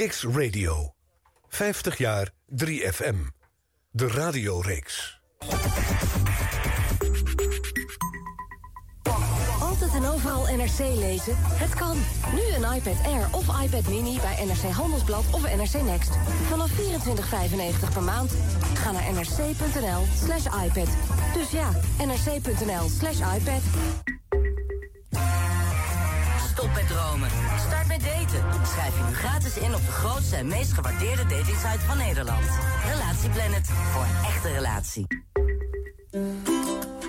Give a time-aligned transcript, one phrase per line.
[0.00, 0.94] Kicks Radio.
[1.48, 2.30] 50 jaar
[2.64, 3.14] 3FM.
[3.90, 5.20] De radioreeks.
[9.60, 11.34] Altijd en overal NRC lezen?
[11.36, 11.96] Het kan.
[12.34, 16.10] Nu een iPad Air of iPad Mini bij NRC Handelsblad of NRC Next.
[16.48, 18.32] Vanaf 24,95 per maand.
[18.74, 20.88] Ga naar nrc.nl slash iPad.
[21.34, 23.62] Dus ja, nrc.nl slash iPad.
[28.70, 32.44] Schrijf je nu gratis in op de grootste en meest gewaardeerde datingsite van Nederland.
[32.86, 33.66] Relatieplanet.
[33.92, 35.06] Voor een echte relatie.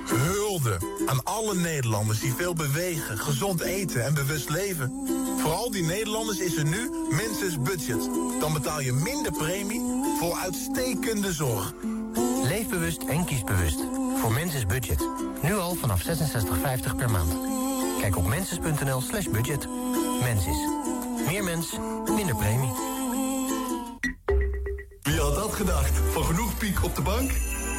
[0.06, 4.92] Hulde aan alle Nederlanders die veel bewegen, gezond eten en bewust leven.
[5.38, 8.10] Voor al die Nederlanders is er nu Menses Budget.
[8.40, 9.82] Dan betaal je minder premie
[10.20, 11.74] voor uitstekende zorg.
[12.44, 13.80] Leef bewust en kies bewust.
[14.18, 15.08] Voor Menses Budget.
[15.42, 17.32] Nu al vanaf 66,50 per maand.
[18.00, 19.68] Kijk op menses.nl slash budget.
[20.22, 20.81] Mensis.
[21.26, 21.78] Meer mens,
[22.16, 22.72] minder premie.
[25.02, 25.98] Wie had dat gedacht?
[26.12, 27.32] Van genoeg piek op de bank?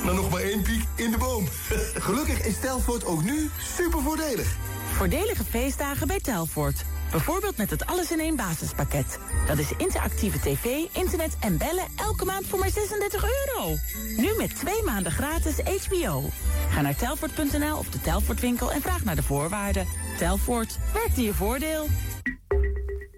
[0.05, 1.49] Nou nog maar één piek in de boom.
[2.07, 4.57] Gelukkig is Telfort ook nu super voordelig.
[4.97, 6.85] Voordelige feestdagen bij Telfort.
[7.11, 9.19] Bijvoorbeeld met het alles in één basispakket.
[9.47, 13.77] Dat is interactieve tv, internet en bellen elke maand voor maar 36 euro.
[14.17, 16.23] Nu met twee maanden gratis HBO.
[16.71, 19.87] Ga naar telfort.nl of de Telfort winkel en vraag naar de voorwaarden.
[20.19, 21.89] Telfort, werkt in je voordeel.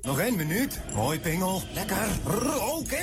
[0.05, 0.81] Nog één minuut.
[0.95, 1.63] Mooi, Pingel.
[1.75, 2.07] Lekker.
[2.79, 3.03] Oké.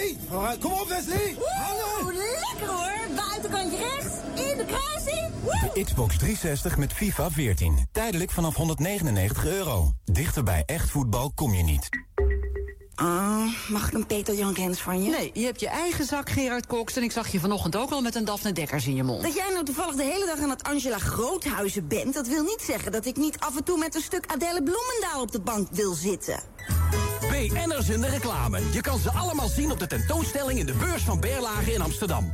[0.59, 1.35] Kom op, Wesley.
[1.37, 3.15] Oeh, lekker hoor.
[3.15, 4.15] Buitenkantje rechts.
[4.35, 5.31] In de kruising.
[5.43, 5.71] Woe!
[5.73, 7.87] De Xbox 360 met FIFA 14.
[7.91, 9.91] Tijdelijk vanaf 199 euro.
[10.05, 11.89] Dichter bij echt voetbal kom je niet.
[13.01, 15.09] Ah, mag ik een Peter Jan Rens van je?
[15.09, 16.95] Nee, je hebt je eigen zak, Gerard Cox.
[16.95, 19.23] En ik zag je vanochtend ook al met een Daphne Dekkers in je mond.
[19.23, 22.13] Dat jij nou toevallig de hele dag aan het Angela Groothuizen bent...
[22.13, 25.21] dat wil niet zeggen dat ik niet af en toe met een stuk Adelle Bloemendaal
[25.21, 26.39] op de bank wil zitten.
[27.29, 28.59] BN'ers in de reclame.
[28.71, 32.31] Je kan ze allemaal zien op de tentoonstelling in de beurs van Berlage in Amsterdam.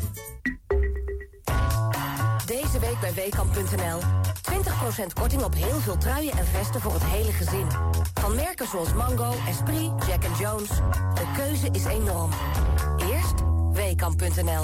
[2.48, 4.00] Deze week bij Weekamp.nl.
[4.00, 7.68] 20% korting op heel veel truien en vesten voor het hele gezin.
[8.14, 10.70] Van merken zoals Mango, Esprit, Jack Jones.
[11.14, 12.32] De keuze is enorm.
[12.98, 13.34] Eerst
[13.72, 14.64] Weekamp.nl.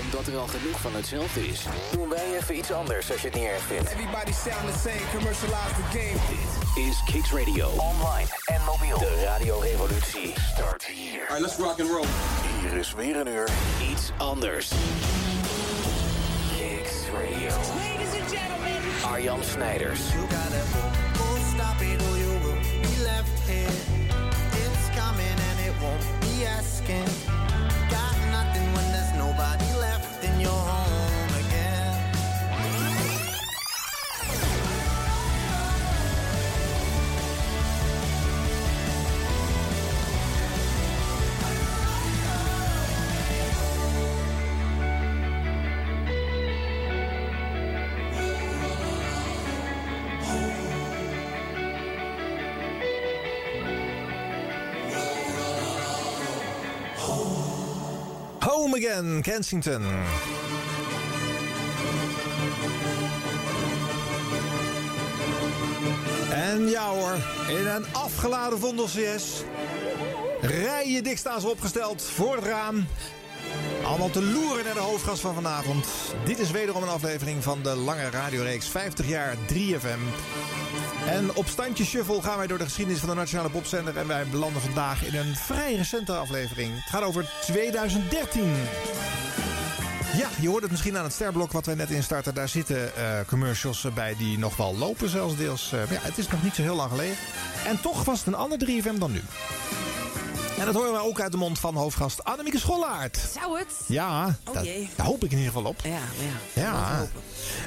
[0.00, 3.36] omdat er al genoeg van hetzelfde is, doen wij even iets anders als je het
[3.36, 3.90] niet erg vindt.
[3.90, 6.18] Everybody sound the same, commercialize the game.
[6.74, 7.68] Dit is Kicks Radio.
[7.68, 8.98] Online en mobiel.
[8.98, 11.20] De radiorevolutie start hier.
[11.20, 12.06] Alright, let's rock and roll.
[12.60, 13.48] Hier is weer een uur
[13.90, 14.68] iets anders.
[16.56, 17.50] Kicks Radio.
[17.76, 18.60] Ladies and gentlemen.
[19.04, 20.00] Arjan Snijders.
[20.12, 20.62] You gotta
[21.18, 23.72] go, stop it or you will be left here.
[24.62, 27.41] It's coming and it won't be asking.
[58.84, 59.82] Again, Kensington.
[66.30, 67.16] En ja hoor,
[67.48, 69.42] in een afgeladen Vondel CS.
[70.40, 72.86] Rijen dik staan opgesteld voor het raam.
[73.84, 75.86] Allemaal te loeren naar de hoofdgast van vanavond.
[76.24, 80.00] Dit is wederom een aflevering van de lange radioreeks 50 jaar 3FM.
[81.06, 83.96] En op standje shuffle gaan wij door de geschiedenis van de Nationale Popzender...
[83.96, 86.74] en wij belanden vandaag in een vrij recente aflevering.
[86.74, 88.54] Het gaat over 2013.
[90.16, 92.34] Ja, je hoort het misschien aan het sterblok wat wij net instarten.
[92.34, 95.72] Daar zitten eh, commercials bij die nog wel lopen zelfs deels.
[95.72, 97.16] Eh, maar ja, het is nog niet zo heel lang geleden.
[97.66, 99.20] En toch was het een ander 3FM dan nu.
[100.62, 103.18] En dat horen we ook uit de mond van hoofdgast Annemieke Schollaert.
[103.40, 103.74] Zou het?
[103.86, 104.66] Ja, Oh dat,
[104.96, 105.80] daar hoop ik in ieder geval op.
[105.82, 105.98] Ja,
[106.54, 106.62] ja.
[106.62, 107.06] Ja.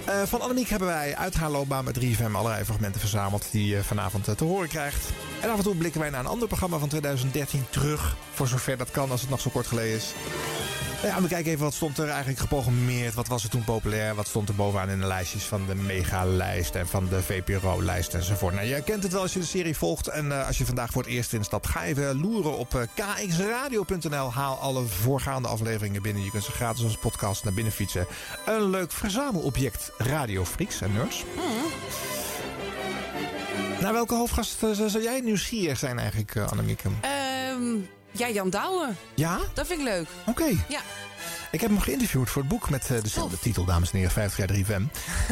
[0.05, 3.83] Eh, van Annemiek hebben wij uit haar loopbaan met 3FM allerlei fragmenten verzameld die je
[3.83, 5.05] vanavond eh, te horen krijgt.
[5.41, 8.15] En af en toe blikken wij naar een ander programma van 2013 terug.
[8.33, 10.13] Voor zover dat kan als het nog zo kort geleden is.
[11.05, 13.13] Ja, we kijken even wat stond er eigenlijk geprogrammeerd.
[13.13, 14.15] Wat was er toen populair?
[14.15, 18.53] Wat stond er bovenaan in de lijstjes van de Mega-lijst en van de VPRO-lijst enzovoort.
[18.53, 20.07] Nou, jij kent het wel als je de serie volgt.
[20.07, 24.31] En eh, als je vandaag voor het eerst instapt, ga even loeren op eh, kxradio.nl.
[24.31, 26.23] Haal alle voorgaande afleveringen binnen.
[26.23, 28.07] Je kunt ze gratis als podcast naar binnen fietsen.
[28.45, 31.23] Een leuk verzamelobject Radio Freaks en Nerds.
[33.81, 36.89] Naar welke hoofdgast eh, zou jij nieuwsgierig zijn eigenlijk, Annemieke?
[37.01, 37.75] Ehm,
[38.17, 38.97] ja, Jan Douwen.
[39.13, 39.39] Ja?
[39.53, 40.07] Dat vind ik leuk.
[40.25, 40.45] Oké.
[40.67, 40.79] Ja.
[41.55, 44.37] Ik heb hem geïnterviewd voor het boek met uh, dezelfde titel, dames en heren, 50
[44.37, 44.83] jaar 3FM.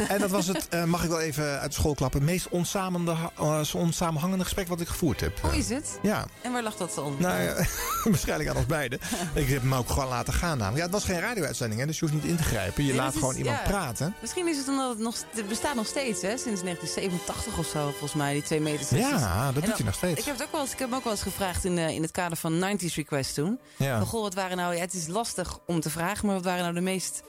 [0.08, 3.62] en dat was het, uh, mag ik wel even uit de school klappen, meest uh,
[3.74, 5.40] onsamenhangende gesprek wat ik gevoerd heb.
[5.40, 5.98] Hoe is het?
[6.02, 6.26] Ja.
[6.42, 7.16] En waar lag dat dan?
[7.18, 7.54] Nou ja,
[8.04, 8.98] waarschijnlijk aan ons beiden.
[9.34, 10.76] ik heb hem ook gewoon laten gaan namelijk.
[10.76, 12.82] Ja, het was geen radio-uitzending, hè, dus je hoeft niet in te grijpen.
[12.84, 13.62] Je Nee, laat is- gewoon iemand ja.
[13.68, 14.14] praten.
[14.20, 15.16] Misschien is het omdat het nog...
[15.30, 16.28] Het bestaat nog steeds, hè?
[16.38, 19.08] Sinds 1987 of zo, volgens mij, die twee meter sessies.
[19.20, 20.18] Ja, dat En doet hij dan- nog steeds.
[20.20, 21.88] Ik heb, het ook wel eens, ik heb hem ook wel eens gevraagd in, eh,
[21.88, 23.58] in het kader van 90s Request toen.
[23.76, 24.00] Ja.
[24.00, 24.74] Goh, wat waren nou...
[24.74, 27.22] Ja, het is lastig om te vragen, maar wat waren nou de meest...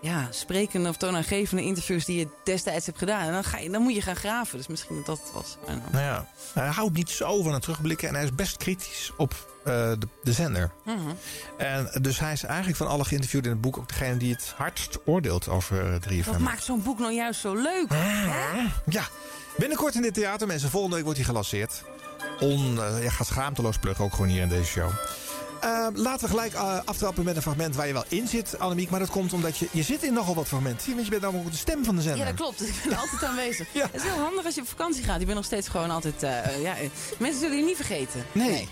[0.00, 3.26] Ja, sprekende of toonaangevende interviews die je destijds hebt gedaan.
[3.26, 4.56] En dan, ga je, dan moet je gaan graven.
[4.56, 5.56] Dus misschien dat was.
[5.66, 9.34] Nou ja, hij houdt niet zo van het terugblikken en hij is best kritisch op
[9.64, 10.70] eh, de, de zender.
[10.84, 10.98] Mhm.
[11.56, 14.54] En dus hij is eigenlijk van alle geïnterviewden in het boek ook degene die het
[14.56, 16.30] hardst oordeelt over eh, 3FM.
[16.30, 17.86] Wat maakt zo'n boek nou juist zo leuk?
[17.88, 18.66] hè?
[18.86, 19.04] Ja,
[19.56, 20.70] binnenkort in dit theater, mensen.
[20.70, 21.82] Volgende week wordt hij gelanceerd.
[22.40, 24.90] On, eh, je gaat schaamteloos pluggen, ook gewoon hier in deze show.
[25.60, 28.90] Eh, laten we gelijk eh, aftrappen met een fragment waar je wel in zit, Annemiek.
[28.90, 30.90] Maar dat komt omdat je, je zit in nogal wat fragmenten.
[30.92, 32.20] Want je bent namelijk ook de stem van de zender.
[32.20, 32.68] Ja, dat klopt.
[32.68, 33.66] Ik ben altijd aanwezig.
[33.72, 35.18] Het is heel handig als je op vakantie gaat.
[35.18, 36.22] Je bent nog steeds gewoon altijd...
[36.22, 36.74] eh, ja,
[37.18, 38.24] mensen zullen je niet vergeten.
[38.32, 38.68] Nee.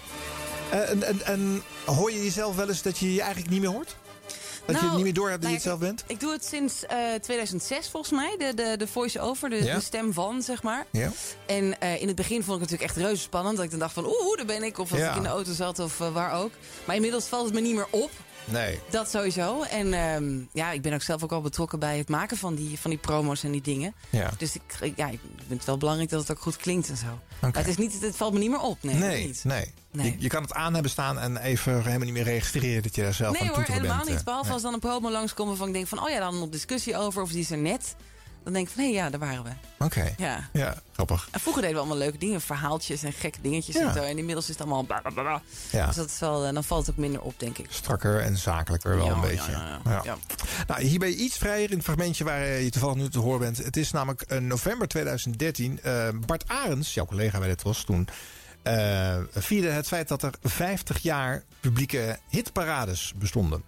[1.24, 3.96] En hoor je jezelf wel eens dat je je eigenlijk niet meer hoort?
[4.66, 6.04] Dat je Nou, het niet meer door hebt dat nou je het ja, zelf bent?
[6.06, 8.34] Ik doe het sinds eh, 2006 volgens mij.
[8.38, 9.74] De, de, de voice-over, de, Ja.
[9.74, 10.86] de stem van, zeg maar.
[10.90, 11.10] Ja.
[11.46, 13.56] En eh, in het begin vond ik het natuurlijk echt reuze spannend.
[13.56, 14.78] Dat ik dan dacht van, oeh, daar ben ik.
[14.78, 15.10] Of als Ja.
[15.10, 16.50] ik in de auto zat of eh, waar ook.
[16.84, 18.10] Maar inmiddels valt het me niet meer op.
[18.46, 18.80] Nee.
[18.90, 19.62] Dat sowieso.
[19.62, 22.78] En ehm, ja, ik ben ook zelf ook al betrokken bij het maken van die,
[22.78, 23.94] van die promo's en die dingen.
[24.10, 24.30] Ja.
[24.38, 27.18] Dus ik, ja, ik vind het wel belangrijk dat het ook goed klinkt en zo.
[27.40, 28.82] Maar het, is niet, het valt me niet meer op.
[28.82, 29.44] Nee, nee, niet.
[29.44, 29.72] nee.
[29.92, 30.10] Nee.
[30.12, 33.02] Je, je kan het aan hebben staan en even helemaal niet meer registreren dat je
[33.02, 34.10] daar zelf Nee aan hoor, toeteren helemaal bent.
[34.10, 34.18] niet.
[34.18, 34.24] eh.
[34.24, 34.54] Behalve Nee.
[34.54, 36.00] als dan een promo langskomt waarvan ik denk van...
[36.02, 37.96] oh ja, dan op discussie over of die is er net.
[38.46, 39.50] Dan denk ik van, hé ja, daar waren we.
[39.84, 40.14] Oké.
[40.16, 40.48] Ja.
[40.52, 41.28] Ja, grappig.
[41.30, 43.86] En vroeger deden we allemaal leuke dingen, verhaaltjes en gekke dingetjes Ja.
[43.88, 44.02] en zo.
[44.02, 45.42] En inmiddels is het allemaal bla bla bla, bla.
[45.70, 45.86] Ja.
[45.86, 47.66] Dus dat is wel, eh, dan valt het ook minder op, denk ik.
[47.68, 49.50] Strakker en zakelijker wel Ja, een beetje.
[49.84, 50.16] ja.
[50.66, 53.18] Nou, hier ben je iets vrijer in het fragmentje waar eh, je toevallig nu te
[53.18, 53.56] horen bent.
[53.56, 55.80] Het is namelijk eh, november 2013.
[55.82, 58.08] Eh, Bart Arends, jouw collega bij dit was toen...
[58.62, 63.62] eh, vierde het feit dat er 50 jaar publieke hitparades bestonden.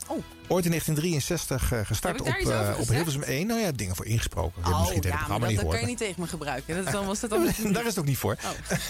[0.48, 2.88] Ooit in 1963 eh, gestart op, eh, op?
[2.88, 3.46] Hilversum 1.
[3.46, 4.64] Nou ja, dingen voor ingesproken.
[4.64, 6.84] Oh, misschien ja, maar dat, niet dat kan je niet tegen me gebruiken.
[6.84, 7.30] Dat, dan was dat
[7.62, 7.72] dan...
[7.72, 8.36] Daar is het ook niet voor.
[8.44, 8.50] Oh.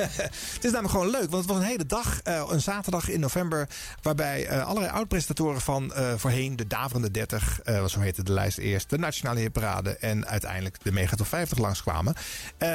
[0.55, 3.20] het is namelijk gewoon leuk, want het was een hele dag, eh, een zaterdag in
[3.20, 3.69] november,
[4.02, 8.99] waarbij allerlei oud-presentatoren van voorheen de Daverende 30, eh, zo heette de lijst eerst, de
[8.99, 12.14] Nationale Hitparade en uiteindelijk de Mega Top 50 langskwamen.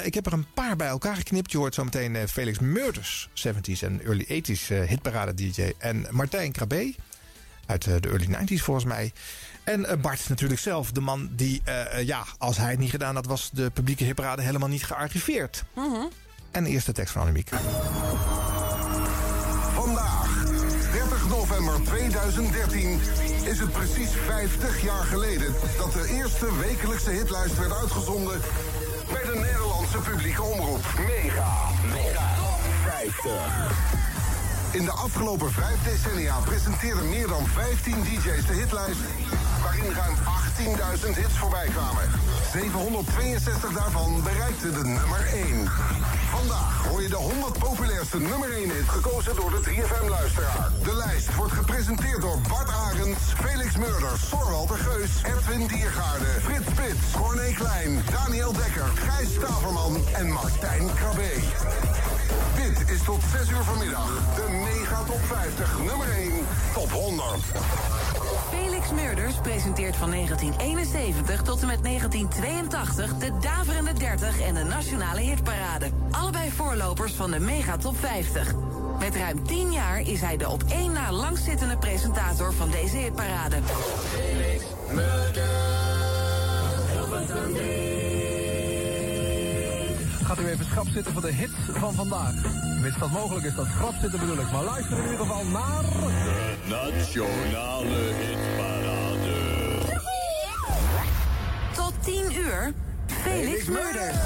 [0.04, 1.52] Ik heb er een paar bij elkaar geknipt.
[1.52, 6.52] Je hoort zometeen eh, Felix Murders, 70s en early 80s eh, hitparade DJ en Martijn
[6.52, 6.94] Krabbe
[7.66, 9.12] uit eh, de early 90s volgens mij.
[9.64, 13.16] En eh, Bart natuurlijk zelf, de man die, eh, ja, als hij het niet gedaan
[13.16, 15.64] had, was de publieke hitparade helemaal niet gearchiveerd.
[15.76, 16.06] Mhm.
[16.52, 17.50] En de eerste tekst van Annemiek.
[19.74, 20.46] Vandaag,
[20.92, 23.00] 30 november 2013,
[23.44, 28.42] is het precies 50 jaar geleden dat de eerste wekelijkse hitlijst werd uitgezonden
[29.12, 30.84] bij de Nederlandse publieke omroep.
[30.98, 31.70] Mega.
[31.92, 32.30] Mega.
[32.86, 34.13] 50.
[34.74, 39.00] In de afgelopen vijf decennia presenteerden meer dan 15 DJ's de hitlijst,
[39.64, 40.16] waarin ruim
[41.06, 42.10] 18.000 hits voorbij kwamen.
[42.52, 45.70] 762 daarvan bereikten de nummer 1.
[46.30, 50.70] Vandaag hoor je de 100 populairste nummer 1 hit gekozen door de 3FM-luisteraar.
[50.84, 57.06] De lijst wordt gepresenteerd door Bart Arends, Felix Murders, Walter Geus, Edwin Diergaarde, Frits Spits,
[57.12, 61.32] Corné Klein, Daniel Dekker, Gijs Staverman en Martijn Krabbe.
[63.06, 66.32] Tot 6 uur vanmiddag de Mega Top 50 nummer 1
[66.74, 67.24] Top 100.
[68.50, 75.20] Felix Murders presenteert van 1971 tot en met 1982 de Daverende 30 en de Nationale
[75.20, 75.90] Hitparade.
[76.12, 78.54] Allebei voorlopers van de Mega Top 50.
[79.00, 83.58] Met ruim 10 jaar is hij de op één na langzittende presentator van deze hitparade.
[84.12, 84.64] Felix
[90.26, 92.34] Gaat u even schrap zitten voor de hit van vandaag.
[92.82, 94.52] Wist dat mogelijk is, dat schrap zitten bedoel ik.
[94.52, 95.82] Maar luister in ieder geval naar...
[95.82, 99.36] De Nationale Hitparade.
[101.76, 102.74] Tot 10 uur,
[103.06, 104.18] Felix Murders.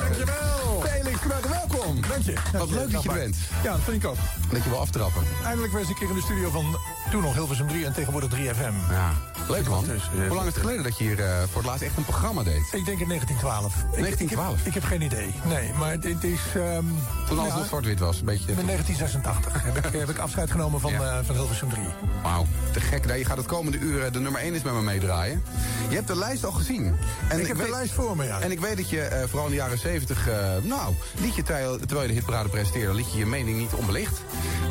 [0.00, 0.80] dankjewel.
[0.80, 2.00] Felix, harte welkom.
[2.08, 2.34] Dank je.
[2.58, 3.36] Wat leuk dat je bent.
[3.62, 4.16] Ja, dat vind ik ook.
[4.50, 5.22] Dat je wil aftrappen.
[5.44, 6.76] Eindelijk weer eens een keer in de studio van
[7.10, 8.90] toen nog Hilversum 3 en tegenwoordig 3FM.
[8.90, 9.12] Ja,
[9.50, 9.84] leuk man.
[9.84, 11.96] Dus, eh, Hoe lang is het geleden dat je hier eh, voor het laatst echt
[11.96, 12.62] een programma deed?
[12.72, 13.74] Ik denk in 1912.
[13.76, 14.50] Ik- 1912?
[14.52, 15.34] Ik, heb, ik heb geen idee.
[15.44, 16.40] Nee, maar het, het is...
[16.54, 16.84] ehm,
[17.28, 18.52] Toen alles ja, nog zwart-wit was, een beetje.
[18.52, 21.84] In 1986 heb ik, heb ik afscheid genomen van, eh, van Hilversum 3.
[22.22, 23.06] Wauw, te gek.
[23.16, 25.42] Je gaat het komende uur de nummer 1 is met me meedraaien.
[25.88, 26.96] Je hebt de lijst al gezien.
[27.36, 28.40] Ik heb de lijst voor me, ja.
[28.40, 31.78] En ik weet dat je vooral in de jaren 70, eh, nou, liet je terwijl,
[31.78, 34.20] terwijl je de hitparade presenteerde, liet je je mening niet onbelicht.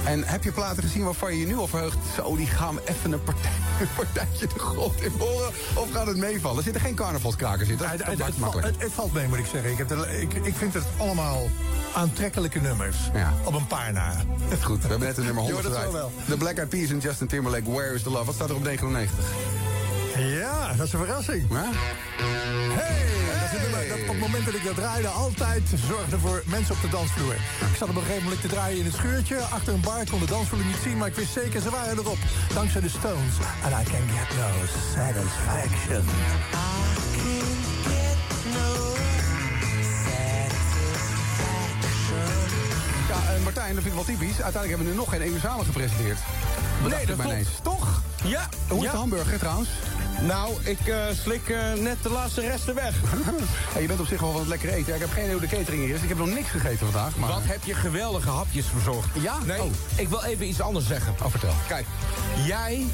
[0.05, 1.97] En heb je platen gezien waarvan je je nu al verheugt?
[2.15, 5.47] Zo, die gaan even een, partij, een partijtje de grond in horen.
[5.75, 6.57] Of gaat het meevallen?
[6.57, 7.77] Er zitten geen carnavalskrakers in.
[7.77, 8.75] Dat, Het, dat het, maakt het, het valt- makkelijk.
[8.75, 9.71] het- het valt mee, moet ik zeggen.
[9.71, 11.49] Ik, heb de, ik, ik vind het allemaal
[11.93, 12.97] aantrekkelijke nummers.
[13.43, 14.13] Op een paar na.
[14.63, 15.91] Goed, we hebben net de nummer Je 100 hoort het zo gedraaid.
[15.91, 16.11] wel.
[16.27, 18.25] De Black Eyed Peas en Justin Timberlake, Where is the Love?
[18.25, 19.25] Wat staat er op 99?
[20.19, 21.45] Ja, dat is een verrassing.
[21.49, 21.69] Ja?
[22.73, 23.07] Hey,
[23.87, 26.89] dat een op het moment dat ik dat draaide altijd zorgde voor mensen op de
[26.89, 27.33] dansvloer.
[27.33, 29.37] Ik zat op een gegeven moment te draaien in het schuurtje.
[29.37, 32.17] Achter een bar, kon de dansvloer niet zien, maar ik wist zeker, ze waren erop.
[32.53, 33.35] Dankzij de Stones.
[33.63, 34.49] And I can get no
[34.95, 36.03] satisfaction.
[43.09, 44.41] Ja, en Martijn, dat vind ik wel typisch.
[44.41, 46.17] Uiteindelijk hebben we nu nog geen samen gepresenteerd.
[46.81, 47.23] Nee, dat klopt.
[47.23, 47.49] ineens.
[47.63, 48.01] Toch?
[48.23, 48.49] Ja.
[48.67, 48.91] Hoe is ja.
[48.91, 49.69] de hamburger trouwens?
[50.21, 52.95] Nou, ik eh, slik eh, net de laatste resten weg.
[53.73, 54.93] Hey, je bent op zich wel het lekker eten.
[54.93, 56.01] Ik heb geen idee hoe de catering hier is.
[56.01, 57.15] Ik heb nog niks gegeten vandaag.
[57.15, 57.29] Maar...
[57.29, 59.07] Wat heb je geweldige hapjes verzorgd.
[59.21, 59.37] Ja?
[59.45, 59.71] Nee, Oh.
[59.95, 61.15] ik wil even iets anders zeggen.
[61.23, 61.53] Oh, vertel.
[61.67, 61.85] Kijk,
[62.45, 62.85] jij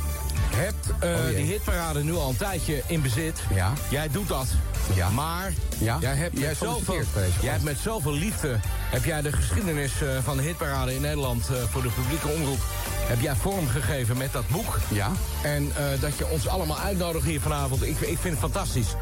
[0.56, 3.40] hebt eh Oh, die hitparade nu al een tijdje in bezit.
[3.54, 3.74] Ja.
[3.90, 4.48] Jij doet dat.
[4.94, 5.10] Ja.
[5.10, 5.98] Maar Ja.
[6.02, 7.02] jij hebt Jij met zoveel,
[7.42, 8.60] jij hebt met zoveel liefde...
[8.90, 11.50] heb jij de geschiedenis eh, van de hitparade in Nederland...
[11.50, 12.60] eh, voor de publieke omroep...
[13.02, 14.80] heb jij vormgegeven met dat boek.
[14.88, 15.12] Ja.
[15.44, 17.84] En dat je ons allemaal uitnodigt hier vanavond.
[17.84, 18.96] Ik, ik vind het fantastisch.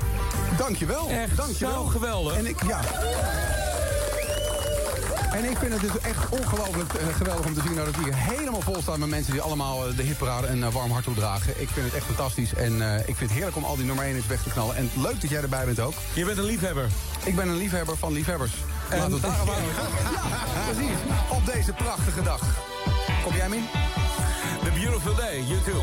[0.57, 1.09] Dankjewel.
[1.09, 1.73] Echt Dankjewel.
[1.83, 2.35] zo geweldig.
[2.37, 2.79] En ik, ja.
[5.33, 8.15] En ik vind het dus echt ongelooflijk eh, geweldig om te zien dat het hier
[8.15, 11.61] helemaal vol staat met mensen die allemaal eh, de hitparade een eh, warm hart toedragen.
[11.61, 14.05] Ik vind het echt fantastisch en eh, ik vind het heerlijk om al die nummer
[14.05, 14.75] 1 weg te knallen.
[14.75, 15.93] En leuk dat jij erbij bent ook.
[16.13, 16.87] Je bent een liefhebber.
[17.23, 18.51] Ik ben een liefhebber van liefhebbers.
[18.89, 20.97] En- Laten we het Ja, precies.
[21.29, 22.41] Op deze prachtige dag.
[23.23, 23.65] Kom jij, Min?
[24.63, 25.81] The Beautiful Day, you too.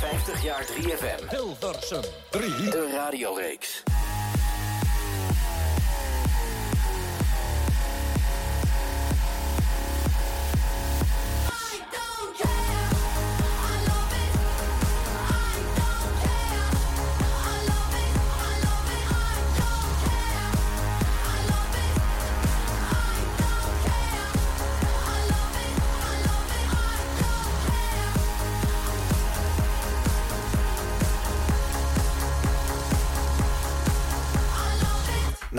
[0.00, 1.28] 50 jaar 3FM.
[1.28, 2.00] Hilversum
[2.30, 2.50] 3.
[2.70, 3.82] De radioreeks.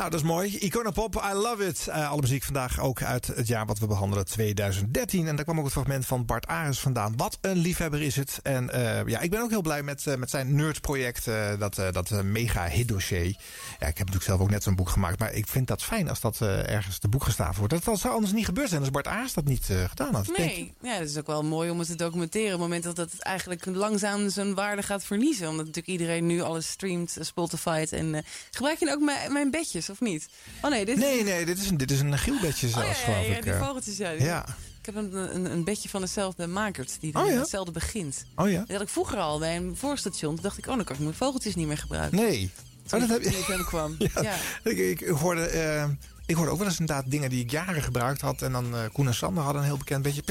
[0.02, 0.58] Nou, dat is mooi.
[0.58, 1.88] Iconopop, I love it.
[1.88, 5.28] Eh, alle muziek vandaag ook uit het jaar wat we behandelen, 2013.
[5.28, 7.14] En daar kwam ook het fragment van Bart Ares vandaan.
[7.18, 8.40] Wat een liefhebber is het.
[8.44, 11.28] En eh, ja, ik ben ook heel blij met, eh, met zijn Nerds-project.
[11.28, 13.26] eh, dat dat mega hit-dossier.
[13.26, 15.20] Ja, ik heb natuurlijk zelf ook net zo'n boek gemaakt.
[15.20, 17.86] Maar ik vind dat fijn als dat ergens te boek gestaan wordt.
[17.86, 20.38] Dat zou anders niet gebeurd zijn als Bart Ares dat niet gedaan had.
[20.38, 22.54] Nee, ja, dat is ook wel mooi om het te documenteren.
[22.54, 25.50] Op het moment dat het eigenlijk langzaam zijn waarde gaat verliezen.
[25.50, 27.86] Omdat natuurlijk iedereen nu alles streamt, Spotify.
[27.90, 30.28] En gebruik je ook mijn, mijn bedjes, of niet?
[30.62, 33.12] Oh nee, dit Nee, nee, dit is een, dit is een gielbedje Oh, zelfs, ja,
[33.12, 33.44] ja, geloof ja, ik.
[33.44, 33.66] die eh.
[33.66, 34.12] vogeltjes, ja.
[34.12, 34.46] Die- Ja.
[34.80, 37.40] Ik heb een, een, een bedje van dezelfde makers die Oh, ja?
[37.40, 38.26] hetzelfde begint.
[38.36, 38.60] Oh ja?
[38.60, 40.34] Dat had ik vroeger al bij een voorstation.
[40.34, 42.18] Toen dacht ik, oh, dan kan ik mijn vogeltjes niet meer gebruiken.
[42.18, 42.50] Nee.
[42.88, 43.96] Toen Oh, dat ik heb toen ik hem kwam.
[44.14, 44.22] Ja.
[44.22, 44.36] ja.
[44.64, 45.90] Ik, ik, ik hoorde, eh,
[46.32, 48.42] ik hoorde ook wel eens inderdaad dingen die ik jaren gebruikt had.
[48.42, 50.22] En dan eh Koen en Sander hadden een heel bekend beetje...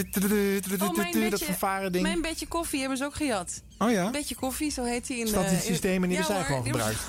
[0.81, 2.03] Oh, mijn dat vervaren ding.
[2.03, 3.63] mijn bedje koffie hebben ze ook gejat.
[3.79, 4.05] Oh ja?
[4.07, 5.19] Een beetje koffie, zo heet hij.
[5.19, 6.99] In, Staat in eh, het systeem en die ja, hebben zij gewoon gebruikt.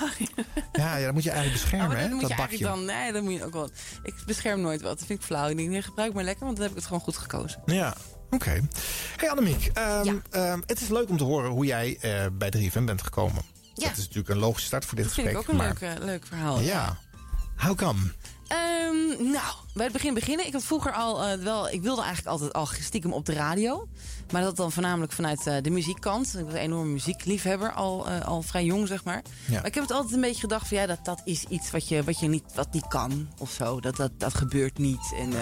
[0.72, 2.18] Ja, ja, dat moet je eigenlijk beschermen, Ja, hè?
[2.28, 2.58] dat bakje.
[2.58, 2.84] dan...
[2.84, 3.70] Nee, dat moet je ook wel...
[4.02, 4.98] Ik bescherm nooit wat.
[4.98, 5.48] Dat vind ik flauw.
[5.48, 7.62] Ik denk, nee, gebruik maar lekker, want dan heb ik het gewoon goed gekozen.
[7.66, 7.94] Ja,
[8.30, 8.60] oké.
[9.16, 12.84] Hey Annemiek, ehm, ehm, het is leuk om te horen hoe jij eh, bij 3FM
[12.84, 13.42] bent gekomen.
[13.74, 13.88] Ja.
[13.88, 15.56] Dat is natuurlijk een logische start voor dit Dat vind ik gesprek.
[15.56, 16.60] ook een maar- leuk, leuk verhaal.
[16.60, 16.96] Ja.
[17.56, 18.00] How come?
[18.52, 20.46] Ehm, nou, bij het begin beginnen.
[20.46, 21.68] Ik had vroeger al eh, wel.
[21.68, 23.88] Ik wilde eigenlijk altijd al stiekem op de radio.
[24.32, 26.38] Maar dat dan voornamelijk vanuit eh, de muziekkant.
[26.38, 29.22] Ik was een enorme muziekliefhebber, al, eh, al vrij jong, zeg maar.
[29.46, 29.54] Ja.
[29.54, 31.88] Maar ik heb het altijd een beetje gedacht van ja, dat, dat is iets wat
[31.88, 33.80] je, wat je niet, wat niet kan of zo.
[33.80, 35.12] Dat, dat, dat gebeurt niet.
[35.16, 35.32] En,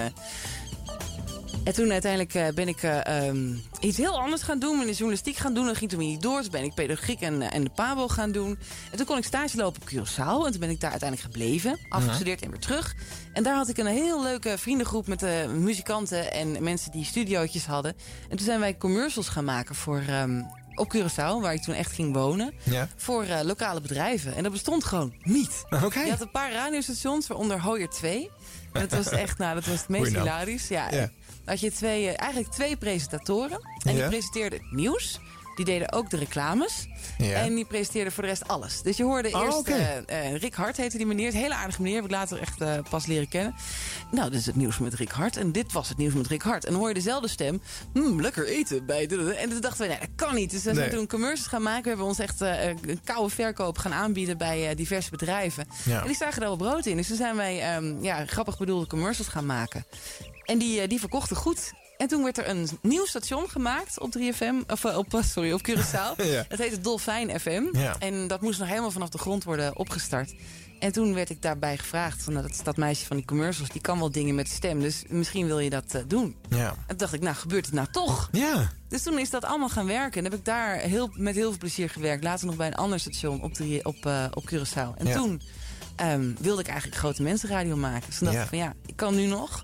[1.64, 4.76] en toen uiteindelijk eh, ben ik eh, ehm, iets heel anders gaan doen.
[4.76, 5.66] Ben de journalistiek gaan doen.
[5.66, 6.40] Dat ging toen niet door.
[6.40, 8.58] Toen ben ik pedagogiek en, eh, en de PABO gaan doen.
[8.90, 10.46] En toen kon ik stage lopen op Curaçao.
[10.46, 11.78] En toen ben ik daar uiteindelijk gebleven.
[11.88, 12.94] Afgestudeerd en weer terug.
[13.32, 17.94] En daar had ik een heel leuke vriendengroep met muzikanten en mensen die studiootjes hadden.
[18.28, 20.42] En toen zijn wij commercials gaan maken voor, ehm,
[20.74, 22.54] op Curaçao, waar ik toen echt ging wonen.
[22.62, 22.88] Ja.
[22.96, 24.34] Voor lokale bedrijven.
[24.34, 25.64] En dat bestond gewoon niet.
[25.84, 26.00] Oké.
[26.00, 28.30] Je had een paar radiostations, waaronder Hoyer 2.
[28.72, 30.68] En dat was echt, nou, dat was het meest hilarisch.
[30.68, 31.10] Ja, Ja.
[31.50, 33.60] Had je twee, eh, eigenlijk twee presentatoren.
[33.84, 35.20] En die presenteerden het nieuws.
[35.56, 36.86] Die deden ook de reclames.
[37.18, 37.32] Ja.
[37.34, 38.82] En die presenteerden voor de rest alles.
[38.82, 39.68] Dus je hoorde Oh, eerst...
[39.68, 39.96] eh,
[40.32, 41.26] eh, Rick Hart heette die meneer.
[41.26, 41.96] Een hele aardige meneer.
[41.96, 43.54] Heb ik later echt pas leren kennen.
[44.10, 45.36] Nou, dit is het nieuws met Rick Hart.
[45.36, 46.64] En dit was het nieuws met Rick Hart.
[46.64, 47.62] En dan hoor je dezelfde stem.
[47.92, 49.06] Hmm, lekker eten bij...
[49.06, 50.50] de- En toen dachten we, nee, dat kan niet.
[50.50, 50.96] Dus we zijn Nee.
[50.98, 51.82] toen commercials gaan maken.
[51.82, 55.66] We hebben ons echt een koude verkoop gaan aanbieden bij diverse bedrijven.
[55.84, 56.00] Ja.
[56.00, 56.96] En die zagen daar wel brood in.
[56.96, 59.84] Dus toen zijn wij ehm, ja, grappig bedoelde commercials gaan maken.
[60.44, 61.72] En die, eh, die verkochten goed.
[61.96, 65.68] En toen werd er een nieuw station gemaakt op 3FM, of eh, op, sorry, op
[65.68, 66.16] Curaçao.
[66.32, 66.44] Ja.
[66.48, 67.62] Dat heette Dolfijn FM.
[67.72, 67.96] Ja.
[67.98, 70.34] En dat moest nog helemaal vanaf de grond worden opgestart.
[70.78, 73.80] En toen werd ik daarbij gevraagd, van, nou, dat, dat meisje van die commercials, die
[73.80, 74.80] kan wel dingen met stem.
[74.80, 76.36] Dus misschien wil je dat eh, doen.
[76.48, 76.68] Ja.
[76.68, 78.28] En toen dacht ik, nou gebeurt het nou toch?
[78.32, 78.70] Ja.
[78.88, 80.18] Dus toen is dat allemaal gaan werken.
[80.24, 82.24] En heb ik daar heel, met heel veel plezier gewerkt.
[82.24, 84.96] Later nog bij een ander station op, drie, op, eh, op Curaçao.
[84.98, 85.14] En Ja.
[85.14, 85.42] toen
[85.96, 88.06] ehm, wilde ik eigenlijk grote mensenradio maken.
[88.06, 88.42] Dus toen dacht Ja.
[88.42, 89.62] ik van ja, ik kan nu nog.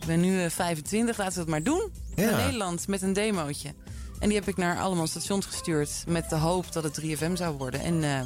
[0.00, 1.92] Ik ben nu eh, 25, laten we het maar doen.
[2.14, 2.30] Ja.
[2.30, 3.74] Naar Nederland met een demootje.
[4.18, 5.90] En die heb ik naar allemaal stations gestuurd.
[6.06, 7.80] Met de hoop dat het 3FM zou worden.
[7.80, 8.20] En eh,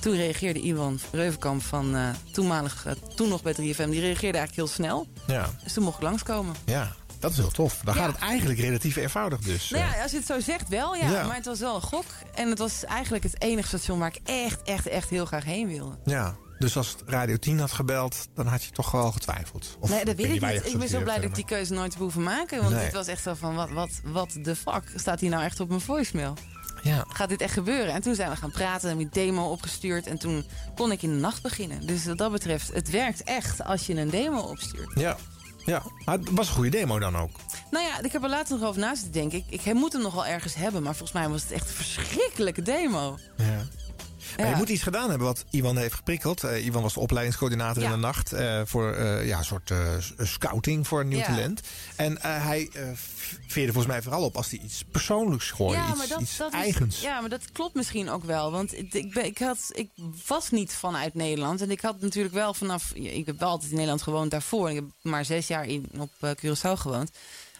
[0.00, 3.58] toen reageerde Iwan Reuvenkamp van eh, toenmalig, eh, toen nog bij 3FM.
[3.90, 5.06] Die reageerde eigenlijk heel snel.
[5.26, 5.50] Ja.
[5.62, 6.54] Dus toen mocht ik langskomen.
[6.64, 6.92] Ja.
[7.18, 7.80] Dat is heel tof.
[7.84, 8.00] Dan Ja.
[8.00, 9.70] gaat het eigenlijk relatief eenvoudig dus.
[9.70, 11.10] Nou ja, als je het zo zegt wel, ja.
[11.10, 11.26] Ja.
[11.26, 12.04] Maar het was wel een gok.
[12.34, 15.68] En het was eigenlijk het enige station waar ik echt, echt, echt heel graag heen
[15.68, 15.98] wilde.
[16.04, 16.34] Ja.
[16.60, 19.76] Dus als het Radio 10 had gebeld, dan had je toch wel getwijfeld.
[19.80, 20.66] Of, nee, dat weet ik niet.
[20.72, 22.58] Ik ben zo blij dat ik die keuze nooit heb hoeven maken.
[22.62, 22.84] Want Nee.
[22.84, 25.68] het was echt zo van, wat, wat, wat de fuck staat hier nou echt op
[25.68, 26.34] mijn voicemail?
[26.82, 27.04] Ja.
[27.08, 27.94] Gaat dit echt gebeuren?
[27.94, 30.06] En toen zijn we gaan praten, hebben we een demo opgestuurd.
[30.06, 31.86] En toen kon ik in de nacht beginnen.
[31.86, 34.90] Dus wat dat betreft, het werkt echt als je een demo opstuurt.
[34.98, 35.16] Ja.
[35.64, 35.82] Ja.
[36.04, 37.30] Maar het was een goede demo dan ook.
[37.70, 39.38] Nou ja, ik heb er later nog over na zitten denken.
[39.48, 40.82] Ik, ik moet hem nog wel ergens hebben.
[40.82, 43.18] Maar volgens mij was het echt een verschrikkelijke demo.
[43.36, 43.66] Ja.
[44.36, 46.44] Maar je moet iets gedaan hebben wat Iwan heeft geprikkeld.
[46.44, 48.32] Eh, Iwan was de opleidingscoördinator in de nacht.
[48.32, 49.72] eh, voor eh, ja, een soort
[50.18, 51.60] scouting voor een nieuw talent.
[51.96, 52.70] En hij
[53.46, 55.82] veerde volgens mij vooral op als hij iets persoonlijks gooide.
[55.82, 56.96] Ja, iets maar dat, iets dat eigens.
[56.96, 58.50] Is, ja, maar dat klopt misschien ook wel.
[58.50, 59.90] Want ik, ik, ben, ik, had, ik
[60.26, 61.60] was niet vanuit Nederland.
[61.60, 62.92] En ik had natuurlijk wel vanaf...
[62.92, 64.68] Ik heb wel altijd in Nederland gewoond daarvoor.
[64.68, 67.10] Ik heb maar zes jaar in, op Curaçao gewoond.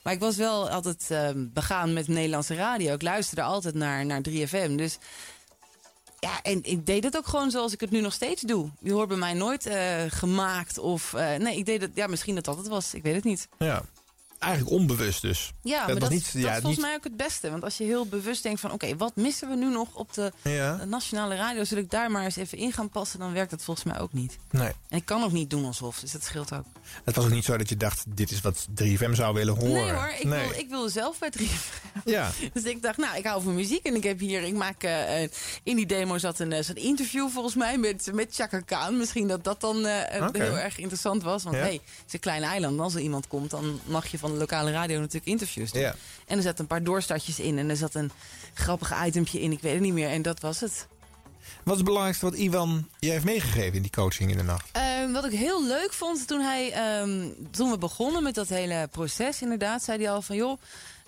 [0.03, 2.95] Maar ik was wel altijd begaan met Nederlandse radio.
[2.95, 4.75] Ik luisterde altijd naar, naar 3FM.
[4.75, 4.99] Dus
[6.21, 8.71] ja, en ik deed het ook gewoon zoals ik het nu nog steeds doe.
[8.81, 11.15] Je hoort bij mij nooit eh, gemaakt of...
[11.15, 11.91] eh, nee, ik deed het...
[11.95, 12.95] Ja, misschien dat dat het was.
[12.95, 13.49] Ik weet het niet.
[13.59, 13.83] Ja.
[14.41, 15.53] Eigenlijk onbewust dus.
[15.63, 17.51] Ja, maar was dat, niet, dat ja, is volgens niet, mij ook het beste.
[17.51, 18.73] Want als je heel bewust denkt van...
[18.73, 20.85] oké, wat missen we nu nog op de, Ja.
[20.85, 21.65] nationale radio?
[21.65, 23.19] Zullen ik daar maar eens even in gaan passen?
[23.19, 24.37] Dan werkt dat volgens mij ook niet.
[24.51, 24.73] Nee.
[24.89, 26.65] En ik kan ook niet doen alsof, dus dat scheelt ook.
[27.05, 29.73] Het was ook niet zo dat je dacht, dit is wat 3FM zou willen horen.
[29.73, 30.49] Nee hoor, ik, Nee.
[30.49, 32.03] Wil, ik wilde zelf bij 3FM.
[32.05, 32.31] Ja.
[32.53, 33.87] Dus ik dacht, nou, ik hou van muziek.
[33.87, 35.31] En ik heb hier, ik maak, eh, eh,
[35.63, 38.97] in die demo zat een, eh, zo'n interview volgens mij met, met Chaka Khan.
[38.97, 41.43] Misschien dat dat dan heel erg interessant was.
[41.43, 41.63] Want Ja.
[41.63, 42.81] hey, het is een klein eiland.
[42.81, 45.83] Als er iemand komt, dan mag je van de lokale radio natuurlijk interviews doen.
[45.83, 45.95] Ja.
[46.27, 47.59] En er zaten een paar doorstartjes in.
[47.59, 48.11] En er zat een
[48.55, 50.09] grappig itempje in, ik weet het niet meer.
[50.09, 50.87] En dat was het.
[51.63, 54.69] Wat is het belangrijkste wat Iwan je heeft meegegeven in die coaching in de nacht?
[54.73, 58.89] Ehm, wat ik heel leuk vond toen hij, ehm, toen we begonnen met dat hele
[58.91, 60.61] proces, inderdaad, zei hij al van joh.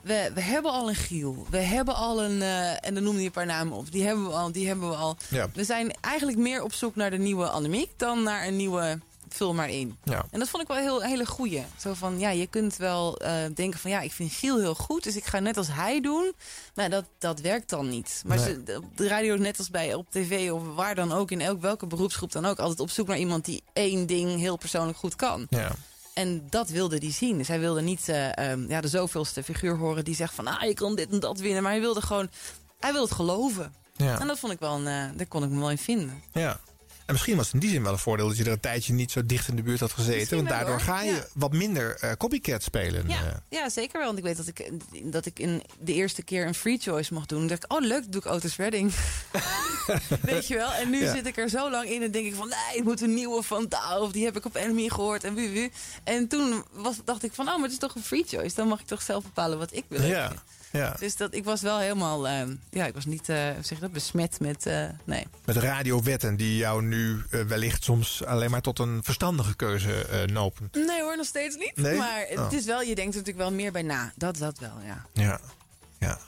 [0.02, 1.46] We, we hebben al een Giel.
[1.50, 2.42] We hebben al een.
[2.42, 3.92] eh, en dan noemde hij een paar namen op.
[3.92, 4.52] Die hebben we al.
[4.52, 5.16] Die hebben we al.
[5.28, 5.48] Ja.
[5.54, 8.98] We zijn eigenlijk meer op zoek naar de nieuwe Annemiek dan naar een nieuwe.
[9.35, 9.99] Vul maar in.
[10.05, 10.25] Ja.
[10.31, 11.64] En dat vond ik wel een heel, hele goeie.
[11.79, 13.90] Zo van, ja, je kunt wel eh, denken van...
[13.90, 16.33] ja, ik vind Giel heel goed, dus ik ga net als hij doen.
[16.75, 18.23] Maar dat, dat werkt dan niet.
[18.27, 18.47] Maar Nee.
[18.47, 21.31] ze, de, op de radio, net als bij op tv of waar dan ook...
[21.31, 22.59] in elk, welke beroepsgroep dan ook...
[22.59, 25.47] altijd op zoek naar iemand die één ding heel persoonlijk goed kan.
[25.51, 25.71] Ja.
[26.14, 27.38] En dat wilde hij zien.
[27.38, 30.47] Dus hij wilde niet eh, ehm, ja, de zoveelste figuur horen die zegt van...
[30.47, 31.62] ah, je kan dit en dat winnen.
[31.62, 32.31] Maar hij wilde gewoon...
[32.81, 33.75] Hij wilde het geloven.
[33.97, 34.21] Ja.
[34.21, 34.87] En dat vond ik wel een...
[34.87, 36.23] eh, daar kon ik me wel in vinden.
[36.33, 36.61] Ja.
[37.06, 38.92] En misschien was het in die zin wel een voordeel dat je er een tijdje
[38.92, 40.16] niet zo dicht in de buurt had gezeten.
[40.18, 40.80] Misschien Want daardoor hoor.
[40.80, 41.26] ga je Ja.
[41.34, 43.08] wat minder eh, copycat spelen.
[43.08, 43.32] Ja, eh.
[43.48, 44.06] ja, zeker wel.
[44.06, 44.70] Want ik weet dat ik,
[45.12, 47.38] dat ik in de eerste keer een free choice mocht doen.
[47.38, 48.92] Dan dacht ik, oh leuk, doe ik Otis Redding.
[50.22, 50.72] weet je wel?
[50.72, 51.14] En nu Ja.
[51.14, 52.48] zit ik er zo lang in en denk ik van...
[52.48, 53.68] nee, het moet een nieuwe van.
[54.00, 55.72] Of die heb ik op Enemy gehoord en wie, wie.
[56.04, 58.54] En toen was, dacht ik van, oh, maar het is toch een free choice.
[58.54, 60.02] Dan mag ik toch zelf bepalen wat ik wil.
[60.02, 60.32] ja.
[60.72, 60.96] Ja.
[60.98, 62.28] Dus dat, ik was wel helemaal...
[62.28, 64.66] eh, ja, ik was niet, eh, zeg dat, besmet met...
[64.66, 65.26] eh, nee.
[65.44, 70.68] Met radiowetten die jou nu eh, wellicht soms alleen maar tot een verstandige keuze nopen.
[70.72, 71.72] Nee hoor, nog steeds niet.
[71.76, 71.96] Nee?
[71.96, 72.42] Maar Oh.
[72.44, 74.12] het is wel, je denkt er natuurlijk wel meer bij na.
[74.16, 75.06] Dat, dat wel, ja.
[75.12, 75.40] Ja.
[75.98, 76.18] ja.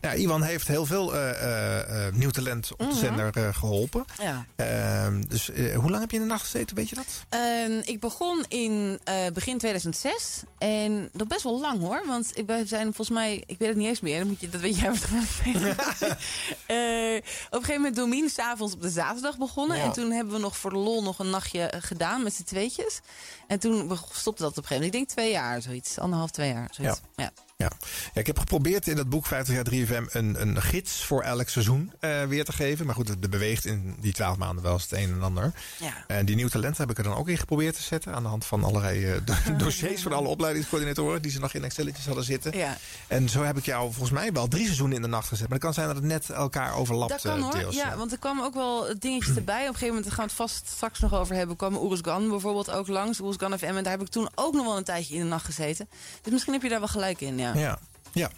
[0.00, 2.94] Nou, Iwan heeft heel veel eh, eh, eh, nieuw talent op de Mhm.
[2.96, 4.04] zender eh, geholpen.
[4.22, 4.44] Ja.
[4.56, 7.04] Ehm, dus hoe lang heb je in de nacht gezeten, weet je dat?
[7.28, 9.00] Ehm, ik begon in
[9.32, 10.42] begin 2006.
[10.58, 12.02] En dat best wel lang hoor.
[12.06, 14.18] Want ik- wij zijn volgens mij, ik weet het niet eens meer.
[14.18, 15.82] Dan moet je, dat weet jij waarschijnlijk.
[16.66, 19.76] Eh, op een gegeven moment Domien s'avonds op de zaterdag begonnen.
[19.76, 19.82] Ja.
[19.84, 23.00] En toen hebben we nog voor de lol nog een nachtje gedaan met z'n tweetjes.
[23.46, 24.84] En toen stopte dat op een gegeven moment.
[24.84, 25.98] Ik denk twee jaar, zoiets.
[25.98, 26.68] Anderhalf, twee jaar.
[26.70, 27.00] Zoiets.
[27.16, 27.24] Ja.
[27.24, 27.30] Ja.
[27.70, 31.48] Ja, ik heb geprobeerd in dat boek 50 jaar 3FM een, een gids voor elk
[31.48, 32.86] seizoen eh, weer te geven.
[32.86, 35.52] Maar goed, er beweegt in die 12 maanden wel eens het een en ander.
[35.80, 36.04] Ja.
[36.06, 38.14] En die nieuw talent heb ik er dan ook in geprobeerd te zetten.
[38.14, 41.64] Aan de hand van allerlei eh, do- dossiers van alle opleidingscoördinatoren die ze nog in
[41.64, 42.56] Excelletjes hadden zitten.
[42.56, 42.76] Ja.
[43.06, 45.42] En zo heb ik jou volgens mij wel drie seizoenen in de nacht gezet.
[45.48, 47.10] Maar het kan zijn dat het net elkaar overlapt.
[47.10, 47.52] Dat kan eh, hoor.
[47.52, 49.60] deels, ja, want er kwamen ook wel dingetjes erbij.
[49.62, 51.56] Op een gegeven moment daar gaan we het vast straks nog over hebben.
[51.56, 53.20] kwam Oeruzgan bijvoorbeeld ook langs.
[53.20, 53.64] Oeruzgan FM.
[53.64, 55.88] En daar heb ik toen ook nog wel een tijdje in de nacht gezeten.
[56.22, 57.38] Dus misschien heb je daar wel gelijk in.
[57.38, 57.53] Ja.
[57.54, 57.78] Ja.
[58.12, 58.30] Ja.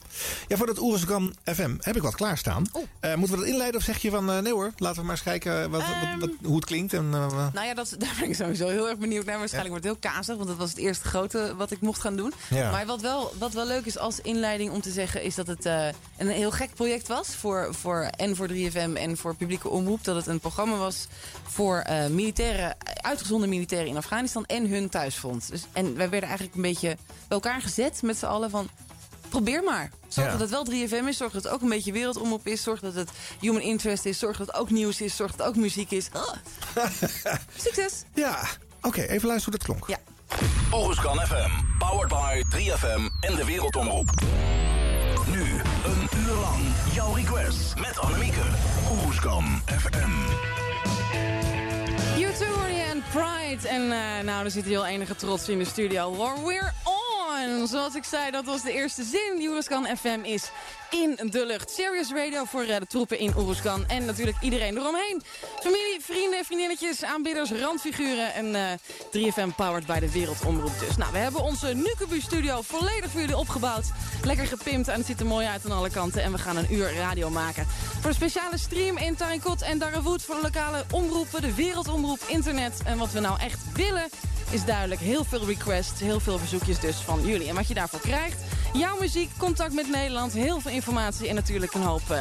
[0.49, 2.67] ja, voor dat Oeruzgan FM heb ik wat klaarstaan.
[3.01, 4.31] Eh, moeten we dat inleiden of zeg je van...
[4.31, 6.93] eh, nee hoor, laten we maar eens kijken wat, wat, wat- hoe het klinkt.
[6.93, 9.39] En, eh, Nou ja, dat, daar ben ik sowieso heel erg benieuwd naar.
[9.39, 12.17] Waarschijnlijk wordt het heel kazig, want dat was het eerste grote wat ik mocht gaan
[12.17, 12.33] doen.
[12.51, 12.71] Ja.
[12.71, 15.23] Maar wat wel, wat wel leuk is als inleiding om te zeggen...
[15.23, 15.65] is dat het
[16.17, 17.29] een heel gek project was.
[17.35, 20.05] Voor, voor, en voor 3FM en voor publieke omroep.
[20.05, 21.07] Dat het een programma was
[21.43, 24.45] voor militairen, uitgezonden militairen in Afghanistan...
[24.47, 25.51] en hun thuisfront.
[25.51, 26.97] Dus, en wij werden eigenlijk een beetje bij
[27.29, 28.69] elkaar gezet met z'n allen van...
[29.29, 29.91] Probeer maar.
[30.09, 30.33] Zorg Ja.
[30.33, 31.17] dat het wel 3FM is.
[31.17, 32.63] Zorg dat het ook een beetje wereldomroep is.
[32.63, 33.11] Zorg dat het
[33.41, 34.19] human interest is.
[34.19, 35.17] Zorg dat het ook nieuws is.
[35.17, 36.09] Zorg dat het ook muziek is.
[36.13, 36.33] Ah.
[37.65, 38.03] Succes!
[38.15, 38.39] Ja,
[38.83, 39.89] oké, even luisteren hoe dat klonk.
[39.89, 39.99] Ja.
[41.27, 44.11] FM, powered by 3FM en de Wereldomroep.
[45.31, 45.41] Nu
[45.85, 46.63] een uur lang
[46.93, 48.41] jouw request met Annemieke.
[48.93, 50.11] Oeruzkan FM.
[52.17, 53.69] U2 hoor je en Pride.
[53.69, 56.17] En eh, nou, er zit hier al enige trots in de studio.
[56.47, 56.73] We're
[57.47, 57.67] on!
[57.67, 59.49] Zoals ik zei, dat was de eerste zin.
[59.49, 60.51] Oeruzkan FM is
[60.91, 61.71] in de lucht.
[61.71, 63.87] Serious Radio voor eh, de troepen in Oeruzkan.
[63.87, 65.23] En natuurlijk iedereen eromheen.
[65.61, 68.35] Familie, vrienden, vriendinnetjes, aanbidders, randfiguren.
[68.35, 68.63] En eh
[69.13, 70.97] 3FM powered by de Wereldomroep dus.
[70.97, 73.85] Nou, we hebben onze Nukubu studio volledig voor jullie opgebouwd.
[74.25, 76.23] Lekker gepimpt en het ziet er mooi uit aan alle kanten.
[76.23, 77.67] En we gaan een uur radio maken.
[78.01, 82.81] Voor een speciale stream in Tarinkot en Darrewood voor de lokale omroepen, de Wereldomroep, internet.
[82.85, 84.09] En wat we nou echt willen
[84.57, 85.01] is duidelijk.
[85.01, 87.49] Heel veel requests, heel veel verzoekjes dus van jullie.
[87.49, 88.37] En wat je daarvoor krijgt,
[88.73, 92.21] jouw muziek, contact met Nederland, heel veel informatie en natuurlijk een hoop eh,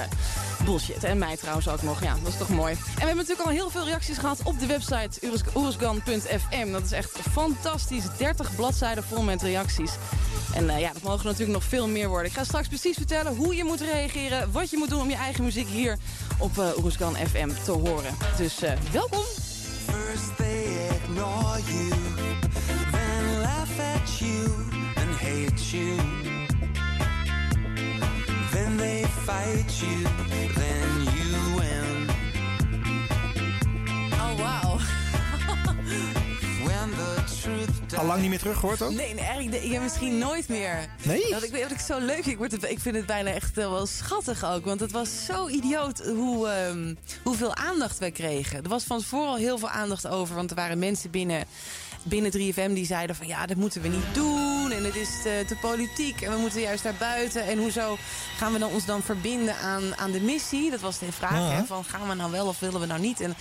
[0.65, 1.04] bullshit.
[1.04, 2.74] En mij trouwens ook nog, ja, dat is toch mooi.
[2.74, 5.19] En we hebben natuurlijk al heel veel reacties gehad op de website
[5.56, 6.71] oerusgan.fm.
[6.71, 9.91] Dat is echt fantastisch, 30 bladzijden vol met reacties.
[10.54, 12.32] En eh, ja, dat mogen natuurlijk nog veel meer worden.
[12.32, 15.15] Ik ga straks precies vertellen hoe je moet reageren, wat je moet doen om je
[15.15, 15.98] eigen muziek hier
[16.38, 18.15] op uh, Oerusgan FM te horen.
[18.38, 19.24] Dus eh, welkom!
[21.15, 21.89] Ignore you,
[22.91, 24.54] then laugh at you
[24.97, 25.95] and hate you.
[28.51, 30.04] Then they fight you,
[30.60, 32.10] then you win.
[34.12, 34.78] Oh, wow.
[36.65, 37.14] When the
[37.93, 38.91] Al lang niet meer teruggehoord ook?
[38.91, 40.88] Nee, nee eigenlijk, heb misschien nooit meer.
[41.04, 41.30] Nee?
[41.30, 42.28] Dat ik weet wat ik zo leuk vind.
[42.28, 44.65] Ik, word het, ik vind het bijna echt eh, wel schattig ook.
[44.65, 46.93] Want het was zo idioot hoe, ehm,
[47.24, 48.63] hoeveel aandacht wij kregen.
[48.63, 50.36] Er was van tevoren al heel veel aandacht over.
[50.36, 51.45] Want er waren mensen binnen,
[52.04, 53.28] binnen 3FM die zeiden van...
[53.28, 54.71] ja, dat moeten we niet doen.
[54.71, 56.21] En het is te, te politiek.
[56.21, 57.45] En we moeten juist naar buiten.
[57.45, 57.98] En hoezo
[58.38, 60.71] gaan we dan ons dan verbinden aan, aan de missie?
[60.71, 61.32] Dat was de vraag.
[61.32, 61.50] Ja.
[61.50, 63.21] Hè, van gaan we nou wel of willen we nou niet?
[63.21, 63.36] En,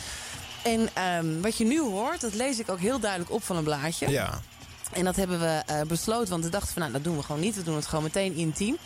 [0.65, 3.65] en ehm, wat je nu hoort, dat lees ik ook heel duidelijk op van een
[3.65, 4.11] blaadje.
[4.11, 4.41] Ja.
[4.93, 7.41] En dat hebben we eh, besloten, want we dachten van nou, dat doen we gewoon
[7.41, 7.55] niet.
[7.55, 8.77] We doen het gewoon meteen intiem.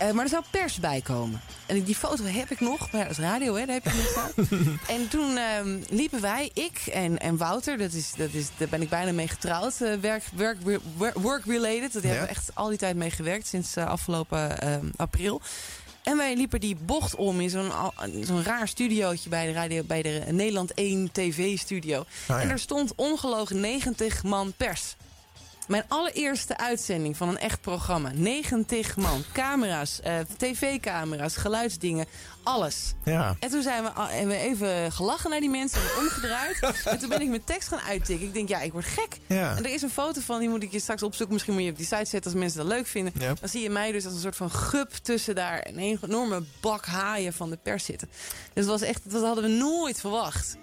[0.00, 1.40] Eh, maar er zou pers bij komen.
[1.66, 4.16] En die foto heb ik nog, maar dat is radio, hè, daar heb je niks
[4.16, 4.78] aan.
[4.96, 8.82] en toen ehm, liepen wij, ik en, en Wouter, dat is, dat is, daar ben
[8.82, 10.58] ik bijna mee getrouwd, eh, werk, werk,
[10.96, 11.92] work, work related.
[11.92, 15.40] Daar hebben we echt al die tijd mee gewerkt, sinds afgelopen ehm, april.
[16.02, 17.72] En wij liepen die bocht om in zo'n
[18.20, 22.04] zo'n raar studiootje bij de, radio, bij de Nederland 1 TV-studio.
[22.28, 22.40] ja.
[22.40, 24.96] En er stond ongelogen 90 man pers.
[25.70, 28.10] Mijn allereerste uitzending van een echt programma.
[28.14, 29.24] 90 man.
[29.32, 32.06] Camera's, eh, tv-camera's, geluidsdingen,
[32.42, 32.94] alles.
[33.04, 33.36] Ja.
[33.38, 33.84] En toen zijn
[34.28, 36.60] we, even gelachen naar die mensen, en omgedraaid.
[36.84, 38.26] en toen ben ik mijn tekst gaan uittikken.
[38.26, 39.18] Ik denk, ja, ik word gek.
[39.26, 39.56] Ja.
[39.56, 41.34] En er is een foto van, die moet ik je straks opzoeken.
[41.34, 43.12] Misschien moet je op die site zetten als mensen dat leuk vinden.
[43.18, 43.34] Ja.
[43.40, 46.86] Dan zie je mij dus als een soort van gup tussen daar een enorme bak
[46.86, 48.08] haaien van de pers zitten.
[48.52, 50.56] Dus dat was echt, dat hadden we nooit verwacht.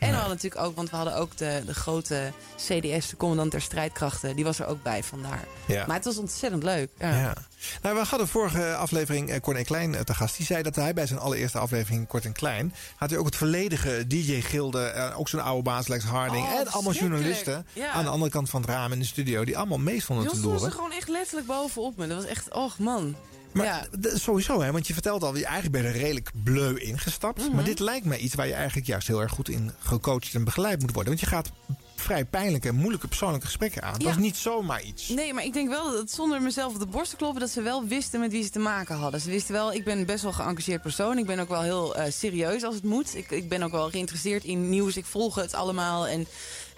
[0.00, 3.50] En we hadden natuurlijk ook, want we hadden ook de, de grote CDS, de commandant
[3.50, 5.44] der strijdkrachten, die was er ook bij vandaar.
[5.66, 5.86] Ja.
[5.86, 6.90] Maar het was ontzettend leuk.
[6.98, 7.20] Ja.
[7.20, 7.34] Ja.
[7.82, 10.36] Nou, we hadden vorige aflevering eh, Kort en Klein eh, te gast.
[10.36, 12.74] Die zei dat hij bij zijn allereerste aflevering Kort en Klein...
[12.96, 16.46] had hij ook het volledige DJ-gilde, eh, ook zijn oude baas Lex Harding...
[16.46, 17.90] Oh, en allemaal journalisten Ja.
[17.90, 19.44] aan de andere kant van het raam in de studio...
[19.44, 20.70] die allemaal mee stonden Jos te stond loeren.
[20.70, 22.06] er gewoon echt letterlijk bovenop me.
[22.06, 23.16] Dat was echt, och man.
[23.52, 27.38] Maar d- sowieso, hè, want je vertelt al, eigenlijk ben je er redelijk bleu ingestapt.
[27.46, 27.54] Mhm.
[27.54, 30.44] Maar dit lijkt mij iets waar je eigenlijk juist heel erg goed in gecoacht en
[30.44, 31.08] begeleid moet worden.
[31.12, 31.50] Want je gaat
[31.96, 33.92] vrij pijnlijke en moeilijke persoonlijke gesprekken aan.
[33.92, 34.10] Dat Ja.
[34.10, 35.08] is niet zomaar iets.
[35.08, 37.40] Nee, maar ik denk wel dat zonder mezelf op de borst te kloppen...
[37.40, 39.20] dat ze wel wisten met wie ze te maken hadden.
[39.20, 41.18] Ze wisten wel, ik ben best wel een geëngageerd persoon.
[41.18, 43.16] Ik ben ook wel heel eh, serieus als het moet.
[43.16, 44.96] Ik, ik ben ook wel geïnteresseerd in nieuws.
[44.96, 46.06] Ik volg het allemaal.
[46.06, 46.26] En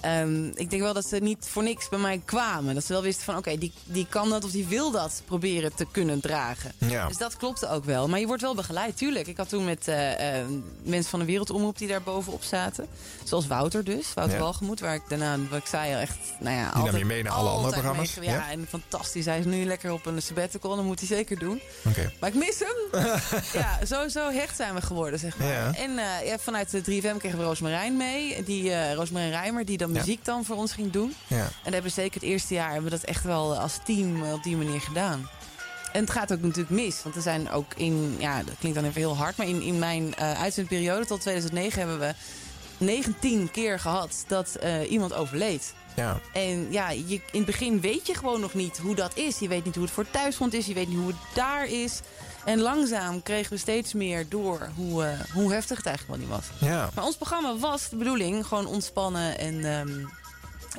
[0.03, 2.75] ehm, ik denk wel dat ze niet voor niks bij mij kwamen.
[2.75, 5.75] Dat ze wel wisten van, oké, die, die kan dat of die wil dat proberen
[5.75, 6.73] te kunnen dragen.
[6.79, 7.07] Ja.
[7.09, 8.09] Dus dat klopte ook wel.
[8.09, 9.27] Maar je wordt wel begeleid, tuurlijk.
[9.27, 10.47] Ik had toen met eh, eh,
[10.83, 12.87] mensen van de Wereldomroep die daar bovenop zaten.
[13.25, 14.43] Zoals Wouter dus, Wouter Ja.
[14.43, 14.81] Walgemoed.
[14.81, 16.73] Waar ik daarna, wat ik zei, echt, nou ja...
[16.75, 18.15] Die nam je mee naar alle andere programma's?
[18.15, 18.51] mee- ja, Ja.
[18.51, 19.25] en fantastisch.
[19.25, 21.61] Hij is nu lekker op een sabbatical, dat moet hij zeker doen.
[22.21, 23.03] Maar ik mis hem.
[23.63, 25.49] ja, sowieso hecht zijn we geworden, zeg maar.
[25.49, 25.75] Ja.
[25.75, 28.43] En eh, ja, vanuit de 3FM kregen we Roosmarijn mee.
[28.45, 31.15] Die, Roosmarijn Rijmer, die dan Muziek dan voor ons ging doen.
[31.27, 31.37] Ja.
[31.37, 34.23] En dat hebben we zeker het eerste jaar hebben we dat echt wel als team
[34.23, 35.29] op die manier gedaan.
[35.93, 37.03] En het gaat ook natuurlijk mis.
[37.03, 39.37] Want er zijn ook in, ja, dat klinkt dan even heel hard...
[39.37, 42.15] maar in, in mijn eh uitzendperiode tot 2009 hebben we
[42.79, 45.75] 19 keer gehad dat eh, iemand overleed.
[45.97, 46.21] Ja.
[46.33, 49.39] En ja, je, in het begin weet je gewoon nog niet hoe dat is.
[49.39, 50.67] Je weet niet hoe het voor thuisgrond is.
[50.67, 52.01] Je weet niet hoe het daar is.
[52.45, 56.37] En langzaam kregen we steeds meer door hoe, eh, hoe heftig het eigenlijk wel niet
[56.61, 56.69] was.
[56.71, 56.89] Ja.
[56.95, 59.89] Maar ons programma was de bedoeling gewoon ontspannen en ehm,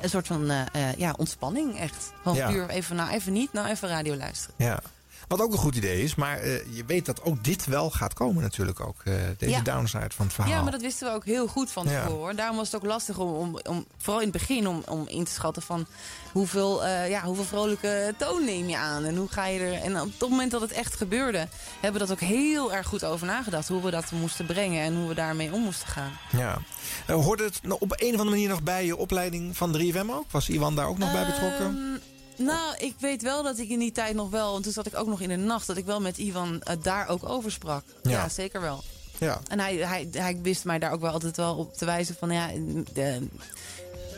[0.00, 2.12] een soort van eh, eh, ja, ontspanning echt.
[2.22, 2.50] Gewoon Ja.
[2.50, 4.54] puur even, nou even niet, nou even radio luisteren.
[4.58, 4.80] Ja.
[5.28, 8.12] Wat ook een goed idee is, maar eh, je weet dat ook dit wel gaat
[8.14, 8.96] komen natuurlijk ook.
[9.04, 9.60] eh, deze Ja.
[9.60, 10.52] downside van het verhaal.
[10.52, 12.36] Ja, maar dat wisten we ook heel goed van tevoren.
[12.36, 15.24] Daarom was het ook lastig om, om, om vooral in het begin, om, om in
[15.24, 15.86] te schatten van
[16.32, 19.72] hoeveel, eh, ja, hoeveel vrolijke toon neem je aan en hoe ga je er.
[19.82, 21.48] En op het moment dat het echt gebeurde,
[21.80, 23.68] hebben we dat ook heel erg goed over nagedacht.
[23.68, 26.12] Hoe we dat moesten brengen en hoe we daarmee om moesten gaan.
[26.32, 26.58] Ja.
[27.06, 30.30] Hoorde het nou op een of andere manier nog bij je opleiding van 3FM ook?
[30.30, 32.00] Was Iwan daar ook nog bij betrokken?
[32.36, 34.96] Nou, ik weet wel dat ik in die tijd nog wel, want toen zat ik
[34.96, 37.84] ook nog in de nacht, dat ik wel met Ivan eh, daar ook over sprak.
[38.02, 38.10] Ja.
[38.10, 38.82] Ja, zeker wel.
[39.18, 39.40] Ja.
[39.48, 42.30] En hij, hij, hij wist mij daar ook wel altijd wel op te wijzen van
[42.30, 42.50] ja,
[42.92, 43.28] de,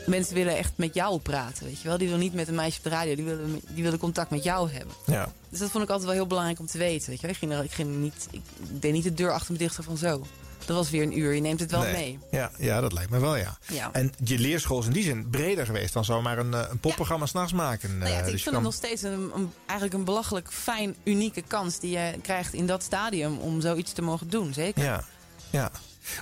[0.05, 1.97] mensen willen echt met jou praten, weet je wel.
[1.97, 4.43] Die willen niet met een meisje op de radio, die willen, die willen contact met
[4.43, 4.95] jou hebben.
[5.05, 5.31] Ja.
[5.49, 7.31] Dus dat vond ik altijd wel heel belangrijk om te weten, weet je wel.
[7.35, 9.97] Ik, ging er, ik, ging niet, ik deed niet de deur achter me dicht van
[9.97, 10.25] zo.
[10.67, 11.91] Dat was weer een uur, je neemt het wel Nee.
[11.93, 12.19] mee.
[12.31, 13.57] Ja, ja, dat lijkt me wel, ja.
[13.67, 13.89] Ja.
[13.91, 17.25] En je leerschool is in die zin breder geweest dan zomaar een, eh, een popprogramma
[17.25, 17.97] s'nachts maken.
[17.97, 20.95] Nou ja, Eh, ik dus vind het nog steeds een, een- eigenlijk een belachelijk fijn,
[21.03, 24.83] unieke kans die je krijgt in dat stadium om zoiets te mogen doen, zeker.
[24.83, 25.03] Ja,
[25.49, 25.71] ja.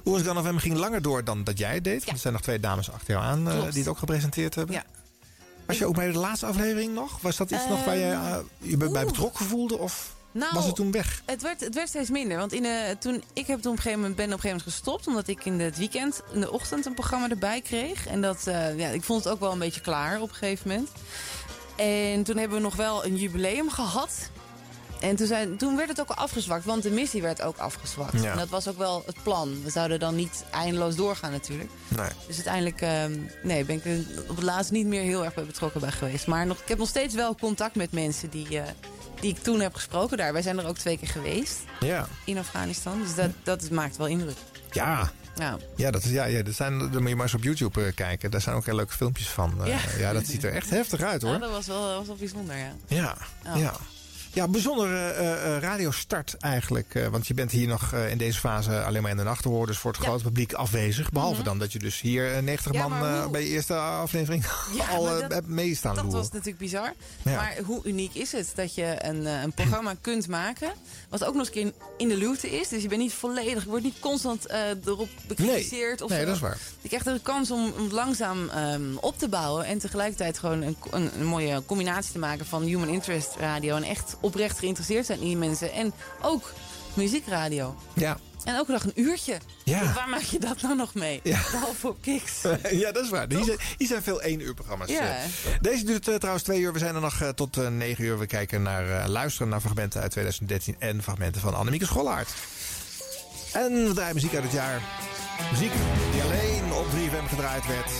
[0.05, 1.99] Oers Dan FM ging langer door dan dat jij het deed.
[2.03, 4.75] Want Er zijn nog twee dames achter jou aan eh, die het ook gepresenteerd hebben.
[4.75, 4.83] Ja.
[5.65, 7.21] Was je ook bij de laatste aflevering nog?
[7.21, 9.77] Was dat iets nog waar je je bij betrokken voelde?
[9.77, 11.21] Of Nou, was het toen weg?
[11.25, 12.37] Het werd, het werd steeds minder.
[12.37, 14.57] Want in de, toen, ik heb toen op een gegeven moment, ben op een gegeven
[14.57, 15.07] moment gestopt.
[15.07, 18.07] Omdat ik in het weekend, in de ochtend, een programma erbij kreeg.
[18.07, 20.69] En dat, eh, ja, ik vond het ook wel een beetje klaar op een gegeven
[20.69, 20.89] moment.
[21.75, 24.29] En toen hebben we nog wel een jubileum gehad.
[24.99, 28.21] En toen, zijn, toen werd het ook al afgezwakt, want de missie werd ook afgezwakt.
[28.21, 28.31] Ja.
[28.31, 29.63] En dat was ook wel het plan.
[29.63, 31.69] We zouden dan niet eindeloos doorgaan natuurlijk.
[31.87, 32.09] Nee.
[32.27, 35.45] Dus uiteindelijk ehm, nee, ben ik er op het laatst niet meer heel erg bij
[35.45, 36.27] betrokken bij geweest.
[36.27, 38.67] Maar nog, ik heb nog steeds wel contact met mensen die, eh,
[39.25, 40.33] die ik toen heb gesproken daar.
[40.33, 42.07] Wij zijn er ook twee keer geweest Ja.
[42.25, 43.01] in Afghanistan.
[43.01, 44.37] Dus dat, dat maakt wel indruk.
[44.71, 45.11] Ja.
[45.35, 45.57] Ja.
[45.75, 47.93] Ja, dat is, ja, ja dat zijn, dan moet je maar eens op YouTube eh,
[47.95, 48.31] kijken.
[48.31, 49.61] Daar zijn ook heel leuke filmpjes van.
[49.63, 49.77] Eh, Ja.
[49.97, 50.13] ja.
[50.13, 51.31] dat ziet er echt heftig uit hoor.
[51.31, 52.71] Ja, dat was wel, was wel bijzonder, ja.
[52.87, 53.55] Ja, Ja.
[53.55, 53.73] ja.
[54.35, 56.95] Ja, bijzondere eh, eh, radiostart eigenlijk.
[56.95, 59.49] eh, want je bent hier nog in deze fase alleen maar in de nacht te
[59.49, 59.67] horen.
[59.67, 61.11] Dus voor het grote publiek afwezig.
[61.11, 61.43] Behalve Mhm.
[61.45, 64.45] dan dat je dus hier eh, 90 Ja, man bij je eerste aflevering
[64.77, 66.93] Ja, al dat- hebt meestaan Dat was natuurlijk bizar.
[67.23, 70.71] Maar hoe uniek is het dat je een, een programma kunt maken...
[71.09, 72.67] wat ook nog eens een keer in, de luwte is.
[72.69, 73.63] Dus je bent niet volledig...
[73.63, 74.45] je wordt niet constant
[74.85, 76.01] erop bekritiseerd.
[76.01, 76.25] of nee, zo.
[76.25, 76.57] dat is waar.
[76.81, 79.65] Je krijgt de kans om, om langzaam ehm, op te bouwen...
[79.65, 82.45] en tegelijkertijd gewoon een, een, een mooie combinatie te maken...
[82.45, 83.75] van human interest radio...
[83.75, 85.71] en echt oprecht geïnteresseerd zijn in die mensen.
[85.71, 86.51] En ook
[86.93, 87.75] muziekradio.
[87.93, 88.17] Ja.
[88.43, 89.37] En ook nog een uurtje.
[89.63, 89.93] Ja.
[89.93, 91.19] Waar maak je dat nou nog mee?
[91.23, 91.41] Ja.
[91.51, 92.41] Behalve op Kiks.
[92.83, 93.25] ja, dat is waar.
[93.29, 94.89] Hier zijn, hier zijn veel één uur programma's.
[94.89, 94.99] Ja.
[94.99, 95.23] eh.
[95.61, 96.73] Deze duurt eh, trouwens twee uur.
[96.73, 98.19] We zijn er nog eh, tot eh, negen uur.
[98.19, 102.29] We kijken naar, luisteren naar fragmenten uit 2013 en fragmenten van Annemieke Schollaert.
[103.53, 104.81] En we draaien muziek uit het jaar.
[105.51, 105.71] Muziek
[106.11, 107.91] die alleen op 3FM gedraaid werd.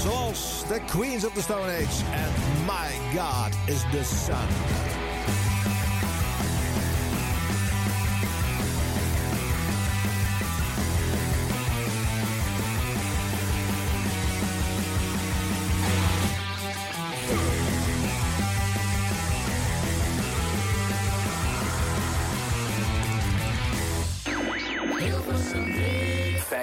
[0.00, 2.32] Zoals The Queens of the Stone Age en
[2.64, 5.09] My God is the Sun.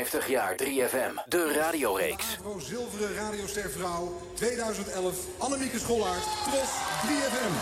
[0.08, 2.26] 50 jaar 3FM, de radioreeks.
[2.40, 5.16] Avro Zilveren Radiostervrouw 2011.
[5.38, 6.70] Annemieke Schollaert, Tros
[7.08, 7.54] 3FM.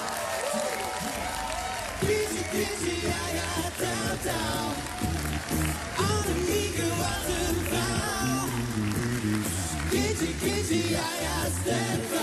[1.99, 3.43] Kitty, kitty, ja, ja.
[5.97, 8.47] Annemieke, wat een vrouw.
[9.89, 12.14] Kitty, kitty, ja, ja, stervrouw.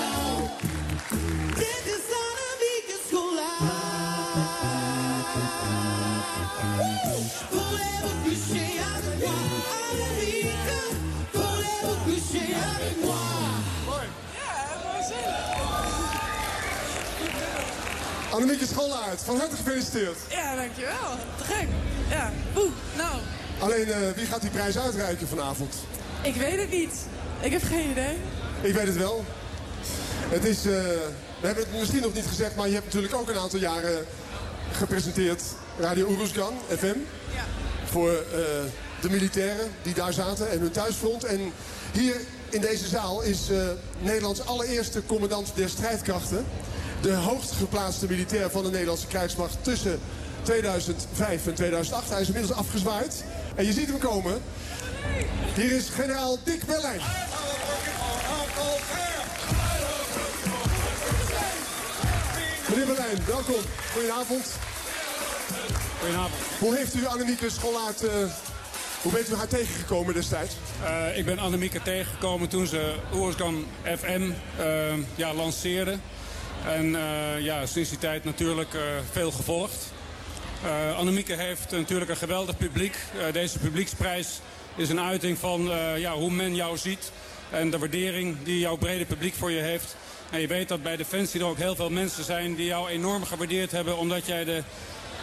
[18.33, 20.17] Annemieke Schollaert, van harte gefeliciteerd.
[20.29, 21.17] Ja, dankjewel.
[21.37, 21.69] Te gek.
[22.11, 22.33] Ja.
[22.57, 23.15] Oeh, nou,
[23.59, 25.75] Alleen, eh, wie gaat die prijs uitreiken vanavond?
[26.23, 26.95] ik weet het niet.
[27.41, 28.17] Ik heb geen idee.
[28.61, 29.25] Ik weet het wel.
[30.29, 30.63] Het is, eh,
[31.41, 34.05] we hebben het misschien nog niet gezegd, maar je hebt natuurlijk ook een aantal jaren
[34.73, 35.43] gepresenteerd
[35.79, 36.97] Radio Oeruzgan, FM.
[37.85, 38.39] Voor eh,
[39.01, 41.25] de militairen die daar zaten en hun thuisfront.
[41.25, 41.53] En
[41.93, 42.17] hier
[42.51, 43.39] in deze zaal is
[43.99, 46.47] Nederlands allereerste commandant der strijdkrachten.
[47.03, 50.01] De hoogst geplaatste militair van de Nederlandse krijgsmacht tussen
[50.43, 52.11] 2005 en 2008.
[52.11, 53.25] Hij is inmiddels afgezwaaid.
[53.55, 54.43] En je ziet hem komen.
[55.55, 57.01] Hier is generaal Dick Berlijn.
[62.69, 63.63] Meneer Berlijn, welkom.
[63.93, 64.47] Goedenavond.
[65.99, 66.43] Goedenavond.
[66.59, 68.13] Hoe heeft u Annemieke Schollaert, eh,
[69.03, 70.55] hoe bent u haar tegengekomen destijds?
[70.85, 75.99] Eh, ik ben Annemieke tegengekomen toen ze Oersgan FM eh, ja, lanceerde.
[76.67, 79.93] En eh, ja, sinds die tijd natuurlijk eh, veel gevolgd.
[80.65, 82.97] Eh Annemieke heeft natuurlijk een geweldig publiek.
[83.33, 84.41] Deze publieksprijs
[84.77, 87.13] is een uiting van ja, hoe men jou ziet.
[87.51, 89.97] En de waardering die jouw brede publiek voor je heeft.
[90.31, 93.25] En je weet dat bij Defensie er ook heel veel mensen zijn die jou enorm
[93.25, 93.97] gewaardeerd hebben.
[93.97, 94.63] Omdat jij de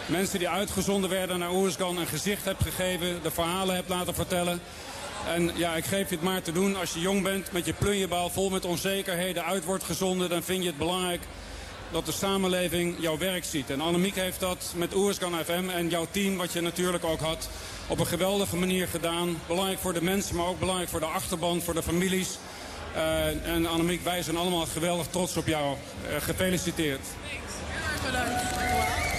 [0.06, 3.22] mensen die uitgezonden werden naar Oersgan een gezicht hebt gegeven.
[3.22, 4.60] De verhalen hebt laten vertellen.
[5.26, 6.76] En ja, ik geef je het maar te doen.
[6.76, 10.28] Als je jong bent, met je plunjebal vol met onzekerheden uit wordt gezonden...
[10.28, 11.20] dan vind je het belangrijk
[11.90, 13.70] dat de samenleving jouw werk ziet.
[13.70, 17.48] En Annemiek heeft dat met Oerskan FM en jouw team, wat je natuurlijk ook had...
[17.86, 19.36] op een geweldige manier gedaan.
[19.46, 22.38] Belangrijk voor de mensen, maar ook belangrijk voor de achterban, voor de families.
[22.94, 25.76] Eh, en Annemiek, wij zijn allemaal geweldig trots op jou.
[26.08, 27.06] Eh, gefeliciteerd.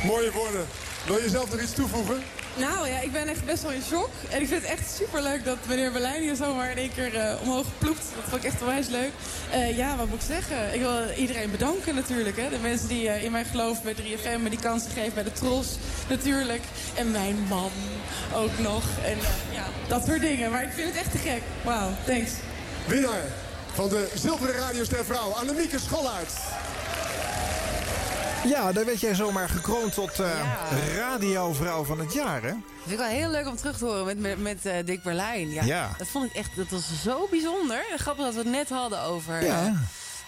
[0.06, 0.66] Mooie woorden.
[1.06, 2.24] Wil je zelf nog iets toevoegen?
[2.56, 4.10] Nou ja, ik ben echt best wel in shock.
[4.30, 7.16] En ik vind het echt super leuk dat meneer Berlijn hier zomaar in één keer
[7.16, 8.04] eh, omhoog ploept.
[8.16, 9.12] Dat vond ik echt onwijs leuk.
[9.52, 10.74] Eh, ja, wat moet ik zeggen?
[10.74, 12.38] Ik wil iedereen bedanken natuurlijk.
[12.38, 12.50] Hè.
[12.50, 15.32] De mensen die eh, in mij geloven bij 3FM, me die kansen geven bij de
[15.32, 15.68] Tros
[16.10, 16.62] natuurlijk.
[16.96, 17.72] En mijn man
[18.36, 18.84] ook nog.
[19.04, 19.18] En
[19.52, 20.52] ja, dat soort dingen.
[20.52, 21.42] Maar ik vind het echt te gek.
[21.64, 22.32] Wauw, thanks.
[22.88, 23.24] Winnaar
[23.74, 26.32] van de Zilveren Radioster Vrouw, Annemieke Schollaert.
[28.44, 30.30] Ja, daar werd jij zomaar gekroond tot eh,
[30.98, 32.50] radiovrouw van het jaar, hè?
[32.52, 35.04] Dat vind ik wel heel leuk om terug te horen met, met, met eh, Dick
[35.04, 35.50] Berlijn.
[35.50, 35.90] Ja, Ja.
[35.98, 37.84] Dat vond ik echt, dat was zo bijzonder.
[37.98, 39.66] Grappig dat we het net hadden over, Ja.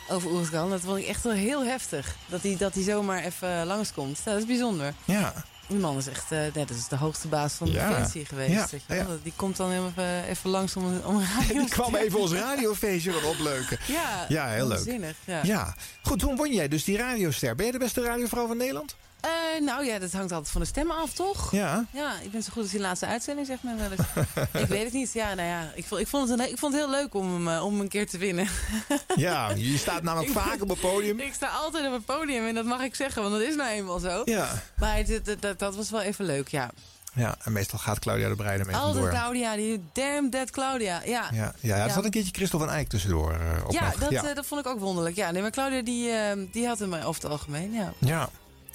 [0.08, 0.52] eh, over.
[0.70, 2.16] Dat vond ik echt wel heel heftig.
[2.26, 4.18] Dat hij dat hij zomaar even langskomt.
[4.26, 4.94] Ja, dat is bijzonder.
[5.06, 5.34] Ja.
[5.68, 7.88] Die man is echt, eh, nee, dat is de hoogste baas van de Ja.
[7.90, 8.52] Defensie geweest.
[8.54, 9.06] Ja, weet je ja.
[9.24, 13.12] Die komt dan even, even langs om, om een radio Die kwam even ons radiofeestje
[13.12, 13.78] weer opleuken.
[13.88, 15.16] Ja, Ja, heel leuk.
[15.26, 15.44] ja.
[15.44, 15.76] Ja.
[16.02, 17.56] Goed, toen won jij dus die radioster.
[17.56, 18.96] Ben jij de beste radiovrouw van Nederland?
[19.24, 21.52] Eh, nou ja, dat hangt altijd van de stemmen af, toch?
[21.52, 21.86] Ja.
[21.92, 24.28] Ja, ik ben zo goed als die laatste uitzending, zegt men wel eens.
[24.64, 25.14] ik weet het niet.
[25.14, 27.34] Ja, nou ja, ik vond, ik vond, het, een, ik vond het heel leuk om
[27.34, 28.48] hem, eh, om een keer te winnen.
[29.16, 31.20] Ja, je staat namelijk Ik- vaak op het podium.
[31.20, 33.70] Ik sta altijd op het podium en dat mag ik zeggen, want dat is nou
[33.70, 34.22] eenmaal zo.
[34.26, 34.50] Ja.
[34.78, 36.70] Maar het- dat, dat, dat was wel even leuk, ja.
[37.16, 39.10] Ja, en meestal gaat Claudia de Breide mee Altijd.
[39.10, 41.02] Claudia, die damn dead Claudia.
[41.06, 43.96] Ja, Ja, ja, er zat een keertje Christel van Eyck tussendoor eh, op ja, nog.
[43.96, 44.34] dat, ja.
[44.34, 45.16] dat vond ik ook wonderlijk.
[45.16, 46.12] Ja, nee, maar Claudia die,
[46.52, 47.94] die had hem over het algemeen, ja.
[48.00, 48.30] ja.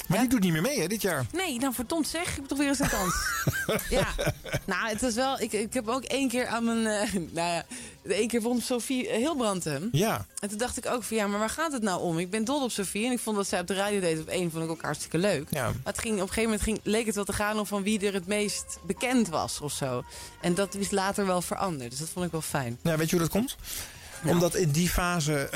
[0.08, 1.26] Maar die doet niet meer mee, hè, dit jaar.
[1.32, 3.14] Nee, nou verdomd zeg, ik heb toch weer eens een kans.
[3.98, 4.06] ja,
[4.64, 7.64] nou het was wel, ik, ik heb ook één keer aan mijn, eh, nou ja,
[8.08, 9.88] één keer won Sophie Hilbrand hem.
[9.92, 10.26] Ja.
[10.38, 12.18] En toen dacht ik ook van ja, maar waar gaat het nou om?
[12.18, 14.28] Ik ben dol op Sophie en ik vond dat zij op de radio deed op
[14.28, 15.46] één, vond ik ook hartstikke leuk.
[15.50, 15.64] Ja.
[15.64, 17.82] Maar het ging, op een gegeven moment ging, leek het wel te gaan om van
[17.82, 20.04] wie er het meest bekend was of zo.
[20.40, 22.78] En dat is later wel veranderd, dus dat vond ik wel fijn.
[22.82, 23.56] Ja, weet je hoe dat komt?
[24.24, 25.50] Omdat in die fase eh,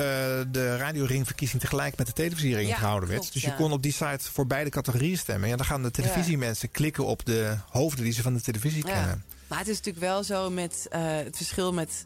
[0.53, 3.21] de radioringverkiezing tegelijk met de televisiering Ja, gehouden werd.
[3.21, 3.55] klopt, dus je ja.
[3.55, 5.49] kon op die site voor beide categorieën stemmen.
[5.49, 8.93] Ja, dan gaan de televisiemensen klikken op de hoofden die ze van de televisie Ja.
[8.93, 9.25] kennen.
[9.49, 12.05] Maar het is natuurlijk wel zo met eh, het verschil met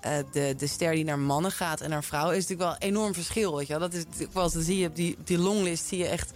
[0.00, 2.36] eh, de, de ster die naar mannen gaat en naar vrouwen.
[2.36, 3.56] is natuurlijk wel een enorm verschil.
[3.56, 3.82] Weet je wel?
[3.88, 6.30] Dat is natuurlijk wel dan zie je op die, die longlist zie je echt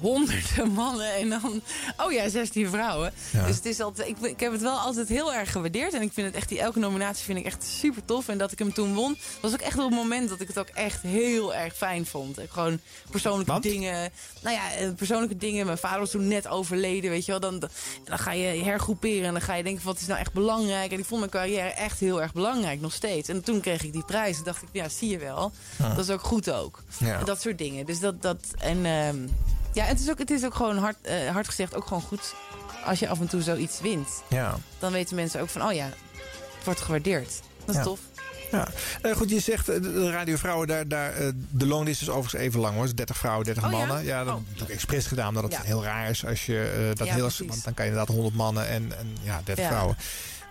[0.00, 1.62] honderden mannen en dan,
[1.96, 3.12] oh ja, 16 vrouwen.
[3.30, 3.46] Ja.
[3.46, 5.94] Dus het is altijd, ik, ik heb het wel altijd heel erg gewaardeerd.
[5.94, 8.28] En ik vind het echt, die elke nominatie vind ik echt super tof.
[8.28, 10.58] En dat ik hem toen won, was ook echt op het moment dat ik het
[10.58, 12.38] ook echt heel erg fijn vond.
[12.38, 14.10] Ik Gewoon persoonlijke dingen.
[14.42, 15.66] Nou ja, eh, persoonlijke dingen.
[15.66, 17.40] Mijn vader was toen net overleden, weet je wel.
[17.40, 17.58] Dan,
[18.04, 20.92] dan ga je hergroeperen en dan ga je denken, wat is nou echt belangrijk?
[20.92, 23.28] En ik vond mijn carrière echt heel erg belangrijk, nog steeds.
[23.28, 24.38] En toen kreeg ik die prijs.
[24.38, 25.52] En dacht ik, ja, zie je wel.
[25.78, 25.88] Ja.
[25.88, 26.82] Dat is ook goed ook.
[26.98, 27.24] Ja.
[27.24, 27.86] Dat soort dingen.
[27.86, 28.84] Dus dat, dat en...
[28.86, 29.26] ehm,
[29.72, 32.34] Ja, het is ook, het is ook gewoon hard, eh, hard gezegd ook gewoon goed
[32.84, 34.08] als je af en toe zoiets wint.
[34.28, 34.54] Ja.
[34.78, 35.84] Dan weten mensen ook van, oh ja,
[36.56, 37.40] het wordt gewaardeerd.
[37.64, 37.82] Dat is Ja.
[37.82, 37.98] tof.
[38.50, 38.68] Ja,
[39.02, 41.12] Eh, goed, je zegt eh, de Radio Vrouwen, daar, daar,
[41.50, 42.82] de loonlist is overigens even lang hoor.
[42.84, 43.76] Dus 30 vrouwen, 30 Oh, ja?
[43.78, 44.04] mannen.
[44.04, 45.60] Ja, dat heb ik expres gedaan, omdat het Ja.
[45.62, 47.30] heel raar is als je dat heel...
[47.46, 49.70] Want dan kan je inderdaad 100 mannen en, en ja, 30 Ja.
[49.70, 49.96] vrouwen.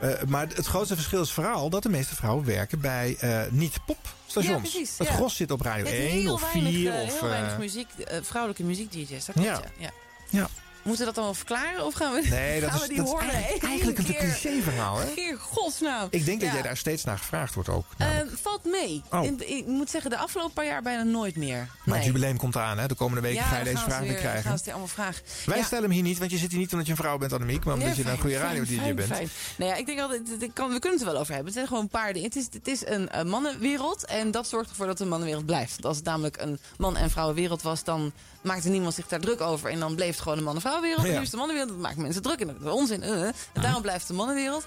[0.02, 4.48] Eh, maar het grootste verschil is vooral dat de meeste vrouwen werken bij eh niet-popstations.
[4.48, 5.14] Ja, precies, Het ja.
[5.14, 6.94] gros zit op Radio Je hebt 1 heel of weinig, 4.
[6.94, 7.88] eh, of, heel weinig muziek,
[8.22, 9.26] vrouwelijke muziek-dj's.
[9.26, 9.62] Dat klopt, Ja.
[9.78, 9.92] ja.
[10.30, 10.48] ja.
[10.84, 11.86] Moeten we dat dan wel verklaren?
[11.86, 13.30] Of gaan we, Nee, dat gaan is- we die dat is horen?
[13.30, 15.06] eigenlijk- een cliché-verhaal, hè?
[15.14, 16.08] Keer godsnaam.
[16.12, 16.54] Ik denk dat Ja.
[16.54, 17.86] jij daar steeds naar gevraagd wordt ook.
[17.98, 18.08] Eh,
[18.42, 19.02] valt mee.
[19.12, 19.24] Oh.
[19.40, 21.58] Ik moet zeggen, de afgelopen paar jaar bijna nooit meer.
[21.58, 21.96] Maar Nee.
[21.96, 22.88] het jubileum komt eraan, hè?
[22.88, 24.44] De komende weken ja, ga je deze vraag weer krijgen.
[24.44, 25.24] gaan ze die allemaal vragen.
[25.46, 25.64] Wij Ja.
[25.64, 27.64] stellen hem hier niet, want je zit hier niet omdat je een vrouw bent, Annemiek.
[27.66, 29.08] Maar omdat je een goede radio-dj fijn, bent.
[29.08, 29.30] fijn.
[29.58, 31.46] Nou ja, ik denk altijd, we kunnen het er wel over hebben.
[31.46, 32.28] Het zijn gewoon een paar dingen.
[32.28, 35.46] Het is, het is een, eh, mannenwereld en dat zorgt ervoor dat het een mannenwereld
[35.46, 35.72] blijft.
[35.72, 38.12] Want als het namelijk een man- en vrouwenwereld was, dan
[38.42, 39.70] maakte niemand zich daar druk over.
[39.70, 41.04] En dan bleef het gewoon een man- en vrouwenwereld.
[41.06, 41.18] En Ja.
[41.18, 42.40] nu is een mannenwereld, dat maakt mensen druk.
[42.40, 43.04] En dat is onzin.
[43.04, 43.22] eh.
[43.24, 44.66] En daarom blijft een mannenwereld.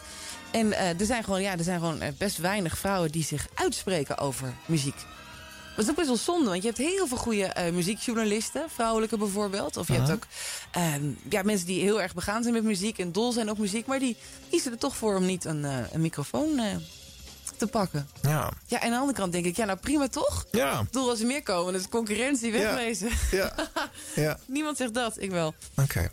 [0.51, 3.47] En eh, er zijn gewoon, ja, er zijn gewoon eh, best weinig vrouwen die zich
[3.55, 4.97] uitspreken over muziek.
[5.77, 9.77] Dat is ook best wel zonde, want je hebt heel veel goede muziekjournalisten, vrouwelijke bijvoorbeeld.
[9.77, 10.27] Of je hebt ook
[10.70, 13.87] ehm, ja, mensen die heel erg begaan zijn met muziek en dol zijn op muziek,
[13.87, 14.16] maar die
[14.51, 16.61] kiezen er toch voor om niet een, een microfoon
[17.65, 18.09] te pakken.
[18.23, 18.51] Ja.
[18.67, 20.45] Ja, en aan de andere kant denk ik, ja, nou prima toch?
[20.51, 20.73] Ja.
[20.81, 23.11] Ik bedoel, als er meer komen, dan is concurrentie wegwezen.
[23.31, 23.53] Ja.
[24.15, 24.39] Ja.
[24.47, 25.55] Niemand zegt dat, ik wel.
[25.77, 26.11] Oké.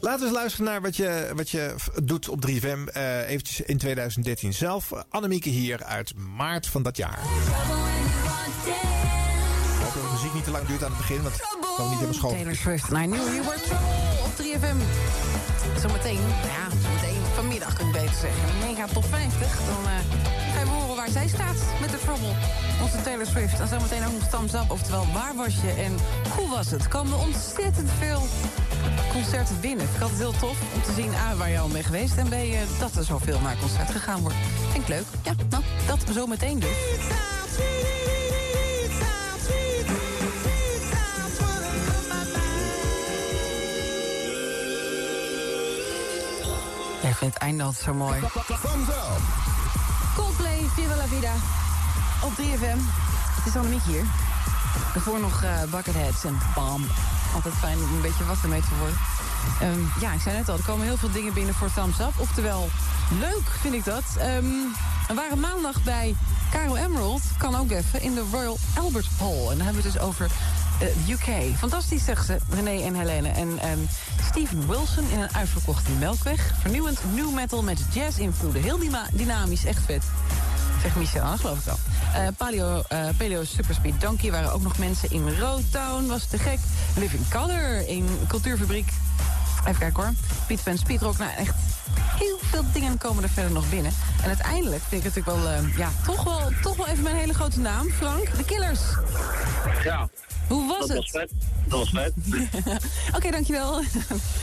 [0.00, 2.84] Laten we eens luisteren naar wat je, wat je doet op 3FM.
[2.92, 4.90] eh eventjes in 2013 zelf.
[5.08, 7.18] Annemieke hier uit maart van dat jaar.
[7.18, 7.26] Ik
[9.82, 11.40] hoop dat de muziek niet te lang duurt aan het begin, want ik
[11.76, 12.32] kan niet helemaal schoon.
[12.32, 13.48] Taylor Swift naar New
[14.24, 14.76] op 3FM.
[15.80, 16.68] Zometeen, ja,
[17.42, 18.58] vanmiddag kun je beter zeggen.
[18.60, 19.56] Mega top 50.
[19.66, 22.34] Dan eh gaan we horen waar zij staat met de Trouble.
[22.82, 23.60] Onze Taylor Swift.
[23.60, 24.70] En zometeen ook nog Thumbs Up.
[24.70, 25.96] Oftewel, waar was je en
[26.36, 26.88] hoe was het?
[26.88, 28.22] Komen ontzettend veel
[29.12, 29.86] concerten binnen.
[29.94, 32.16] Ik had het heel tof om te zien A, waar je al mee geweest...
[32.16, 34.36] en B, eh, dat er zoveel naar concert gegaan wordt.
[34.70, 35.06] Vind ik leuk.
[35.22, 36.76] Ja, nou, dat zometeen dus.
[47.12, 48.20] Ja, ik vind het einde altijd zo mooi.
[50.14, 51.32] Coldplay, Viva la Vida.
[52.22, 52.78] Op 3FM.
[53.36, 54.04] Het is Annemiek hier.
[54.94, 56.86] Daarvoor nog eh, Bucketheads en Bam.
[57.34, 58.96] Altijd fijn om een beetje wakker mee te worden.
[59.60, 62.12] Ehm, ja, ik zei net al, er komen heel veel dingen binnen voor Thumbs Up.
[62.16, 62.68] Oftewel,
[63.20, 64.04] leuk vind ik dat.
[64.18, 64.44] Ehm,
[65.08, 66.14] we waren maandag bij
[66.50, 69.38] Caro Emerald, kan ook even, in de Royal Albert Hall.
[69.50, 70.30] En dan hebben we het dus over
[70.82, 71.56] eh, UK.
[71.56, 73.28] Fantastisch, zeggen ze, René en Helene.
[73.28, 73.78] En ehm,
[74.30, 76.54] Steven Wilson in een uitverkochte melkweg.
[76.60, 78.62] Vernieuwend new metal met jazz-invloeden.
[78.62, 78.78] Heel
[79.12, 80.04] dynamisch, echt vet.
[80.82, 81.78] Zegt Michel, dat geloof ik wel.
[82.14, 86.06] Eh, paleo, eh, Paleo Superspeed Donkey waren ook nog mensen in Roadtown.
[86.06, 86.58] Was te gek.
[86.96, 88.92] Living Color in Cultuurfabriek.
[89.66, 90.12] Even kijken hoor.
[90.46, 91.18] Piet van Speedrock.
[91.18, 91.54] Nou, echt
[92.18, 93.92] heel veel dingen komen er verder nog binnen.
[94.22, 97.34] En uiteindelijk vind ik natuurlijk wel, eh, ja, toch wel, toch wel even mijn hele
[97.34, 97.90] grote naam.
[97.90, 98.80] Frank, de Killers.
[99.84, 100.08] Ja.
[100.52, 100.96] Hoe was dat het?
[100.96, 101.30] Was vet.
[101.68, 102.12] Dat was vet.
[103.16, 103.80] Oké, dankjewel.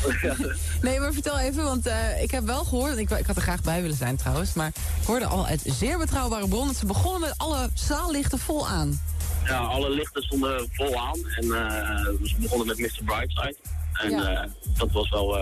[0.81, 2.97] nee, maar vertel even, want eh, ik heb wel gehoord...
[2.97, 4.53] Ik, ik had er graag bij willen zijn trouwens...
[4.53, 4.67] maar
[5.01, 6.67] ik hoorde al uit zeer betrouwbare bron...
[6.67, 9.01] dat ze begonnen met alle zaallichten vol aan.
[9.45, 11.19] Ja, alle lichten stonden vol aan.
[11.35, 13.03] En eh, we begonnen met Mr.
[13.05, 13.55] Brightside.
[13.93, 14.43] En Ja.
[14.43, 15.37] eh, dat was wel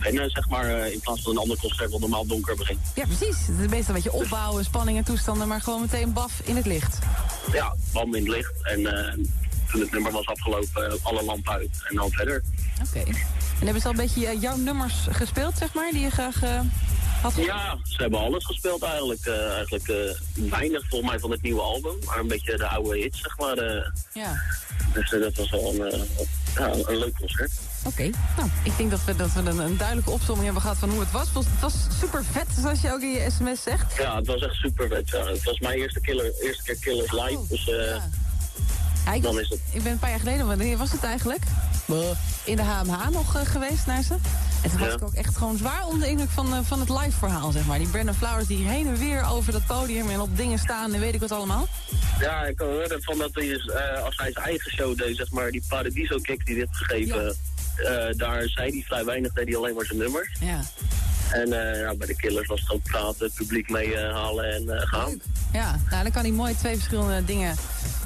[0.00, 2.78] wennen, zeg maar, in plaats van een ander concert wat normaal donker begint.
[2.94, 3.36] Ja, precies.
[3.46, 5.48] Het is meestal een beetje opbouwen, spanning en toestanden...
[5.48, 6.98] maar gewoon meteen baf in het licht.
[7.52, 8.52] Ja, bam in het licht.
[8.62, 8.80] En
[9.72, 11.82] toen het nummer was afgelopen, eh, alle lampen uit.
[11.88, 12.42] En dan verder.
[12.88, 12.98] Oké.
[12.98, 15.90] En hebben ze al een beetje eh, jouw nummers gespeeld, zeg maar...
[15.90, 16.60] die je graag eh,
[17.22, 17.50] had gehoord?
[17.50, 19.26] Ja, ze hebben alles gespeeld eigenlijk.
[19.26, 21.94] eigenlijk weinig volgens mij van het nieuwe album.
[22.04, 23.56] Maar een beetje de oude hits, zeg maar.
[24.12, 24.42] Ja.
[24.94, 26.06] dus dat was wel een,
[26.54, 27.52] ja, een leuk concert.
[27.86, 30.90] Oké, nou, ik denk dat we, dat we een, een duidelijke opzomming hebben gehad van
[30.90, 31.26] hoe het was.
[31.34, 33.96] Het was, super vet, zoals je ook in je sms zegt.
[33.96, 35.08] Ja, het was echt super vet.
[35.08, 35.26] Ja.
[35.26, 37.46] Het was mijn eerste, killer, eerste keer Killers live.
[37.48, 38.10] dus Ja,
[39.14, 39.58] ik, dan was- is het.
[39.72, 41.42] ik ben een paar jaar geleden, wanneer was het eigenlijk?
[42.44, 44.14] In de HMH nog eh, geweest naar ze.
[44.62, 44.94] En toen was Ja.
[44.94, 47.66] ik ook echt gewoon zwaar onder de indruk van, eh, van het live verhaal, zeg
[47.66, 47.78] maar.
[47.78, 51.00] Die Brandon Flowers die heen en weer over dat podium en op dingen staan en
[51.00, 51.68] weet ik wat allemaal.
[52.20, 55.30] Ja, ik hoorde van dat hij is, eh, als hij zijn eigen show deed, zeg
[55.30, 57.28] maar, die Paradiso kick die dit gegeven,
[57.76, 60.36] eh, daar zei hij vrij weinig, deed hij alleen maar zijn nummers.
[60.40, 60.60] Ja.
[61.32, 64.86] En eh, ja, bij de Killers was het gewoon praten, het publiek meehalen en eh,
[64.86, 65.20] gaan.
[65.52, 67.56] Ja, nou dan kan hij mooi twee verschillende dingen,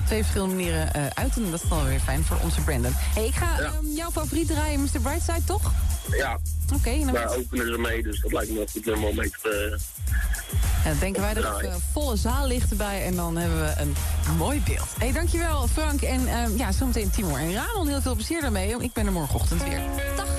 [0.06, 1.50] twee verschillende manieren eh, uiten.
[1.50, 2.92] Dat is dan weer fijn voor onze Brandon.
[2.94, 5.00] hey, ik ga ehm, jouw favoriet draaien, Mr.
[5.00, 5.72] Brightside, toch?
[6.10, 6.38] Ja,
[6.74, 9.16] Oké, dan daar openen ze mee, dus dat lijkt me wel een goed nummer om
[9.16, 9.78] mee te...
[10.84, 13.94] En dan denken wij er even volle zaallichten bij en dan hebben we een
[14.36, 14.88] mooi beeld.
[14.98, 16.02] Hé, hey, dankjewel Frank.
[16.02, 17.88] En eh, ja, zometeen Timor en Ramon.
[17.88, 18.74] Heel veel plezier daarmee.
[18.78, 19.80] Ik ben er morgenochtend weer.
[20.16, 20.35] Dag.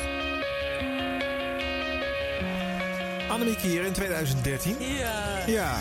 [3.37, 4.75] Annemieke hier in 2013.
[4.79, 5.37] Ja.
[5.47, 5.75] Ja.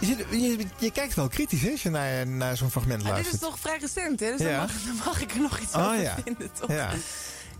[0.00, 3.14] Je, zit, je, je kijkt wel kritisch hè, als je naar, naar zo'n fragment Maar
[3.14, 3.42] dit luistert.
[3.42, 4.30] is toch vrij recent, hè?
[4.30, 4.58] Dus dan, Ja.
[4.60, 6.16] mag, dan mag ik er nog iets Oh, over ja.
[6.24, 6.70] vinden, toch?
[6.72, 6.90] Ja.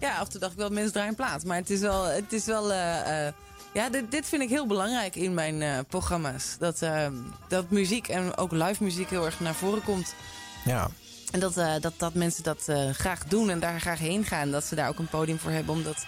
[0.00, 1.44] Ja, af en toe dacht ik wel, mensen draaien plaat.
[1.44, 2.04] Maar het is wel...
[2.04, 3.32] Het is wel eh, eh,
[3.72, 6.56] ja, dit, dit vind ik heel belangrijk in mijn eh, programma's.
[6.58, 7.06] Dat, eh,
[7.48, 10.14] dat muziek en ook live muziek heel erg naar voren komt.
[10.64, 10.88] Ja.
[11.30, 14.50] En dat, dat, dat mensen dat graag doen en daar graag heen gaan.
[14.50, 16.06] Dat ze daar ook een podium voor hebben om dat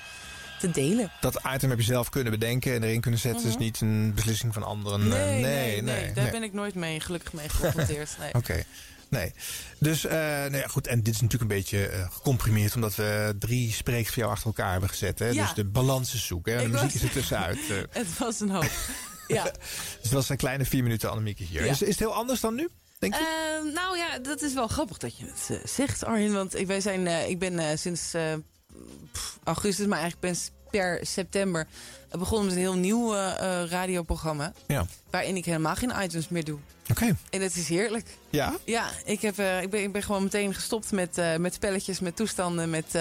[0.60, 1.10] te delen.
[1.20, 3.40] Dat item heb je zelf kunnen bedenken en erin kunnen zetten.
[3.40, 3.50] Mhm.
[3.50, 5.08] is niet een beslissing van anderen.
[5.08, 8.16] Nee, nee, nee, daar ben ik nooit mee, gelukkig mee geconfronteerd.
[8.18, 8.34] Nee.
[8.42, 8.64] Oké.
[9.08, 9.32] Nee.
[9.78, 10.86] Dus, eh nou ja, goed.
[10.86, 14.46] En dit is natuurlijk een beetje eh, gecomprimeerd, omdat we drie spreeks voor jou achter
[14.46, 15.18] elkaar hebben gezet.
[15.18, 15.28] Hè?
[15.28, 15.42] Ja.
[15.44, 16.52] Dus de balans is zoeken.
[16.56, 16.62] Hè?
[16.62, 17.58] De muziek was- is er tussenuit.
[17.70, 17.76] eh.
[18.00, 18.70] Het was een hoop.
[19.28, 19.42] Ja.
[20.02, 21.64] dus was een kleine vier minuten Annemieke hier.
[21.64, 21.70] Ja.
[21.70, 22.68] Is, is het heel anders dan nu?
[22.98, 23.20] Denk je?
[23.66, 26.32] Eh, nou ja, dat is wel grappig dat je het zegt, Arjen.
[26.32, 28.12] Want ik, wij zijn, ik ben sinds
[29.12, 30.38] pff, augustus, maar eigenlijk
[30.70, 31.66] per september
[32.18, 34.52] begonnen met een heel nieuw eh, eh, radioprogramma.
[34.66, 34.86] Ja.
[35.10, 36.58] Waarin ik helemaal geen items meer doe.
[36.90, 37.16] Oké.
[37.30, 38.06] En het is heerlijk.
[38.30, 38.54] Ja?
[38.64, 42.16] Ja, ik, heb, eh, ik, ben, ik ben gewoon meteen gestopt met, met spelletjes, met
[42.16, 42.98] toestanden, met...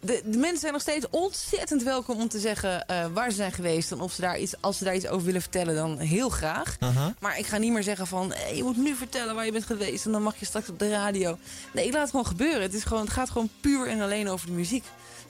[0.00, 3.52] de, de mensen zijn nog steeds ontzettend welkom om te zeggen eh, waar ze zijn
[3.52, 3.92] geweest.
[3.92, 6.76] En of ze daar iets, als ze daar iets over willen vertellen, dan heel graag.
[7.18, 9.66] Maar ik ga niet meer zeggen van, hey, je moet nu vertellen waar je bent
[9.66, 10.06] geweest.
[10.06, 11.38] En dan mag je straks op de radio.
[11.72, 12.62] Nee, ik laat het gewoon gebeuren.
[12.62, 14.84] Het, is gewoon, het gaat gewoon puur en alleen over de muziek.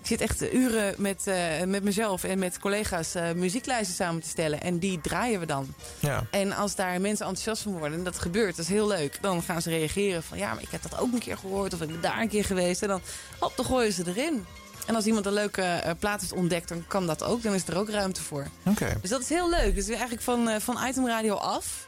[0.06, 4.28] Ik zit echt uren met, eh, met mezelf en met collega's eh, muzieklijsten samen te
[4.28, 4.60] stellen.
[4.60, 5.74] En die draaien we dan.
[5.98, 6.26] Ja.
[6.30, 9.18] En als daar mensen enthousiast van worden en dat gebeurt, dat is heel leuk.
[9.20, 11.80] Dan gaan ze reageren van ja, maar ik heb dat ook een keer gehoord of
[11.80, 12.82] ik ben daar een keer geweest.
[12.82, 13.00] En dan,
[13.38, 14.46] hop, dan gooien ze erin.
[14.86, 17.42] En als iemand een leuke eh, plaat heeft ontdekt, dan kan dat ook.
[17.42, 18.46] Dan is er ook ruimte voor.
[18.64, 18.98] Oké.
[19.00, 19.74] Dus dat is heel leuk.
[19.74, 21.86] Dus eigenlijk van, eh, van itemradio af.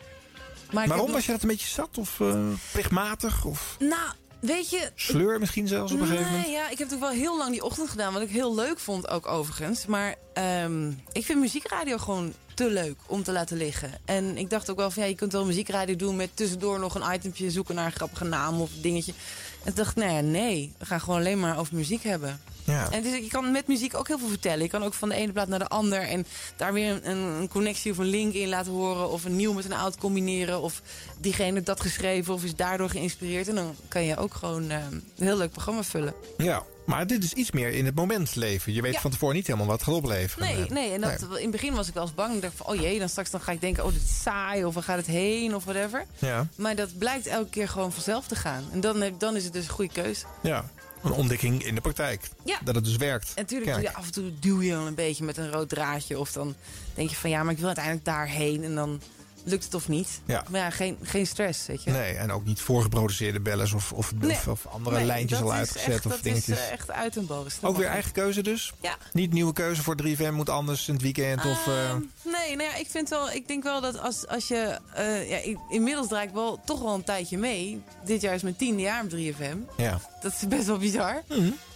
[0.72, 1.98] Maar Waarom was je dat een beetje zat?
[1.98, 3.44] Of eh, plichtmatig?
[3.44, 4.10] Of Nou,
[4.40, 4.90] weet je...
[4.94, 6.46] sleur misschien zelfs op een gegeven moment?
[6.46, 8.12] Nee, ja, ik heb natuurlijk wel heel lang die ochtend gedaan.
[8.12, 9.86] Wat ik heel leuk vond ook overigens.
[9.86, 13.90] Maar ehm, ik vind muziekradio gewoon te leuk om te laten liggen.
[14.04, 16.94] En ik dacht ook wel van ja, je kunt wel muziekradio doen met tussendoor nog
[16.94, 19.12] een itempje zoeken naar een grappige naam of dingetje.
[19.58, 22.40] En toen dacht ik, nou ja, nee, we gaan gewoon alleen maar over muziek hebben.
[22.68, 22.90] Ja.
[22.90, 24.62] En dus je kan met muziek ook heel veel vertellen.
[24.62, 27.48] Je kan ook van de ene plaat naar de ander en daar weer een, een
[27.48, 29.10] connectie of een link in laten horen.
[29.10, 30.60] Of een nieuw met een oud combineren.
[30.60, 30.82] Of
[31.18, 33.48] diegene dat geschreven of is daardoor geïnspireerd.
[33.48, 36.14] En dan kan je ook gewoon eh, een heel leuk programma vullen.
[36.36, 38.72] Ja, maar dit is iets meer in het moment leven.
[38.72, 39.00] Je weet Ja.
[39.00, 40.48] van tevoren niet helemaal wat het gaat opleveren.
[40.48, 40.92] Nee, nee.
[40.92, 42.34] En dat, in het begin was ik wel eens bang.
[42.34, 44.64] Ik dacht van, oh jee, dan straks dan ga ik denken, oh dit is saai.
[44.64, 46.04] Of waar gaat het heen of whatever.
[46.18, 48.64] Ja, Maar dat blijkt elke keer gewoon vanzelf te gaan.
[48.72, 50.24] En dan, heb- dan is het dus een goede keuze.
[50.42, 50.70] ja.
[51.02, 52.28] Een ontdekking in de praktijk.
[52.44, 52.58] Ja.
[52.64, 53.26] Dat het dus werkt.
[53.34, 55.68] En natuurlijk doe je af en toe duw je wel een beetje met een rood
[55.68, 56.18] draadje.
[56.18, 56.54] Of dan
[56.94, 58.64] denk je van ja, maar ik wil uiteindelijk daarheen.
[58.64, 59.00] En dan
[59.44, 60.08] lukt het of niet.
[60.24, 60.44] Ja.
[60.50, 61.90] Maar ja, geen, geen stress, weet je.
[61.90, 64.30] Nee, en ook niet voorgeproduceerde bellers of, of, Nee.
[64.36, 66.56] of, of andere Nee, lijntjes dat al is uitgezet echt- of dat dingetjes.
[66.58, 67.54] is eh, echt uit en boos.
[67.62, 68.72] ook weer eigen keuze dus?
[68.80, 68.96] Ja.
[69.12, 71.66] Niet nieuwe keuze voor 3FM moet anders in het weekend of...
[71.66, 75.30] eh, Nee, nou ja, ik vind wel, ik denk wel dat als, als je, eh,
[75.30, 77.82] ja, ik- inmiddels draai ik wel toch wel een tijdje mee.
[78.04, 79.56] Dit jaar is mijn tiende jaar op 3FM.
[79.76, 80.00] ja.
[80.20, 81.22] Dat is best wel bizar.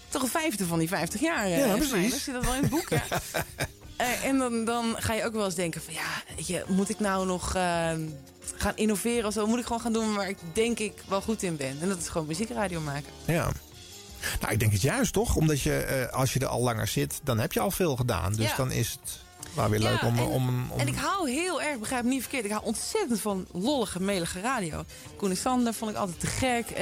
[0.09, 1.49] Toch een vijfde van die 50 jaar.
[1.49, 2.11] Ja, precies.
[2.11, 3.03] Dan zit dat wel in het boek, ja.
[3.97, 6.89] Eh, en dan, dan ga je ook wel eens denken van ja, weet je, moet
[6.89, 7.91] ik nou nog eh,
[8.57, 9.47] gaan innoveren of zo?
[9.47, 11.77] Moet ik gewoon gaan doen waar ik denk ik wel goed in ben?
[11.81, 13.13] En dat is gewoon muziekradio maken.
[13.27, 13.51] Ja.
[14.41, 15.37] Nou, ik denk het juist toch?
[15.37, 18.33] Omdat je, eh, als je er al langer zit, dan heb je al veel gedaan.
[18.33, 18.57] Dus Ja.
[18.57, 19.22] dan is het
[19.55, 20.81] weer leuk om, en, om, om...
[20.81, 24.41] en ik hou heel erg, begrijp me niet verkeerd, ik hou ontzettend van lollige, melige
[24.41, 24.85] radio.
[25.17, 26.67] Koen en Sander vond ik altijd te gek.
[26.71, 26.75] eh,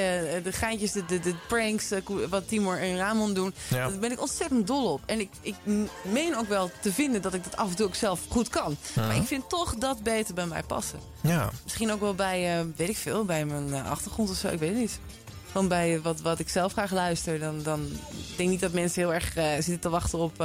[0.44, 3.54] de geintjes, de, de, de pranks, eh, wat Timor en Ramon doen.
[3.68, 3.88] Ja.
[3.88, 5.00] Daar ben ik ontzettend dol op.
[5.06, 5.54] En ik, ik
[6.02, 8.76] meen ook wel te vinden dat ik dat af en toe ook zelf goed kan.
[8.94, 9.06] Ja.
[9.06, 10.98] Maar ik vind toch dat beter bij mij passen.
[11.20, 11.50] Ja.
[11.64, 14.70] Misschien ook wel bij, eh, weet ik veel, bij mijn achtergrond of zo, ik weet
[14.70, 14.98] het niet.
[15.52, 17.38] Gewoon bij wat, wat ik zelf graag luister.
[17.38, 17.86] Dan, dan
[18.30, 20.44] ik denk niet dat mensen heel erg zitten te wachten op...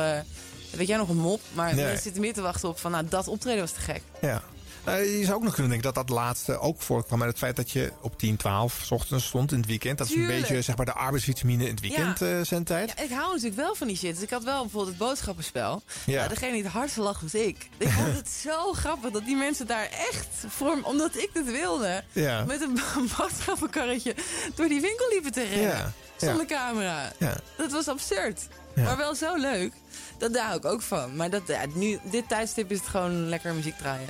[0.71, 1.41] weet jij nog een mop?
[1.53, 1.83] Maar Nee.
[1.83, 2.91] mensen zitten meer te wachten op van...
[2.91, 4.01] Nou, dat optreden was te gek.
[4.21, 4.41] Ja.
[4.83, 7.55] Eh, je zou ook nog kunnen denken dat dat laatste ook voorkwam met het feit
[7.55, 9.97] dat je op 10, 12 s ochtends stond in het weekend.
[9.97, 12.37] Dat is een beetje zeg maar, de arbeidsvitamine in het weekend Ja.
[12.39, 12.93] eh, zendtijd.
[12.97, 14.13] Ja, ik hou natuurlijk wel van die shit.
[14.13, 15.81] Dus ik had wel bijvoorbeeld het boodschappenspel.
[16.05, 16.15] Ja.
[16.15, 17.69] Nou, degene die het hardst lag was ik.
[17.77, 20.79] Ik vond het zo grappig dat die mensen daar echt voor...
[20.83, 22.03] Omdat ik het wilde.
[22.11, 22.43] Ja.
[22.45, 22.79] Met een
[23.17, 24.15] boodschappenkarretje
[24.55, 25.93] door die winkel liepen te rennen.
[26.17, 27.11] Zonder camera.
[27.57, 28.47] Dat was absurd.
[28.75, 29.73] Maar wel zo leuk.
[30.17, 31.15] Dat daar hou ik ook van.
[31.15, 34.09] Maar dat, ja, nu, dit tijdstip is het gewoon lekker muziek draaien.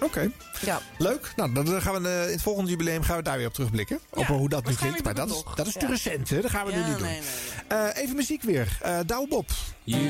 [0.00, 0.30] Oké.
[0.64, 0.80] Ja.
[0.98, 1.32] Leuk.
[1.36, 4.00] Nou, dan gaan we eh, in het volgende jubileum gaan we daar weer op terugblikken.
[4.12, 5.04] Ja, op hoe dat nu klinkt.
[5.04, 5.86] Maar dat is, dat is te Ja.
[5.88, 6.40] recent, hè?
[6.40, 7.02] Dat gaan we nu niet doen.
[7.06, 7.20] nee,
[7.68, 8.78] Eh, even muziek weer.
[8.82, 9.48] Eh Douwe Bob.
[9.84, 10.02] You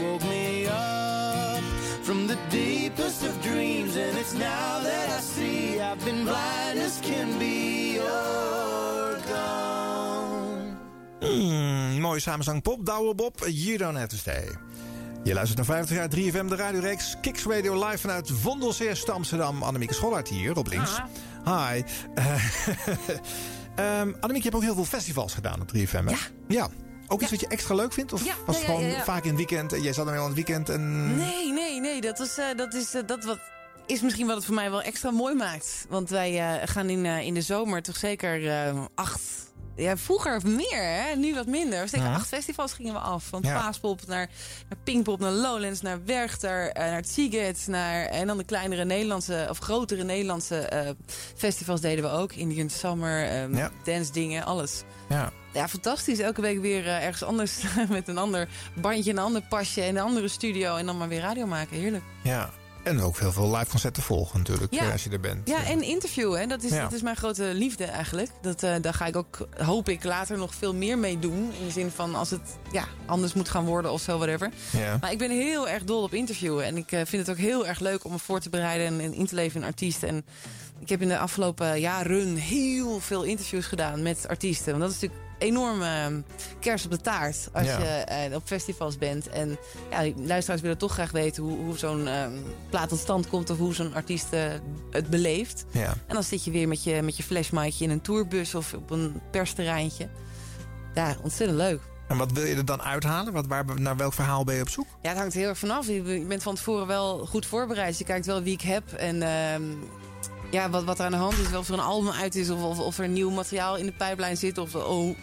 [0.00, 1.62] woke me up
[2.04, 6.98] from the deepest of dreams, and it's now that I see I've been blind as
[7.00, 7.90] can be.
[7.92, 8.49] You're
[11.20, 14.44] Mm, mooie samenzang pop, Douwe Bob, You Don't Have to Stay.
[15.24, 19.62] Je luistert naar 50 jaar 3FM, de radioreeks Kicks Radio live vanuit Vondelzeerst Amsterdam.
[19.62, 21.00] Annemieke Schollaert hier, op links.
[21.44, 21.82] Hi.
[22.14, 22.44] Uh,
[24.00, 26.10] um, Annemieke, je hebt ook heel veel festivals gedaan op 3FM, hè?
[26.10, 26.18] Ja.
[26.48, 26.68] Ja.
[27.08, 28.12] Ook iets wat je extra leuk vindt?
[28.12, 30.22] Of Ja, was het ja, gewoon vaak in het weekend en jij zat dan wel
[30.22, 31.16] aan het weekend en...
[31.16, 32.00] Nee, nee, nee.
[32.00, 33.38] Dat is, eh, dat is, eh, dat wat,
[33.86, 35.86] is misschien wat het voor mij wel extra mooi maakt.
[35.88, 38.52] Want wij gaan in, in de zomer toch zeker
[38.94, 39.49] acht...
[39.76, 41.16] Ja, vroeger meer, hè?
[41.16, 41.88] nu wat minder.
[41.88, 42.14] Zeker Ja.
[42.14, 43.24] acht festivals gingen we af.
[43.24, 43.60] Van Ja.
[43.60, 44.28] Paaspop naar,
[44.68, 47.70] naar Pinkpop, naar Lowlands, naar Werchter, eh, naar het Seagate.
[47.70, 50.90] Naar, en dan de kleinere Nederlandse, of grotere Nederlandse eh,
[51.36, 52.32] festivals deden we ook.
[52.32, 53.70] Indian Summer, Ja.
[53.84, 54.82] dance dingen, alles.
[55.08, 55.30] Ja.
[55.52, 56.18] Ja, fantastisch.
[56.18, 58.48] Elke week weer eh, ergens anders met een ander
[58.80, 60.76] bandje, een ander pasje en een andere studio.
[60.76, 61.76] En dan maar weer radio maken.
[61.76, 62.04] Heerlijk.
[62.22, 62.50] Ja.
[62.84, 64.80] En ook heel veel live concerten volgen natuurlijk, Ja.
[64.86, 65.48] eh, als je er bent.
[65.48, 66.48] Ja, en interviewen.
[66.48, 66.82] Dat is, Ja.
[66.82, 68.30] dat is mijn grote liefde eigenlijk.
[68.42, 71.52] Dat, eh, daar ga ik ook, hoop ik, later nog veel meer mee doen.
[71.60, 72.40] In de zin van als het
[72.72, 74.50] ja, anders moet gaan worden of zo, whatever.
[74.70, 74.96] Ja.
[75.00, 76.64] Maar ik ben heel erg dol op interviewen.
[76.64, 79.00] En ik eh, vind het ook heel erg leuk om me voor te bereiden en,
[79.00, 80.08] en in te leven in artiesten.
[80.08, 80.24] En
[80.78, 84.70] ik heb in de afgelopen jaren heel veel interviews gedaan met artiesten.
[84.70, 86.06] Want dat is natuurlijk enorm eh,
[86.60, 87.78] kers op de taart als Ja.
[87.78, 89.28] je eh, op festivals bent.
[89.28, 89.58] En
[89.90, 92.26] ja, luisteraars willen toch graag weten hoe, hoe zo'n eh,
[92.70, 93.50] plaat tot stand komt...
[93.50, 94.42] of hoe zo'n artiest eh,
[94.90, 95.64] het beleeft.
[95.70, 95.88] Ja.
[96.06, 97.16] En dan zit je weer met je, met
[97.78, 100.08] je in een tourbus of op een persterreintje.
[100.94, 101.80] Ja, ontzettend leuk.
[102.08, 103.32] En wat wil je er dan uithalen?
[103.32, 104.86] Wat, waar, naar welk verhaal ben je op zoek?
[105.02, 105.86] Ja, het hangt heel erg vanaf.
[105.86, 107.98] Je bent van tevoren wel goed voorbereid.
[107.98, 109.62] Je kijkt wel wie ik heb en ehm,
[110.50, 111.54] ja, wat, wat er aan de hand is.
[111.54, 114.36] Of er een album uit is of, of, of er nieuw materiaal in de pijplijn
[114.36, 114.58] zit.
[114.58, 115.16] Of, oh,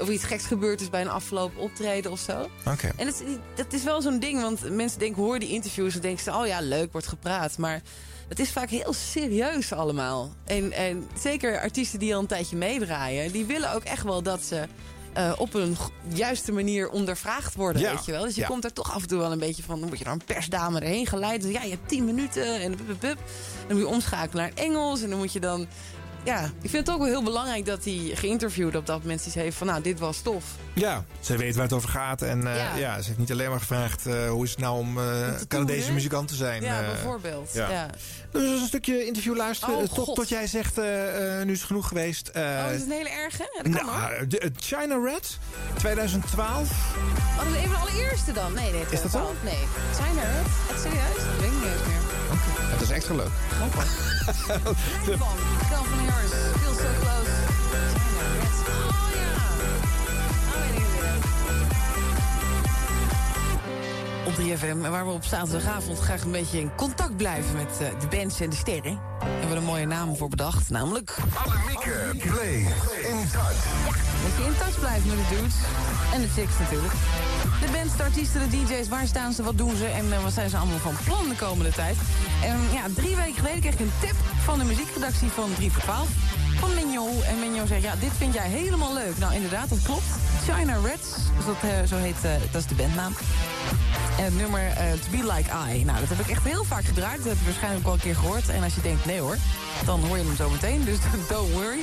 [0.00, 2.48] of iets geks gebeurd is bij een afgelopen optreden of zo.
[2.66, 2.90] Oké.
[2.96, 3.24] En het,
[3.54, 6.46] dat is wel zo'n ding, want mensen denken, hoor die interviews en denken ze, oh
[6.46, 7.58] ja, leuk, wordt gepraat.
[7.58, 7.82] Maar
[8.28, 10.32] het is vaak heel serieus allemaal.
[10.44, 14.42] En, en zeker artiesten die al een tijdje meedraaien, die willen ook echt wel dat
[14.42, 14.66] ze
[15.14, 15.76] eh, op een
[16.08, 18.22] juiste manier ondervraagd worden, Ja, weet je wel.
[18.22, 18.46] Dus je ja.
[18.46, 20.24] komt er toch af en toe wel een beetje van, dan word je door een
[20.24, 21.42] persdame erheen geleid.
[21.42, 23.18] Dus ja, je hebt tien minuten en pup, pup.
[23.66, 25.66] Dan moet je omschakelen naar het Engels en dan moet je dan...
[26.24, 29.34] Ja, ik vind het ook wel heel belangrijk dat die geïnterviewde op dat moment iets
[29.34, 30.44] heeft van, nou, dit was tof.
[30.72, 32.22] Ja, ze weet waar het over gaat.
[32.22, 32.76] En eh, Ja.
[32.76, 33.00] ja.
[33.00, 35.04] ze heeft niet alleen maar gevraagd eh, hoe is het nou om eh
[35.48, 36.62] Canadese muzikant te zijn.
[36.62, 36.86] Ja, eh.
[36.86, 37.50] bijvoorbeeld.
[37.52, 37.70] ja.
[37.70, 37.90] ja.
[38.32, 39.76] Dus een stukje interview luisteren.
[39.76, 42.28] Oh, tot, tot jij zegt, eh, eh, nu is het genoeg geweest.
[42.28, 43.50] Eh, Oh, is het een hele erge?
[43.56, 45.38] Ja, dat kan nou, de, China Red,
[45.78, 46.70] 2012.
[46.70, 48.52] Oh, dat is even de allereerste dan?
[48.52, 48.82] Nee, nee.
[48.90, 49.32] Is dat zo?
[49.44, 49.58] Nee.
[49.94, 50.46] Zijn er het?
[50.70, 51.24] Echt serieus?
[51.24, 52.03] Dat weet ik niet eens meer.
[52.40, 53.30] Het is extra leuk.
[56.74, 57.33] So Close.
[64.26, 68.16] Op 3FM, waar we op zaterdagavond graag een beetje in contact blijven met eh, de
[68.16, 68.98] bands en de sterren.
[69.18, 71.16] Hebben we er een mooie naam voor bedacht, namelijk...
[71.44, 73.64] Annemieke, play in touch.
[74.22, 75.54] Dat je in touch blijft met de dudes.
[76.12, 76.92] En de chicks natuurlijk.
[77.60, 80.32] De bands, de artiesten, de DJ's, waar staan ze, wat doen ze en eh, wat
[80.32, 81.96] zijn ze allemaal van plan de komende tijd.
[82.42, 85.82] En ja, drie weken geleden kreeg ik een tip van de muziekredactie van 3 voor
[85.82, 86.08] 12.
[86.58, 87.22] Van Mignon.
[87.22, 89.18] En Mignon zegt, ja, dit vind jij helemaal leuk.
[89.18, 90.02] Nou, inderdaad, dat klopt.
[90.44, 91.08] China Reds,
[91.46, 93.12] dat, eh, zo heet, eh, dat is de bandnaam.
[94.18, 95.84] En het nummer eh, To Be Like I.
[95.84, 97.16] Nou, dat heb ik echt heel vaak gedraaid.
[97.16, 98.48] Dat heb je waarschijnlijk wel een keer gehoord.
[98.48, 99.36] En als je denkt, nee hoor,
[99.84, 100.84] dan hoor je hem zo meteen.
[100.84, 100.98] Dus
[101.28, 101.82] don't worry.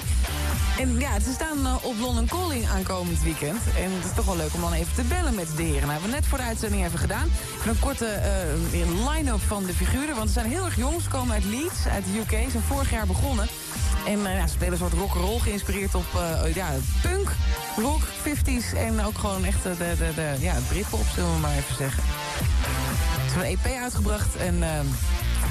[0.79, 3.59] En ja, ze staan op London Calling aankomend weekend.
[3.77, 5.79] En het is toch wel leuk om dan even te bellen met de heren.
[5.79, 7.31] Nou, hebben we net voor de uitzending even gedaan.
[7.67, 10.15] Een korte eh, line-up van de figuren.
[10.15, 11.01] Want ze zijn heel erg jong.
[11.01, 12.43] Ze komen uit Leeds, uit de UK.
[12.43, 13.47] Ze zijn vorig jaar begonnen.
[14.05, 16.69] En ja, ze een soort rock'n'roll geïnspireerd op eh, ja,
[17.01, 17.29] punk,
[17.77, 18.77] rock, 50s.
[18.77, 22.03] En ook gewoon echt de, de, de, ja, Britpop, zullen we maar even zeggen.
[23.31, 24.85] Ze hebben een EP uitgebracht en ehm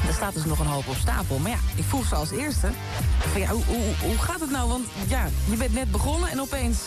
[0.04, 1.38] daar staat dus nog een hoop op stapel.
[1.38, 2.68] Maar ja, ik vroeg ze als eerste.
[3.18, 4.68] Van, ja, hoe, hoe, hoe gaat het nou?
[4.68, 6.78] Want ja, je bent net begonnen en opeens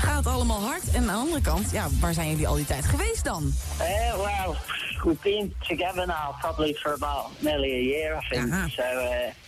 [0.00, 0.90] gaat het allemaal hard.
[0.90, 3.52] En aan de andere kant, ja, waar zijn jullie al die tijd geweest dan?
[3.80, 4.56] Uh, well,
[5.02, 8.70] we've been together now probably for about nearly a year, I think.
[8.70, 9.43] So uh,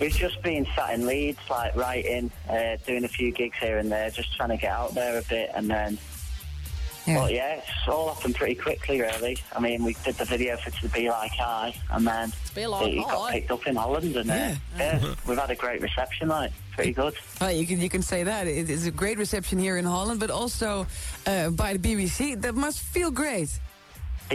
[0.00, 3.90] we've just been sat in Leeds, like writing, uh, doing a few gigs here and
[3.92, 5.98] there, just trying to get out there a bit, and then.
[7.06, 7.14] Yeah.
[7.18, 9.38] But yeah, it's all happened pretty quickly, really.
[9.56, 12.92] I mean, we did the video for To Be Like I, and then Be Like
[12.92, 13.32] it got I.
[13.32, 14.56] picked up in Holland, and uh, Yeah.
[14.76, 17.14] yeah, we've had a great reception, like pretty good.
[17.40, 20.20] Well, you can you can say that it is a great reception here in Holland,
[20.20, 20.86] but also
[21.26, 22.40] uh, by the BBC.
[22.42, 23.58] That must feel great.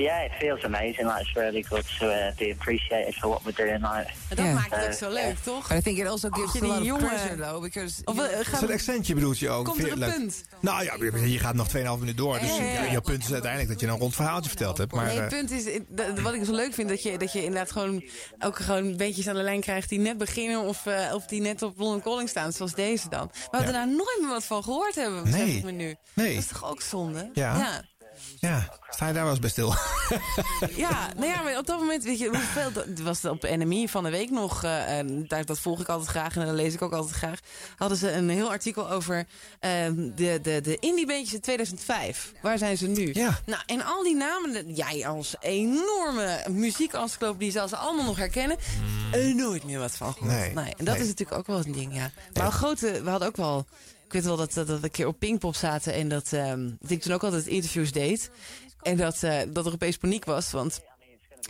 [0.02, 1.08] Yeah, it feels amazing.
[1.08, 3.82] Like, it's really good to uh, be appreciated for what we're doing.
[3.82, 4.54] Like, dat Ja.
[4.54, 5.68] maakt het Uh, ook zo leuk, toch?
[5.68, 8.02] But I think it also gives je a lot die of jongen- pressure, though, because...
[8.06, 9.66] Of, gaan Zo'n we- accentje bedoelt je ook.
[9.66, 10.14] Komt er een leuk?
[10.16, 10.44] punt?
[10.60, 12.40] Nou ja, je je gaat nog 2,5 minuten door.
[12.40, 12.92] Dus Ja, ja, ja.
[12.92, 14.92] je punt is uiteindelijk dat je een rond verhaaltje verteld hebt.
[14.94, 15.80] Maar, nee, eh, het punt is,
[16.22, 18.04] wat ik zo leuk vind, dat je, dat je inderdaad gewoon
[18.40, 21.62] ook gewoon beetjes aan de lijn krijgt die net beginnen of, eh, of die net
[21.62, 23.32] op London Calling staan, zoals deze dan.
[23.52, 25.56] Maar we daar nooit meer wat van gehoord hebben, Nee.
[25.58, 25.96] ik me nu.
[26.14, 26.34] Nee.
[26.34, 27.30] Dat is toch ook zonde?
[27.34, 27.84] Ja.
[28.40, 28.70] Ja.
[28.90, 29.74] sta je daar wel eens bij stil?
[30.76, 34.04] Ja, nou ja, maar op dat moment, weet je, hoeveel, dat was op NMI van
[34.04, 36.94] de week nog, eh, daar, dat volg ik altijd graag en dat lees ik ook
[36.94, 37.40] altijd graag,
[37.78, 39.26] hadden ze een heel artikel over
[39.60, 42.32] eh, de, de, de indie-beentjes in 2005.
[42.42, 43.10] Waar zijn ze nu?
[43.14, 43.40] Ja.
[43.46, 48.58] Nou, en al die namen, jij als enorme muziekencyclopedie zal ze allemaal nog herkennen,
[49.12, 50.54] er nooit meer wat van gehoord.
[50.54, 50.74] Nee.
[50.78, 51.04] en dat Nee.
[51.04, 52.12] is natuurlijk ook wel een ding, ja.
[52.34, 53.66] Maar grote, we hadden ook wel...
[54.06, 56.30] Ik weet wel dat, dat, dat een keer op Pinkpop zaten en dat,
[56.80, 58.32] dat ik toen ook altijd interviews deed.
[58.86, 60.82] En dat, eh, dat er opeens paniek was, want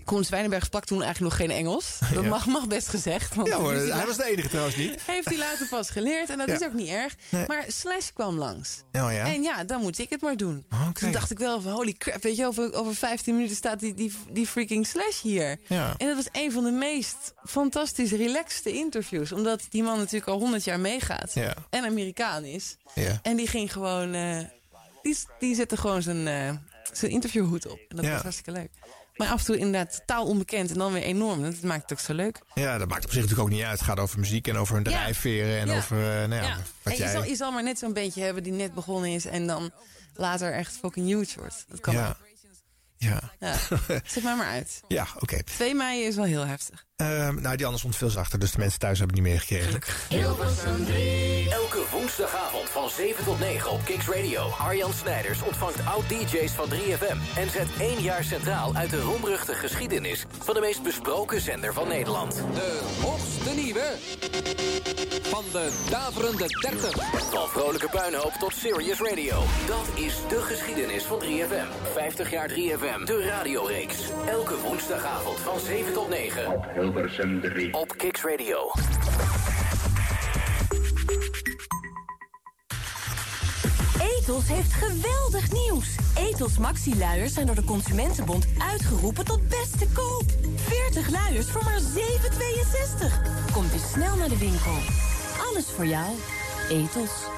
[0.04, 1.98] Koen Zwijnenberg sprak toen eigenlijk nog geen Engels.
[2.14, 2.30] Dat Ja.
[2.30, 3.36] mag, mag best gezegd.
[3.36, 5.02] Want Ja hoor, hij was de enige trouwens niet.
[5.06, 6.54] Heeft hij later pas geleerd en dat Ja.
[6.54, 7.16] is ook niet erg.
[7.30, 7.43] Nee.
[7.48, 8.78] Maar Slash kwam langs.
[8.91, 9.26] Oh ja?
[9.26, 10.66] En ja, dan moet ik het maar doen.
[10.93, 13.93] Toen dacht ik wel van holy crap, weet je, over, over 15 minuten staat die,
[13.93, 15.58] die, die freaking Slash hier.
[15.68, 15.93] Ja.
[15.98, 19.32] En dat was een van de meest fantastisch relaxte interviews.
[19.32, 21.34] Omdat die man natuurlijk al 100 jaar meegaat.
[21.70, 22.78] En Amerikaan is.
[22.93, 23.20] Ja.
[23.22, 24.39] En die ging gewoon, eh,
[25.02, 26.54] die, die zette gewoon zijn, eh,
[26.91, 27.80] zijn interviewhoed op.
[27.89, 28.70] En dat was hartstikke leuk.
[29.16, 31.41] Maar af en toe inderdaad totaal onbekend en dan weer enorm.
[31.43, 32.39] Dat maakt het ook zo leuk.
[32.53, 33.80] Ja, dat maakt op zich natuurlijk ook niet uit.
[33.80, 35.78] Het gaat over muziek en over hun drijfveren en Ja.
[35.78, 38.43] over eh, nou ja, wat En je zal, je zal maar net zo'n bandje hebben
[38.43, 39.72] die net begonnen is en dan
[40.13, 41.66] later echt fucking huge wordt.
[41.68, 42.18] Dat kan Ja.
[42.98, 43.54] Ja, Ja.
[44.06, 44.82] Zet mij maar uit.
[44.88, 45.43] ja oké.
[45.43, 46.84] 2 mei is wel heel heftig.
[46.96, 49.82] Ehm, nou, die anders stond veel zachter, dus de mensen thuis hebben het niet meegekregen.
[50.10, 51.52] Hilversum 3.
[51.52, 54.50] Elke woensdagavond van 7 tot 9 op Kicks Radio.
[54.60, 57.38] Arjan Snijders ontvangt oud-DJ's van 3FM...
[57.38, 60.26] en zet één jaar centraal uit de roemruchte geschiedenis...
[60.43, 62.36] van de meest besproken zender van Nederland.
[62.36, 63.93] De hoogste nieuwe
[65.22, 66.91] van de daverende 30.
[67.32, 69.43] Van vrolijke puinhoop tot serious radio.
[69.68, 71.91] Dat is de geschiedenis van 3FM.
[71.93, 74.10] 50 jaar 3FM, de radioreeks.
[74.28, 76.52] Elke woensdagavond van 7 tot 9.
[76.52, 77.74] Op Hilversum 3.
[77.74, 78.72] Op Kicks Radio.
[84.02, 85.96] Ethos heeft geweldig nieuws.
[86.18, 90.24] Ethos Maxi-luiers zijn door de Consumentenbond uitgeroepen tot beste koop.
[90.56, 93.52] 40 luiers voor maar 7,62.
[93.54, 94.78] Kom dus snel naar de winkel.
[95.50, 96.10] Alles voor jou.
[96.70, 97.35] Ethos.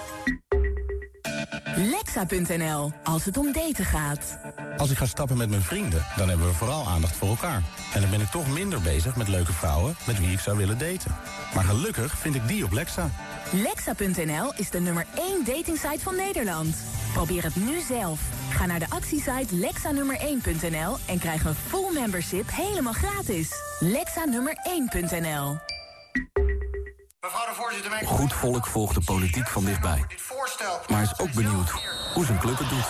[1.78, 4.40] Lexa.nl, als het om daten gaat.
[4.78, 7.64] Als ik ga stappen met mijn vrienden, dan hebben we vooral aandacht voor elkaar.
[7.94, 10.78] En dan ben ik toch minder bezig met leuke vrouwen met wie ik zou willen
[10.78, 11.16] daten.
[11.54, 13.10] Maar gelukkig vind ik die op Lexa.
[13.52, 16.76] Lexa.nl is de nummer 1 datingsite van Nederland.
[17.14, 18.20] Probeer het nu zelf.
[18.50, 23.50] Ga naar de actiesite lexanummer1.nl en krijg een full membership helemaal gratis.
[23.84, 25.58] Lexanummer1.nl
[28.06, 30.06] Goed volk volgt de politiek van dichtbij.
[30.88, 31.70] Maar is ook benieuwd
[32.14, 32.86] hoe zijn club het doet.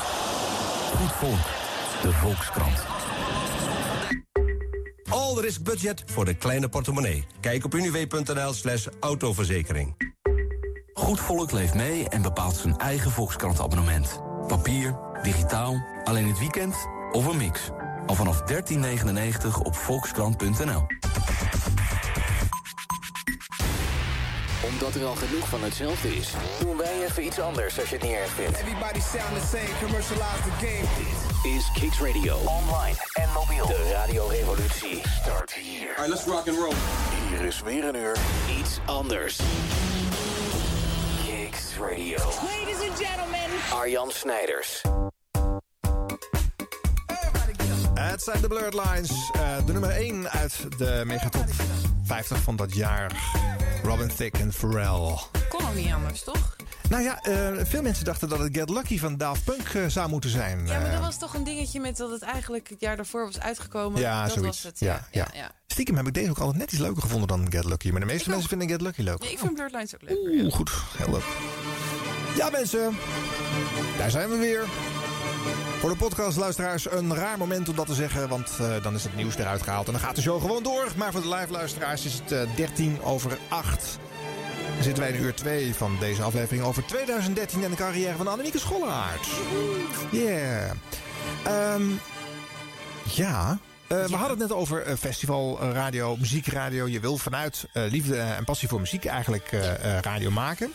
[0.96, 1.40] Goed volk,
[2.02, 2.86] de Volkskrant.
[5.10, 7.28] All risk budget voor de kleine portemonnee.
[7.40, 9.96] Kijk op univ.nl slash autoverzekering.
[10.94, 14.22] Goed volk leeft mee en bepaalt zijn eigen Volkskrant-abonnement.
[14.48, 16.76] Papier, digitaal, alleen het weekend
[17.12, 17.70] of een mix.
[18.06, 20.86] Al vanaf 13,99 op volkskrant.nl.
[24.68, 28.04] Omdat er al genoeg van hetzelfde is, doen wij even iets anders als je het
[28.04, 28.58] niet erg vindt.
[28.58, 30.88] Everybody sound the same, commercialize the game.
[31.44, 32.36] Dit is Kicks Radio.
[32.36, 33.66] Online en mobiel.
[33.68, 35.88] De radiorevolutie start hier.
[35.98, 36.74] Alright, let's rock and roll.
[37.30, 38.18] Hier is weer een uur
[38.60, 39.40] iets anders.
[41.26, 42.18] Kicks Radio.
[42.18, 43.50] Ladies and gentlemen.
[43.74, 44.82] Arjan Snijders.
[47.94, 49.12] Het zijn de Blurred Lines.
[49.34, 51.46] eh, de nummer 1 uit de Megatop
[52.08, 53.12] 50 van dat jaar.
[53.84, 55.18] Robin Thicke en Pharrell.
[55.50, 56.56] Kon ook niet anders, toch?
[56.90, 60.10] Nou ja, eh, veel mensen dachten dat het Get Lucky van Daft Punk eh, zou
[60.10, 60.60] moeten zijn.
[60.68, 63.26] Ja, maar Eh, dat was toch een dingetje met dat het eigenlijk het jaar daarvoor
[63.26, 64.00] was uitgekomen.
[64.02, 64.64] ja, dat zoiets.
[64.64, 64.80] was het.
[64.80, 67.90] ja, ja, Stiekem heb ik deze ook altijd net iets leuker gevonden dan Get Lucky.
[67.92, 69.20] Maar de meeste mensen vinden Get Lucky leuk.
[69.20, 70.44] Nee, ik vind Blurred Lines ook leuk.
[70.44, 70.72] Oeh, goed.
[70.98, 71.24] Heel leuk.
[72.36, 72.98] Ja, mensen.
[73.98, 74.64] Daar zijn we weer.
[75.80, 78.30] Voor de podcastluisteraars een raar moment om dat te zeggen.
[78.30, 80.88] Want eh, dan is het nieuws eruit gehaald en dan gaat de show gewoon door.
[80.96, 84.00] Maar voor de live luisteraars is het eh, 13 over 8.
[84.74, 88.28] Dan zitten wij in uur 2 van deze aflevering over 2013 en de carrière van
[88.28, 89.28] Annemieke Schollaert.
[90.12, 90.72] Yeah.
[91.44, 91.84] Ehm,
[93.04, 93.58] ja.
[93.88, 96.88] Eh, we hadden het net over eh, festival, eh, radio, muziekradio.
[96.88, 100.74] Je wil vanuit eh, liefde en passie voor muziek eigenlijk eh, eh, radio maken.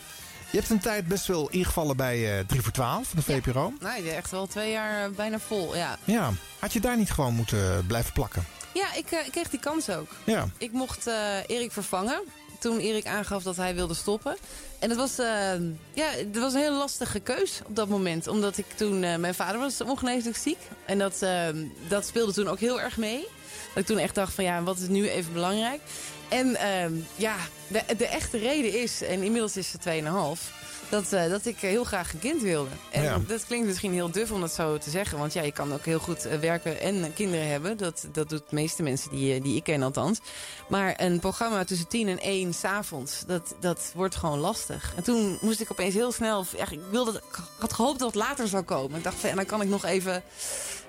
[0.53, 3.73] Je hebt een tijd best wel ingevallen bij eh 3 voor 12 van de VPRO.
[3.79, 5.97] Nou, echt wel twee jaar eh, bijna vol, ja.
[6.03, 6.31] Ja.
[6.59, 8.45] Had je daar niet gewoon moeten blijven plakken?
[8.73, 10.09] Ja, ik, eh, ik kreeg die kans ook.
[10.23, 10.47] Ja.
[10.57, 12.21] Ik mocht eh, Erik vervangen.
[12.59, 14.37] Toen Erik aangaf dat hij wilde stoppen.
[14.83, 15.53] En het was, eh,
[15.93, 18.27] ja, het was een hele lastige keus op dat moment.
[18.27, 19.03] Omdat ik toen...
[19.03, 20.57] eh, mijn vader was ongeneeslijk ziek.
[20.85, 21.47] En dat, eh,
[21.87, 23.27] dat speelde toen ook heel erg mee.
[23.67, 25.81] Dat ik toen echt dacht van ja, wat is nu even belangrijk?
[26.29, 27.35] En ehm, ja,
[27.67, 30.62] de, de echte reden is, en inmiddels is ze 2,5...
[30.93, 32.69] Dat, eh, dat ik heel graag een kind wilde.
[32.91, 33.19] En Ja.
[33.27, 35.17] dat klinkt misschien heel duf om dat zo te zeggen.
[35.17, 37.77] Want ja, je kan ook heel goed eh, werken en kinderen hebben.
[37.77, 40.19] Dat, dat doet de meeste mensen die, eh, die ik ken althans.
[40.67, 44.93] Maar een programma tussen 10 en 1 s'avonds, dat, dat wordt gewoon lastig.
[44.95, 46.45] En toen moest ik opeens heel snel...
[46.71, 48.97] Ik, wilde, ik had gehoopt dat het later zou komen.
[48.97, 50.23] Ik dacht van, en dan kan ik nog even...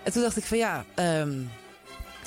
[0.02, 1.40] En toen dacht ik van ja, ehm,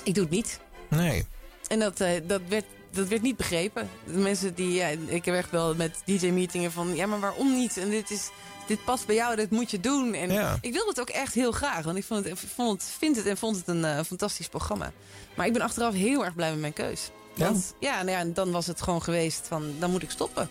[0.03, 0.59] ik doe het niet.
[0.88, 1.25] Nee.
[1.67, 1.97] En dat,
[2.28, 2.65] dat, werd,
[2.97, 3.89] dat werd niet begrepen.
[4.05, 7.77] De mensen die, ja, ik heb echt wel met DJ-meetingen van, ja, maar waarom niet?
[7.77, 8.29] En dit is,
[8.67, 10.13] dit past bij jou, dit moet je doen.
[10.13, 10.57] En Ja.
[10.61, 13.25] ik wilde het ook echt heel graag, want ik vond het, vond het, vind het
[13.25, 14.91] en vond het een eh, fantastisch programma.
[15.35, 17.09] Maar ik ben achteraf heel erg blij met mijn keus.
[17.33, 17.45] Ja?
[17.45, 20.49] Want ja, nou ja, dan was het gewoon geweest van, dan moet ik stoppen.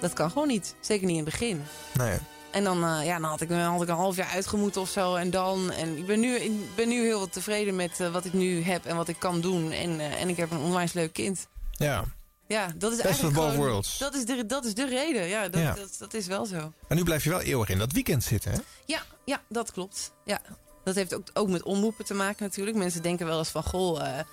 [0.00, 0.74] Dat kan gewoon niet.
[0.80, 1.62] Zeker niet in het begin.
[1.94, 2.18] Nee.
[2.50, 4.88] En dan, eh, ja, dan had, ik, dan had ik een half jaar uitgemoeten of
[4.88, 5.14] zo.
[5.14, 5.70] En dan.
[5.72, 8.84] En ik ben nu, ik ben nu heel tevreden met eh, wat ik nu heb
[8.84, 9.72] en wat ik kan doen.
[9.72, 11.46] En, en ik heb een onwijs leuk kind.
[11.76, 12.04] Ja.
[12.48, 13.36] Ja, dat is Best eigenlijk.
[13.36, 13.98] of both gewoon- worlds.
[13.98, 15.26] Dat is, de, dat is de reden.
[15.28, 15.74] Ja dat, Ja.
[15.74, 16.72] Dat, dat is wel zo.
[16.88, 18.58] En nu blijf je wel eeuwig in dat weekend zitten, hè?
[18.86, 20.12] Ja, ja, dat klopt.
[20.24, 20.40] Ja.
[20.86, 22.76] Dat heeft ook, ook met omroepen te maken natuurlijk.
[22.76, 24.24] Mensen denken wel eens van, goh, eh,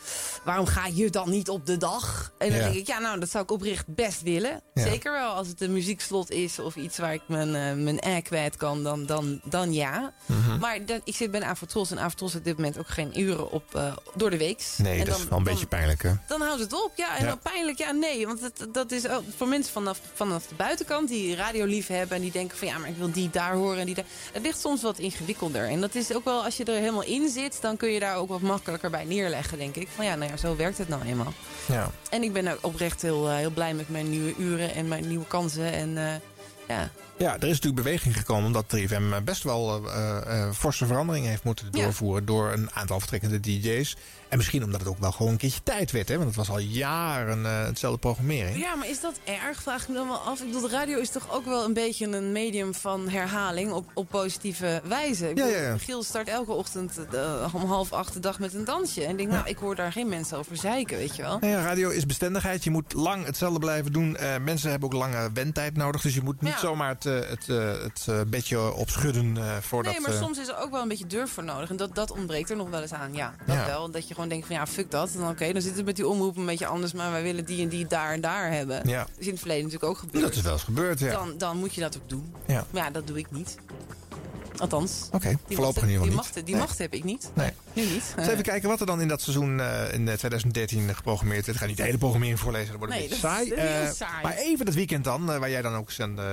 [0.44, 2.32] waarom ga je dan niet op de dag?
[2.38, 2.64] En dan Ja.
[2.64, 4.62] denk ik, ja, nou, dat zou ik oprecht best willen.
[4.74, 4.84] Ja.
[4.84, 8.22] Zeker wel als het een muziekslot is of iets waar ik mijn, eh mijn ei
[8.22, 10.14] kwijt kan, dan, dan, dan ja.
[10.26, 10.60] Mhm.
[10.60, 13.76] Maar ik zit bij Avotros en Avotros heeft op dit moment ook geen uren op
[13.76, 14.66] eh, door de week.
[14.78, 16.12] Nee, en dat is wel een beetje pijnlijk, hè?
[16.28, 17.18] dan houdt het op, ja.
[17.18, 17.30] En Ja.
[17.30, 18.26] dan pijnlijk, ja, nee.
[18.28, 22.16] Want het, dat is ook voor mensen vanaf, vanaf de buitenkant die radio lief hebben...
[22.16, 24.06] en die denken van ja, maar ik wil die daar horen en die daar...
[24.32, 25.68] Het ligt soms wat ingewikkelder.
[25.70, 27.62] En dat is ook wel, als je er helemaal in zit...
[27.62, 29.88] dan kun je daar ook wat makkelijker bij neerleggen, denk ik.
[29.96, 31.34] Van ja, nou ja, zo werkt het nou eenmaal.
[31.68, 31.92] Ja.
[32.10, 35.08] En ik ben ook oprecht heel, eh, heel blij met mijn nieuwe uren en mijn
[35.08, 35.74] nieuwe kansen.
[35.74, 36.14] En eh,
[36.68, 36.90] ja,
[37.24, 41.44] Ja, er is natuurlijk beweging gekomen omdat 3FM best wel eh, eh, forse veranderingen heeft
[41.44, 41.84] moeten Ja.
[41.84, 43.96] doorvoeren door een aantal vertrekkende DJ's.
[44.30, 46.16] En misschien omdat het ook wel gewoon een keertje tijd werd, hè?
[46.16, 48.58] Want het was al jaren eh, hetzelfde programmering.
[48.58, 49.62] Ja, maar is dat erg?
[49.62, 50.40] Vraag ik me dan wel af.
[50.40, 53.86] Ik bedoel, de radio is toch ook wel een beetje een medium van herhaling op,
[53.94, 55.30] op positieve wijze.
[55.30, 55.78] Ik Ja, bedoel, ja.
[55.78, 59.04] Giel start elke ochtend eh, om half acht de dag met een dansje.
[59.04, 61.38] En ik denk, nou, ik hoor daar geen mensen over zeiken, weet je wel.
[61.40, 62.64] Nou ja, radio is bestendigheid.
[62.64, 64.16] Je moet lang hetzelfde blijven doen.
[64.16, 66.02] Eh, mensen hebben ook lange wendtijd nodig.
[66.02, 69.92] Dus je moet niet zomaar het, eh, het, eh, het eh, bedje opschudden eh, voordat...
[69.92, 71.70] Nee, maar eh, soms is er ook wel een beetje durf voor nodig.
[71.70, 73.14] En dat, dat ontbreekt er nog wel eens aan.
[73.14, 73.66] Ja, dat Ja.
[73.66, 73.92] wel.
[73.92, 75.10] Dat je gewoon denkt van ja, fuck dat.
[75.18, 76.94] Dan oké, dan zit het met die omroep een beetje anders.
[76.94, 78.88] Maar wij willen die en die daar en daar hebben.
[78.90, 79.00] Ja.
[79.00, 80.24] Dat is in het verleden natuurlijk ook gebeurd.
[80.24, 81.12] Dat is wel eens gebeurd, ja.
[81.12, 82.34] Dan, dan moet je dat ook doen.
[82.48, 82.66] Ja.
[82.72, 83.56] Maar ja, dat doe ik niet.
[84.58, 85.08] Althans.
[85.12, 86.16] Oké, voorlopig macht- in ieder geval die niet.
[86.16, 86.56] macht, die Nee.
[86.64, 87.30] macht heb ik niet.
[87.34, 87.52] Nee.
[87.74, 88.14] Nu niet.
[88.18, 91.56] Even kijken wat er dan in dat seizoen eh, in eh, 2013 geprogrammeerd werd.
[91.58, 93.52] Ik ga niet de hele programmering voorlezen, dat wordt Nee, een beetje dat saai.
[93.52, 94.24] Eh, saai.
[94.24, 96.26] Maar even het weekend dan, eh, waar jij dan ook zijn, eh,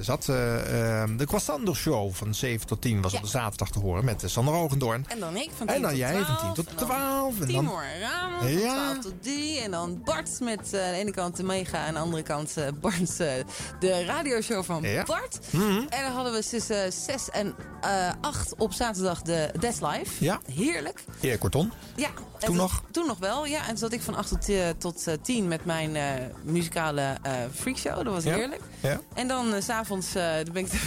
[0.00, 0.28] zat.
[0.28, 3.18] eh, eh, de Quastander Show van 7 tot 10 was Ja.
[3.18, 5.04] op de zaterdag te horen met eh, Sander Hogendoorn.
[5.08, 6.86] En dan ik van 10 En dan tot jij 12, van 10 tot en dan
[6.86, 7.32] 12.
[7.32, 8.74] En dan, Timor en Ramos van Ja.
[8.92, 9.60] 12 tot 3.
[9.60, 12.22] En dan Bart met eh, aan de ene kant de Mega en aan de andere
[12.22, 13.32] kant eh, Bart eh,
[13.80, 15.02] de radioshow van Ja.
[15.04, 15.38] Bart.
[15.50, 15.62] Mhm.
[15.88, 20.24] En dan hadden we tussen 6 en eh 8 op zaterdag de That's Live.
[20.24, 20.40] Ja.
[20.58, 21.04] Heerlijk.
[21.20, 21.72] Erik Korton.
[21.96, 22.08] Ja.
[22.38, 22.82] En Toen nog?
[22.90, 23.60] Toen nog wel, ja.
[23.60, 26.02] En toen zat ik van 8 tot, eh, tot eh, 10 met mijn eh,
[26.42, 27.94] muzikale eh freakshow.
[28.04, 28.34] Dat was Ja.
[28.34, 28.62] heerlijk.
[28.80, 29.00] Ja.
[29.14, 30.80] En dan eh, s'avonds, eh dan ben ik het.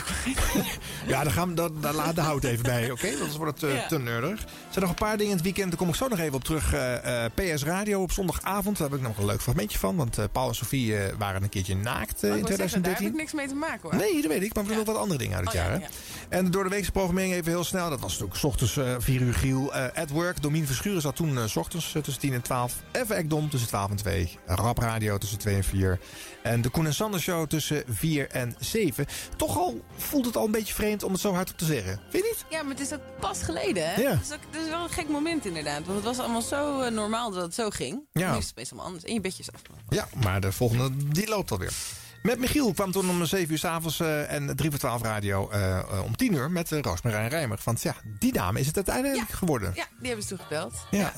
[1.08, 3.08] Ja, daar gaan we, laat de hout even bij, oké?
[3.20, 3.88] Anders wordt het eh, Ja.
[3.88, 4.30] te nerdig.
[4.42, 6.34] Er zijn nog een paar dingen in het weekend, daar kom ik zo nog even
[6.34, 6.74] op terug.
[6.74, 9.96] Eh, eh, PS Radio op zondagavond, daar heb ik nog een leuk fragmentje van.
[9.96, 12.58] Want eh, Paul en Sofie eh, waren een keertje naakt eh, Maar in ik wou
[12.60, 13.08] zeggen, daar heb 2013.
[13.08, 13.96] ik niks mee te maken hoor.
[13.96, 15.80] Nee, dat weet ik, maar we nog wat andere dingen uit het Oh, ja, jaar.
[15.80, 15.86] Hè?
[15.86, 15.90] ja.
[16.30, 17.90] En door de weekse programmering even heel snel.
[17.90, 19.74] Dat was natuurlijk 's ochtends eh 4 uur Giel.
[19.74, 22.74] eh at Work, Domien Verschuren zat toen eh, 's ochtends tussen 10 en 12.
[22.92, 24.40] Even Ekdom tussen 12 en 2.
[24.46, 26.00] Rap Radio tussen 2 en 4.
[26.44, 29.06] En de Koen en Sander Show tussen 4 en 7.
[29.38, 32.00] Toch al voelt het al een beetje vreemd om het zo hard op te zeggen.
[32.10, 32.46] Vind je niet?
[32.50, 34.02] Ja, maar het is ook pas geleden, hè?
[34.02, 34.10] Ja.
[34.10, 35.86] Het, is ook, het is wel een gek moment inderdaad.
[35.86, 38.02] Want het was allemaal zo eh, normaal dat het zo ging.
[38.12, 38.32] Ja.
[38.32, 39.04] Nu is het meestal anders.
[39.04, 39.62] En je bedjes af.
[39.90, 41.74] Ja, maar de volgende die loopt alweer.
[42.22, 46.02] Met Michiel kwam toen om 7 uur s'avonds eh en 3 voor 12 radio eh,
[46.06, 47.60] om 10 uur met uh, Roosmarijn Rijmer.
[47.64, 49.72] Want ja, die dame is het uiteindelijk geworden.
[49.76, 50.74] Ja, die hebben ze toen gebeld.
[50.92, 51.00] Ja.
[51.00, 51.14] Ja,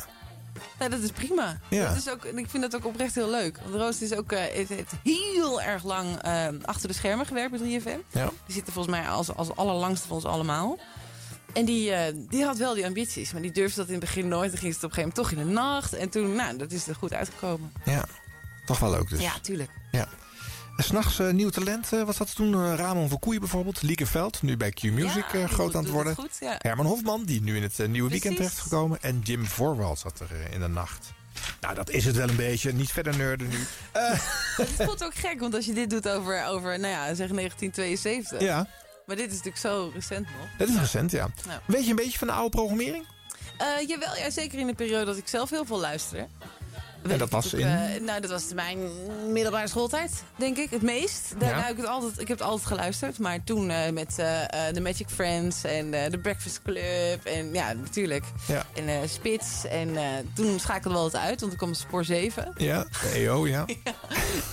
[0.78, 1.60] dat is prima.
[1.70, 1.88] Ja.
[1.88, 3.60] Dat is ook, en ik vind dat ook oprecht heel leuk.
[3.64, 7.52] Want Roos is ook, eh, heeft, heeft heel erg lang eh, achter de schermen gewerkt
[7.52, 8.18] bij 3FM.
[8.18, 8.30] Ja.
[8.46, 10.80] Die zitten volgens mij als, als allerlangste van ons allemaal.
[11.54, 14.28] En die, eh, die had wel die ambities, maar die durfde dat in het begin
[14.28, 14.52] nooit.
[14.52, 15.94] Dan ging ze het op een gegeven moment toch in de nacht.
[15.94, 17.74] En toen, nou, dat is er goed uitgekomen.
[17.86, 18.06] Ja,
[18.66, 19.22] toch wel leuk dus.
[19.22, 19.70] Ja, tuurlijk.
[19.92, 20.08] Ja.
[20.78, 22.54] S'nachts eh, nieuw talent, eh, wat zat er toen?
[22.54, 23.82] Eh, Ramon van Koeien bijvoorbeeld.
[23.82, 26.12] Lieke Veld, nu bij Q-Music Ja, groot aan het worden.
[26.12, 26.56] het goed, ja.
[26.58, 28.54] Herman Hofman, die nu in het nieuwe weekend Precies.
[28.54, 29.02] terechtgekomen.
[29.02, 31.12] En Jim Voorwald zat er in de nacht.
[31.62, 32.74] Nou, dat is het wel een beetje.
[32.74, 33.58] Niet verder nerden nu.
[34.58, 38.42] Het voelt ook gek, want als je dit doet over, over nou ja, zeg 1972.
[38.42, 38.68] Ja.
[39.06, 40.48] Maar dit is natuurlijk zo recent nog.
[40.58, 41.28] Dat is recent, ja.
[41.48, 41.62] Ja.
[41.66, 43.06] Weet je een beetje van de oude programmering?
[43.88, 46.28] Jawel, ja, zeker in de periode dat ik zelf heel veel luisterde.
[47.04, 47.68] Weet dat was in?
[47.68, 48.80] eh, nou, dat was mijn
[49.32, 50.70] middelbare schooltijd, denk ik.
[50.70, 51.34] Het meest.
[51.38, 51.58] Daar, Ja.
[51.60, 53.20] ik, heb het altijd, ik heb het altijd geluisterd.
[53.20, 57.26] Maar toen eh, met eh, The Magic Friends en The Breakfast Club.
[57.26, 58.26] En ja, natuurlijk.
[58.48, 58.66] Ja.
[58.76, 59.66] En Spits.
[59.66, 59.96] En
[60.34, 62.54] toen schakelde wel het uit, want er kwam Spoor 7.
[62.58, 63.66] Ja, de EO, ja.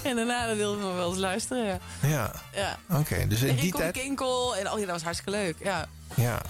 [0.03, 1.79] En daarna wilde ik nog wel eens luisteren, ja.
[2.09, 2.79] Ja, ja.
[2.99, 3.27] oké.
[3.29, 3.93] Dus in En die tijd...
[3.93, 4.57] Kinkel.
[4.57, 5.87] En oh ja, dat was hartstikke leuk, ja.
[6.15, 6.41] Ja,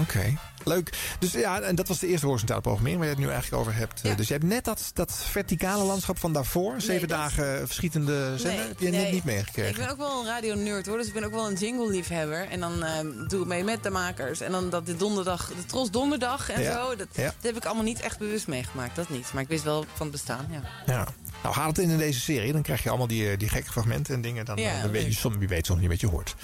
[0.00, 0.36] oké.
[0.64, 1.16] Leuk.
[1.18, 3.74] Dus ja, en dat was de eerste horizontale programmering waar je het nu eigenlijk over
[3.78, 4.16] hebt.
[4.16, 8.80] Dus je hebt net dat, dat verticale landschap van daarvoor, zeven dagen verschietende zender, heb
[8.80, 9.12] je net nee.
[9.12, 9.70] niet meegekregen.
[9.70, 12.48] Ik ben ook wel een radio-nerd hoor, dus ik ben ook wel een jingle-liefhebber.
[12.48, 14.40] En dan ehm, doe ik mee met de makers.
[14.40, 16.72] En dan dat de donderdag, de Tros Donderdag en Ja.
[16.72, 16.96] zo.
[16.96, 17.22] Dat, Ja.
[17.22, 19.32] dat heb ik allemaal niet echt bewust meegemaakt, dat niet.
[19.32, 20.62] Maar ik wist wel van het bestaan, ja.
[20.86, 21.06] Ja.
[21.42, 22.52] Nou, haal het in in deze serie.
[22.52, 24.44] Dan krijg je allemaal die, eh, die gekke fragmenten en dingen.
[24.44, 26.34] Dan, Ja, eh, dan weet je, soms, wie weet soms niet wat je hoort.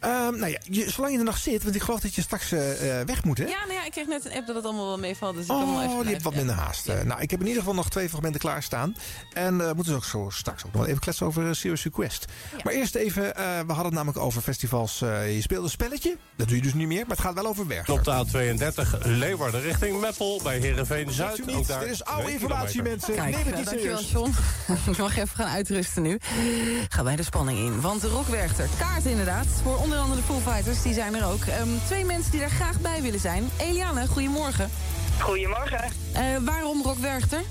[0.00, 2.52] Ehm, nou ja, je, zolang je er nog zit, want ik geloof dat je straks
[2.52, 3.44] eh, eh, weg moet, hè?
[3.44, 5.34] Ja, nou ja, ik kreeg net een app dat het allemaal wel meevalt.
[5.34, 6.88] Dus ik kan Oh, even die hebt blijven, wat minder haast.
[6.88, 8.96] Eh, Nou, ik heb in ieder geval nog twee fragmenten klaarstaan.
[9.32, 12.24] En eh moeten we ook zo straks ook nog wel even kletsen over Serious Request.
[12.64, 15.02] Maar eerst even, eh, we hadden het namelijk over festivals.
[15.02, 16.16] eh, je speelde een spelletje.
[16.36, 17.88] Dat doe je dus niet meer, maar het gaat wel over weg.
[17.88, 21.46] Op de A32 Leeuwarden richting Meppel bij Heerenveen Zuid.
[21.46, 21.56] niet.
[21.56, 23.08] Ook daar Dit is oude informatie, kilometer.
[23.08, 23.14] mensen.
[23.14, 24.34] Kijk, Neem het niet dankjewel serieus.
[24.66, 24.90] John.
[24.90, 26.18] Ik mag even gaan uitrusten nu.
[26.88, 27.80] Gaan wij de spanning in.
[27.80, 29.46] Want de Rockwerchter, kaart inderdaad.
[29.62, 31.44] Voor onder andere de Fighters, die zijn er ook.
[31.44, 33.50] Ehm, twee mensen die er graag bij willen zijn.
[33.60, 34.70] Eliane, goedemorgen.
[35.20, 35.84] Goedemorgen.
[36.12, 37.42] Eh, waarom Rockwerchter?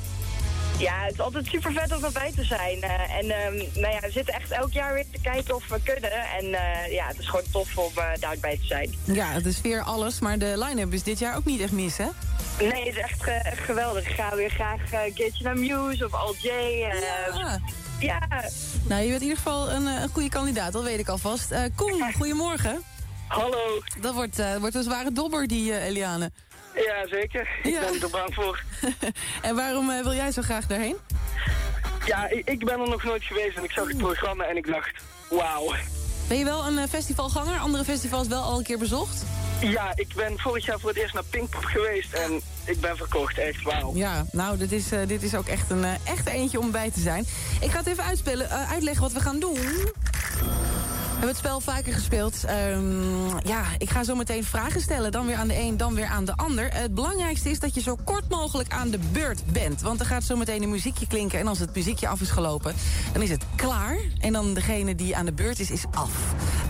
[0.77, 2.81] Ja, het is altijd super vet om erbij te zijn.
[2.81, 5.79] Eh, en ehm, nou ja, we zitten echt elk jaar weer te kijken of we
[5.83, 6.11] kunnen.
[6.11, 8.95] En eh, ja, het is gewoon tof om uh, daarbij te zijn.
[9.03, 11.97] Ja, het is weer alles, maar de line-up is dit jaar ook niet echt mis,
[11.97, 12.07] hè?
[12.59, 14.09] Nee, het is echt, uh, echt geweldig.
[14.09, 16.47] Ik ga weer graag uh, keertje naar Muse of Al J.
[16.47, 17.59] ja.
[17.99, 18.19] Ja.
[18.87, 21.51] Nou, je bent in ieder geval een, een goede kandidaat, dat weet ik alvast.
[21.51, 22.83] Uh, Koen, goedemorgen.
[23.27, 23.81] Hallo.
[24.01, 26.31] Dat wordt, uh, wordt een zware dobber, die uh, Eliane.
[26.75, 27.49] Ja, zeker.
[27.63, 28.63] Ik ben er bang voor.
[29.41, 30.95] en waarom wil jij zo graag daarheen?
[32.05, 34.67] Ja, ik, ik, ben er nog nooit geweest en ik zag het programma en ik
[34.67, 35.73] dacht, wauw.
[36.29, 37.59] Ben je wel een uh, festivalganger?
[37.59, 39.23] Andere festivals wel al een keer bezocht?
[39.61, 43.37] Ja, ik ben vorig jaar voor het eerst naar Pinkpop geweest en ik ben verkocht,
[43.37, 43.95] echt wauw.
[43.95, 46.91] Ja, nou, dit is, uh, dit is ook echt een uh, echt eentje om bij
[46.91, 47.25] te zijn.
[47.61, 49.57] Ik ga het even uitspelen, uh, uitleggen wat we gaan doen.
[51.19, 52.45] We hebben het spel vaker gespeeld.
[52.73, 55.11] Um, ja, ik ga zo meteen vragen stellen.
[55.11, 56.73] Dan weer aan de een, dan weer aan de ander.
[56.73, 59.81] Het belangrijkste is dat je zo kort mogelijk aan de beurt bent.
[59.81, 61.39] Want er gaat zo meteen een muziekje klinken.
[61.39, 62.75] En als het muziekje af is gelopen,
[63.13, 63.97] dan is het klaar.
[64.19, 66.11] En dan degene die aan de beurt is, is af.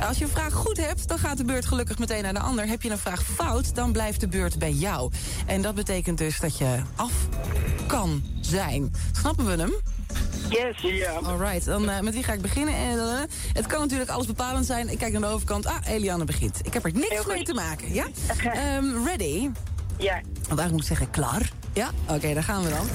[0.07, 2.67] Als je een vraag goed hebt, dan gaat de beurt gelukkig meteen naar de ander.
[2.67, 5.11] Heb je een vraag fout, dan blijft de beurt bij jou.
[5.45, 7.13] En dat betekent dus dat je af
[7.87, 8.93] kan zijn.
[9.11, 9.73] Snappen we hem?
[10.49, 10.89] Yes, ja.
[10.89, 11.27] Yeah.
[11.27, 12.73] Alright, dan uh, met wie ga ik beginnen?
[12.73, 13.19] En, uh,
[13.53, 14.89] het kan natuurlijk alles bepalend zijn.
[14.89, 15.65] Ik kijk naar de overkant.
[15.65, 16.59] Ah, Eliane begint.
[16.63, 18.07] Ik heb er niks mee te maken, ja?
[18.77, 19.49] um, ready?
[19.99, 20.21] Ja.
[20.49, 21.09] Waar moet ik zeggen?
[21.09, 21.51] Klaar?
[21.73, 21.89] Ja?
[22.03, 22.87] Oké, okay, daar gaan we dan.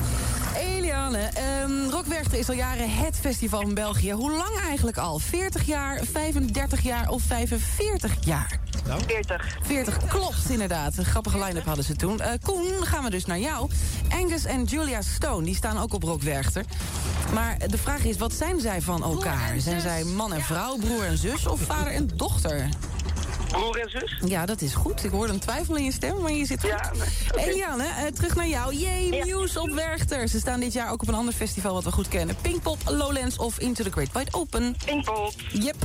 [0.56, 1.30] Eliane,
[1.62, 4.12] um, Rockwerchter is al jaren het festival in België.
[4.12, 5.18] Hoe lang eigenlijk al?
[5.18, 8.58] 40 jaar, 35 jaar of 45 jaar?
[8.86, 9.00] Nou?
[9.06, 9.56] 40.
[9.62, 10.96] 40, klopt inderdaad.
[10.96, 12.20] Een grappige line-up hadden ze toen.
[12.20, 13.70] Uh, Koen, gaan we dus naar jou.
[14.08, 16.64] Angus en Julia Stone, die staan ook op Rockwerchter.
[17.32, 19.54] Maar de vraag is, wat zijn zij van elkaar?
[19.60, 22.68] Zijn zij man en vrouw, broer en zus of vader en dochter?
[23.54, 24.20] Broer en zus?
[24.24, 25.04] Ja, dat is goed.
[25.04, 26.70] Ik hoorde een twijfel in je stem, maar je zit goed.
[26.70, 26.92] Ja,
[27.32, 27.44] okay.
[27.44, 28.74] Eliane, uh, terug naar jou.
[28.74, 29.24] Jee, ja.
[29.24, 30.28] Muse op Werchter.
[30.28, 32.36] Ze staan dit jaar ook op een ander festival wat we goed kennen.
[32.40, 34.76] Pinkpop, Lowlands of Into the Great Wide Open.
[34.84, 35.32] Pinkpop.
[35.52, 35.76] Yep.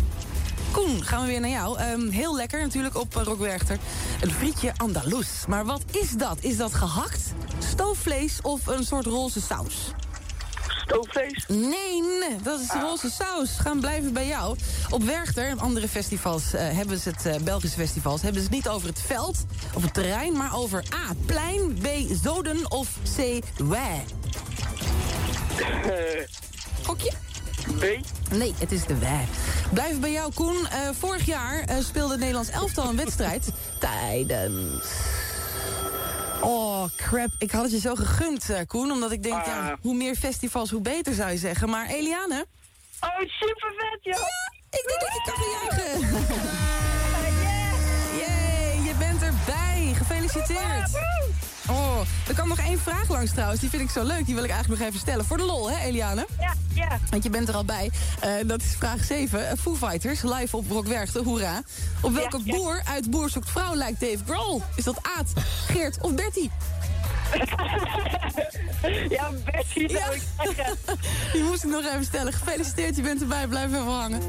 [0.71, 1.81] Koen, gaan we weer naar jou.
[1.81, 3.77] Um, heel lekker natuurlijk op uh, Rockwerchter.
[4.21, 5.27] Een frietje Andalus.
[5.47, 6.37] Maar wat is dat?
[6.41, 7.21] Is dat gehakt,
[7.59, 9.91] stoofvlees of een soort roze saus?
[10.89, 11.45] Stoofvlees?
[11.47, 13.49] Nee, nee, dat is de roze saus.
[13.59, 14.57] Gaan blijven bij jou.
[14.89, 18.21] Op Werchter, andere festivals, uh, hebben ze het, uh, Belgische festivals...
[18.21, 20.33] hebben ze het niet over het veld, of het terrein...
[20.33, 21.87] maar over A, plein, B,
[22.23, 24.05] zoden of C, wij.
[25.85, 25.93] Uh,
[26.83, 27.11] Gokje?
[27.79, 27.83] B?
[28.31, 29.25] Nee, het is de wij.
[29.73, 30.55] Blijven bij jou, Koen.
[30.55, 33.49] Uh, vorig jaar speelde het Nederlands elftal een wedstrijd...
[33.79, 34.85] tijdens...
[36.41, 37.29] Oh, crap.
[37.37, 38.91] Ik had het je zo gegund, uh, Koen.
[38.91, 39.45] Omdat ik denk, Ah.
[39.45, 41.69] ja, hoe meer festivals, hoe beter zou je zeggen.
[41.69, 42.45] Maar Eliane?
[42.99, 44.13] Oh, super vet, joh.
[44.15, 45.99] Ja, ik denk dat je kan gejuichen.
[48.19, 49.93] Yay, je bent erbij.
[49.95, 50.89] Gefeliciteerd.
[51.69, 53.59] Oh, er kan nog één vraag langs trouwens.
[53.59, 54.25] Die vind ik zo leuk.
[54.25, 55.25] Die wil ik eigenlijk nog even stellen.
[55.25, 56.27] Voor de lol, hè, Eliane?
[56.39, 56.99] Ja, ja.
[57.09, 57.91] Want je bent er al bij.
[58.19, 59.49] Eh, dat is vraag 7.
[59.49, 61.61] Eh, Foo Fighters, live op Rockwerchter, hoera.
[62.01, 62.55] Op welke Ja, ja.
[62.57, 64.61] boer uit Boer zoekt vrouw lijkt Dave Grohl?
[64.75, 65.33] Is dat Aad,
[65.67, 66.51] Geert of Bertie?
[69.09, 70.77] ja, Betty zou ik zeggen.
[71.33, 72.33] Die moest ik nog even stellen.
[72.33, 73.47] Gefeliciteerd, je bent erbij.
[73.47, 74.21] Blijf even hangen.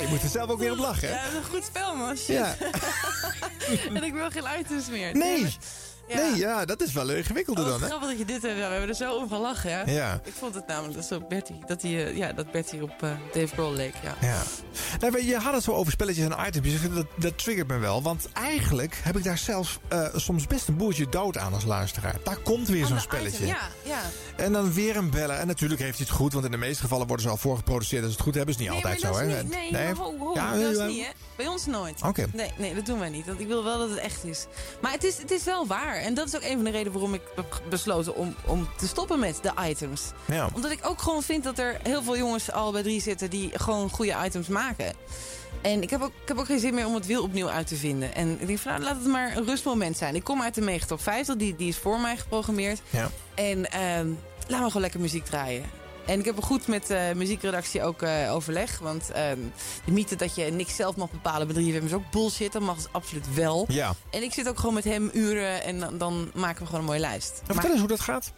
[0.00, 1.14] Je moet er zelf ook weer op lachen, hè?
[1.14, 2.16] Ja, dat is een goed spel, man.
[2.26, 2.54] Ja.
[3.94, 5.16] en ik wil geen items meer.
[5.16, 5.56] Nee.
[6.08, 6.16] Ja.
[6.20, 7.86] Nee, ja, dat is wel ingewikkelder Oh, dan, hè?
[7.86, 8.58] grappig dat je dit hebt.
[8.58, 9.82] Ja, we hebben er zo om gelachen, ja.
[9.86, 10.20] Ja.
[10.24, 13.10] Ik vond het namelijk dat, zo Bertie, dat, hij, eh, ja, dat Bertie op eh,
[13.32, 14.14] Dave Grohl leek, ja.
[14.20, 14.42] Ja.
[15.00, 16.74] Nou, je had het zo over spelletjes en items.
[16.80, 18.02] Vind Dat, dat triggert me wel.
[18.02, 22.14] Want eigenlijk heb ik daar zelfs eh, soms best een boertje dood aan als luisteraar.
[22.24, 23.36] Daar komt weer zo'n spelletje.
[23.36, 24.00] item, Ja, ja.
[24.36, 25.38] En dan weer een bellen.
[25.38, 26.32] En natuurlijk heeft hij het goed.
[26.32, 28.02] Want in de meeste gevallen worden ze al voorgeproduceerd.
[28.02, 29.42] Als ze het goed hebben, is niet Nee, altijd zo, hè?
[29.42, 31.10] niet, nee, maar ho, ho, Ja, dat is niet, hè.
[31.36, 32.02] Bij ons nooit.
[32.02, 32.26] Oké.
[32.32, 33.26] Nee, nee, dat doen wij niet.
[33.26, 34.46] Want ik wil wel dat het echt is.
[34.82, 35.97] Maar het is, het is wel waar.
[36.00, 38.86] En dat is ook een van de redenen waarom ik heb besloten om, om te
[38.86, 40.02] stoppen met de items.
[40.24, 40.48] Ja.
[40.54, 43.50] Omdat ik ook gewoon vind dat er heel veel jongens al bij drie zitten die
[43.58, 44.92] gewoon goede items maken.
[45.62, 47.66] En ik heb, ook, ik heb ook geen zin meer om het wiel opnieuw uit
[47.66, 48.14] te vinden.
[48.14, 50.14] En ik denk van nou, laat het maar een rustmoment zijn.
[50.14, 52.80] Ik kom uit de Mega Top 50, die, die is voor mij geprogrammeerd.
[52.90, 53.10] Ja.
[53.34, 54.08] En ehm,
[54.46, 55.64] laat me gewoon lekker muziek draaien.
[56.08, 58.78] En ik heb er goed met de muziekredactie ook eh, overleg.
[58.78, 59.38] Want ehm,
[59.84, 62.52] de mythe dat je niks zelf mag bepalen bij 3FM is ook bullshit.
[62.52, 63.64] Dat mag het absoluut wel.
[63.68, 63.94] Ja.
[64.10, 66.86] En ik zit ook gewoon met hem uren en dan, dan maken we gewoon een
[66.86, 67.40] mooie lijst.
[67.42, 68.32] Nou, vertel eens hoe dat gaat.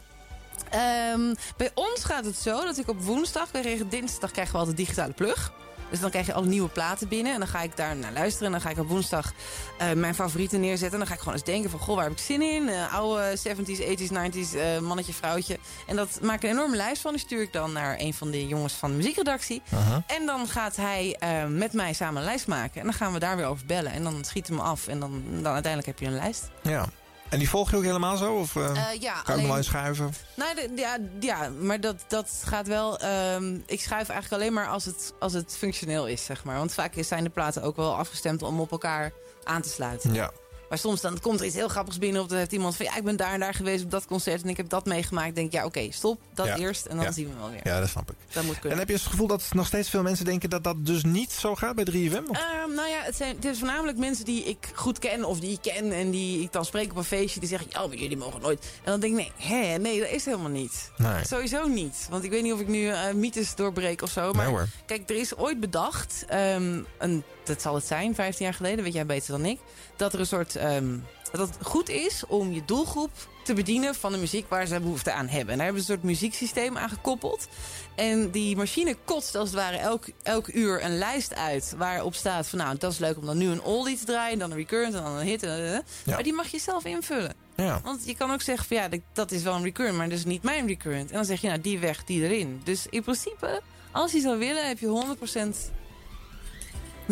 [0.70, 4.76] Ehm, bij ons gaat het zo dat ik op woensdag, kregen dinsdag krijgen we altijd
[4.76, 5.52] digitale plug.
[5.90, 7.32] Dus dan krijg je alle nieuwe platen binnen.
[7.32, 8.46] En dan ga ik daar naar luisteren.
[8.46, 9.32] En dan ga ik op woensdag
[9.78, 10.92] eh, mijn favorieten neerzetten.
[10.92, 11.80] En dan ga ik gewoon eens denken van...
[11.80, 12.68] Goh, waar heb ik zin in?
[12.68, 15.58] Eh, oude 70s, 80s, 90s, eh, mannetje, vrouwtje.
[15.86, 17.12] En dat maak ik een enorme lijst van.
[17.12, 19.62] Die stuur ik dan naar een van de jongens van de muziekredactie.
[20.06, 22.80] En dan gaat hij eh, met mij samen een lijst maken.
[22.80, 23.92] En dan gaan we daar weer over bellen.
[23.92, 24.86] En dan schieten we hem af.
[24.86, 26.50] En dan, dan uiteindelijk heb je een lijst.
[26.62, 26.88] Ja.
[27.30, 28.34] En die volg je ook helemaal zo?
[28.34, 30.14] Of eh, Eh, ja, kan je alleen- hem wel inschuiven?
[30.34, 32.98] Nou, de- ja, ja, maar dat, dat gaat wel.
[32.98, 36.56] ehm, ik schuif eigenlijk alleen maar als het, als het functioneel is, zeg maar.
[36.56, 39.12] Want vaak zijn de platen ook wel afgestemd om op elkaar
[39.44, 40.14] aan te sluiten.
[40.14, 40.30] Ja.
[40.70, 42.22] Maar soms dan komt er iets heel grappigs binnen.
[42.22, 44.42] Of dan heeft iemand van ja, ik ben daar en daar geweest op dat concert.
[44.42, 45.34] En ik heb dat meegemaakt.
[45.34, 46.20] Denk ja, oké, stop.
[46.34, 46.56] Dat Ja.
[46.56, 46.86] eerst.
[46.86, 47.12] En dan Ja.
[47.12, 47.60] zien we wel weer.
[47.62, 48.16] Ja, dat snap ik.
[48.32, 48.78] Dat moet En kunnen.
[48.78, 51.54] heb je het gevoel dat nog steeds veel mensen denken dat dat dus niet zo
[51.54, 52.22] gaat bij 3FM?
[52.28, 55.40] Of- Ehm, nou ja, het, zijn, het is voornamelijk mensen die ik goed ken of
[55.40, 57.40] die ik ken en die ik dan spreek op een feestje.
[57.40, 58.64] Die zeggen, ja, maar jullie mogen nooit.
[58.84, 60.90] En dan denk ik, nee, hè, nee, dat is helemaal niet.
[60.96, 61.24] Nee.
[61.26, 62.06] Sowieso niet.
[62.10, 64.32] Want ik weet niet of ik nu eh, mythes doorbreek of zo.
[64.32, 68.54] Maar Nee, kijk, er is ooit bedacht, ehm, een, dat zal het zijn, 15 jaar
[68.54, 69.58] geleden, weet jij beter dan ik,
[69.96, 70.96] dat er een soort, ehm,
[71.32, 73.10] dat het goed is om je doelgroep
[73.44, 75.48] te bedienen van de muziek waar ze behoefte aan hebben.
[75.50, 77.48] En daar hebben ze een soort muzieksysteem aan gekoppeld.
[77.96, 82.46] En die machine kotst als het ware elk, elk uur een lijst uit waarop staat
[82.48, 84.94] van nou, dat is leuk om dan nu een oldie te draaien, dan een recurrent
[84.94, 85.42] en dan een hit.
[85.42, 85.80] eh, eh.
[86.04, 86.14] Ja.
[86.14, 87.34] Maar die mag je zelf invullen.
[87.56, 87.80] Ja.
[87.84, 90.18] Want je kan ook zeggen van ja, dat- dat is wel een recurrent, maar dat
[90.18, 91.08] is niet mijn recurrent.
[91.10, 92.60] En dan zeg je nou, die weg, die erin.
[92.64, 93.60] Dus in principe,
[93.92, 95.70] als je zou willen, heb je 100%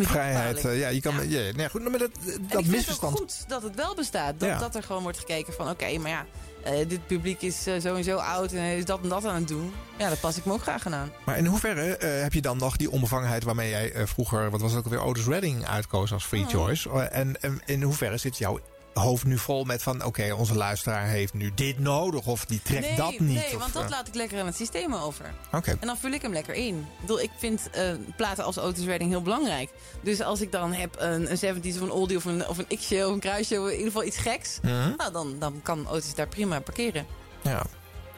[0.06, 0.64] Vrijheid.
[0.64, 1.28] eh, ja, je kan.
[1.28, 1.40] Ja.
[1.56, 3.12] nee, goed, maar dat, dat ik het misverstand.
[3.12, 4.40] ook goed dat het wel bestaat.
[4.40, 4.58] Dat, Ja.
[4.58, 6.26] dat er gewoon wordt gekeken van oké, maar ja,
[6.64, 9.72] eh, dit publiek is eh, sowieso oud en is dat en dat aan het doen.
[9.98, 11.12] Ja, daar pas ik me ook graag aan.
[11.24, 14.78] Maar in hoeverre heb je dan nog die onbevangenheid waarmee jij vroeger, wat was het
[14.78, 16.50] ook alweer, Otis Redding uitkoos als free Mhm.
[16.50, 16.90] choice?
[17.10, 18.58] En, en in hoeverre zit jouw
[18.92, 22.86] hoofd nu vol met van, oké, onze luisteraar heeft nu dit nodig of die trekt
[22.86, 23.20] nee, dat niet?
[23.20, 25.34] Nee, of, want dat eh, laat ik lekker aan het systeem over.
[25.52, 25.76] Oké.
[25.80, 26.78] En dan vul ik hem lekker in.
[26.78, 29.70] Ik, bedoel, ik vind eh, platen als Otis Redding heel belangrijk.
[30.02, 32.76] Dus als ik dan heb een, een 70s of een oldie of een, of een
[32.76, 34.58] X-show of een kruisje, in ieder geval iets geks.
[34.62, 34.92] Mhm.
[34.96, 37.06] Nou, dan, dan kan Otis daar prima parkeren.
[37.42, 37.66] Ja.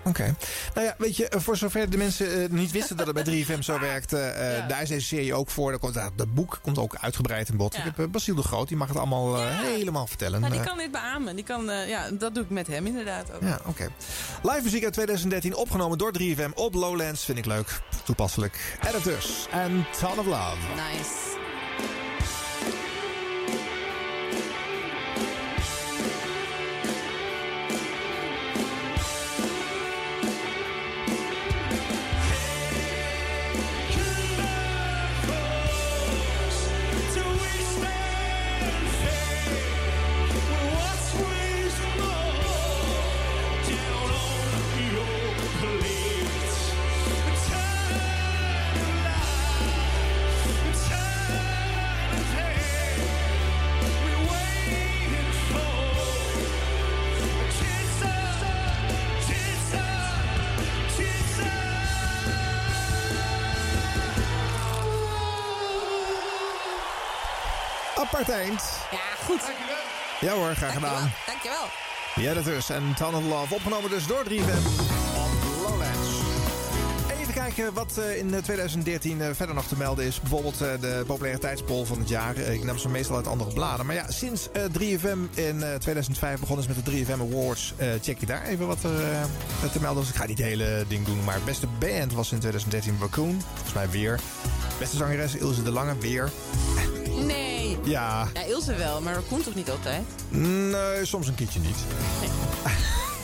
[0.04, 0.34] Oké.
[0.74, 3.24] Nou ja, weet je, eh, voor zover de mensen eh, niet wisten dat het bij
[3.24, 4.20] 3FM zo werkt, eh,
[4.68, 5.70] daar is deze serie ook voor.
[5.70, 7.72] Daar komt, uh, dat boek komt ook uitgebreid in bod.
[7.72, 7.78] Ja.
[7.78, 10.40] Ik heb uh, Basiel de Groot, die mag het allemaal helemaal vertellen.
[10.40, 11.34] Nou, die kan dit beamen.
[11.36, 13.42] Die kan, ja, dat doe ik met hem inderdaad ook.
[13.42, 13.68] Ja, oké.
[13.68, 13.88] Okay.
[14.42, 17.24] Live muziek uit 2013, opgenomen door 3FM op Lowlands.
[17.24, 18.78] Vind ik leuk, toepasselijk.
[18.88, 20.56] Editors en Ton of Love.
[20.74, 21.39] Nice.
[70.50, 71.12] Hoor, graag gedaan.
[71.26, 71.64] Dankjewel.
[72.14, 72.70] Ja, dat is.
[72.70, 74.66] En Ton of Love, opgenomen dus door 3FM
[75.16, 75.30] op
[75.62, 76.08] Lowlands.
[77.20, 80.20] Even kijken wat eh, in eh, 2013 eh, verder nog te melden is.
[80.20, 82.36] Bijvoorbeeld eh, de populariteitspol van het jaar.
[82.36, 83.86] Eh, Ik neem ze meestal uit andere bladen.
[83.86, 87.72] Maar ja, sinds eh, 3FM in eh, 2005 begonnen is met de 3FM Awards...
[87.76, 90.08] eh, check je daar even wat er eh, te melden was.
[90.12, 93.42] Ik ga niet het hele ding doen, maar beste band was in 2013 Raccoon.
[93.54, 94.20] Volgens mij weer.
[94.78, 96.30] Beste zangeres Ilse de Lange, weer.
[97.26, 97.78] Nee.
[97.84, 100.02] Ja, Ja, Ilse wel, maar dat komt toch niet altijd?
[100.28, 101.76] Nee, soms een keertje niet.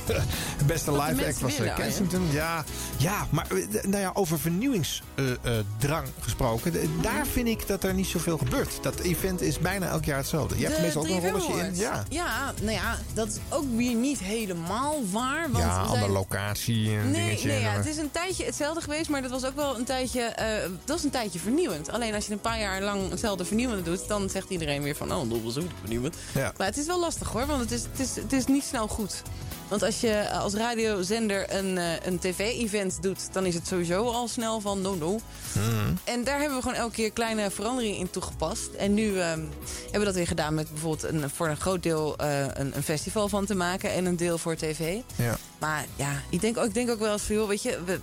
[0.66, 1.82] Beste Wat live act was eh, willen, ja.
[1.82, 2.28] Kensington.
[2.30, 2.64] Ja,
[2.96, 6.72] ja, maar eh, nou ja, over vernieuwingsdrang gesproken.
[7.02, 8.78] Daar vind ik dat er niet zoveel gebeurt.
[8.82, 10.58] Dat event is bijna elk jaar hetzelfde.
[10.58, 11.76] Je hebt De meestal ook een 3FM rolletje in.
[11.76, 15.50] Ja, ja, nou ja, dat is ook weer niet helemaal waar.
[15.50, 16.10] Want ja andere zijn...
[16.10, 17.48] locatie en Nee, dingetje.
[17.48, 19.78] nee ja, en, het eh, is een tijdje hetzelfde geweest, maar dat was ook wel
[19.78, 21.90] een tijdje, eh, dat is een tijdje vernieuwend.
[21.90, 25.12] Alleen als je een paar jaar lang hetzelfde vernieuwende doet, dan zegt iedereen weer van,
[25.12, 26.16] oh, dat was ook vernieuwend.
[26.34, 26.52] Ja.
[26.56, 28.88] Maar het is wel lastig hoor, want het is, het is, het is niet snel
[28.88, 29.22] goed.
[29.68, 34.04] Want als je eh, als radiozender een, eh, een tv-event doet, dan is het sowieso
[34.04, 35.20] al snel van no no.
[35.54, 35.94] mhm.
[36.04, 38.68] En daar hebben we gewoon elke keer kleine veranderingen in toegepast.
[38.78, 39.40] En nu ehm,
[39.82, 42.82] hebben we dat weer gedaan met bijvoorbeeld een, voor een groot deel eh, een, een
[42.82, 45.00] festival van te maken en een deel voor tv.
[45.16, 45.36] Ja.
[45.58, 48.00] Maar ja, ik denk ook, ik denk ook wel eens van, joh, weet je, we,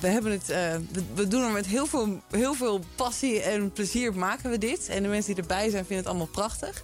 [0.00, 3.72] we hebben het, eh, we, we doen er met heel veel, heel veel passie en
[3.72, 4.88] plezier maken we dit.
[4.88, 6.82] En de mensen die erbij zijn vinden het allemaal prachtig.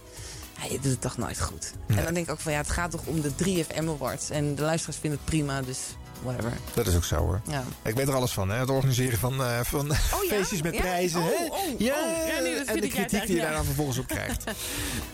[0.61, 1.73] Ja, je doet het toch nooit goed.
[1.87, 4.29] En dan denk ik ook van, ja, het gaat toch om de 3FM Awards.
[4.29, 5.79] En de luisteraars vinden het prima, dus
[6.23, 6.51] whatever.
[6.73, 7.41] Dat is ook zo hoor.
[7.49, 7.63] Ja.
[7.83, 8.57] Ik weet er alles van, hè?
[8.57, 9.95] Het organiseren van, eh, van ja?
[10.35, 10.81] feestjes met Ja?
[10.81, 11.19] prijzen.
[11.19, 11.45] Oh, hè?
[11.45, 12.27] oh, ja, oh.
[12.27, 14.43] Ja, nee, en de kritiek die je daar dan vervolgens op krijgt.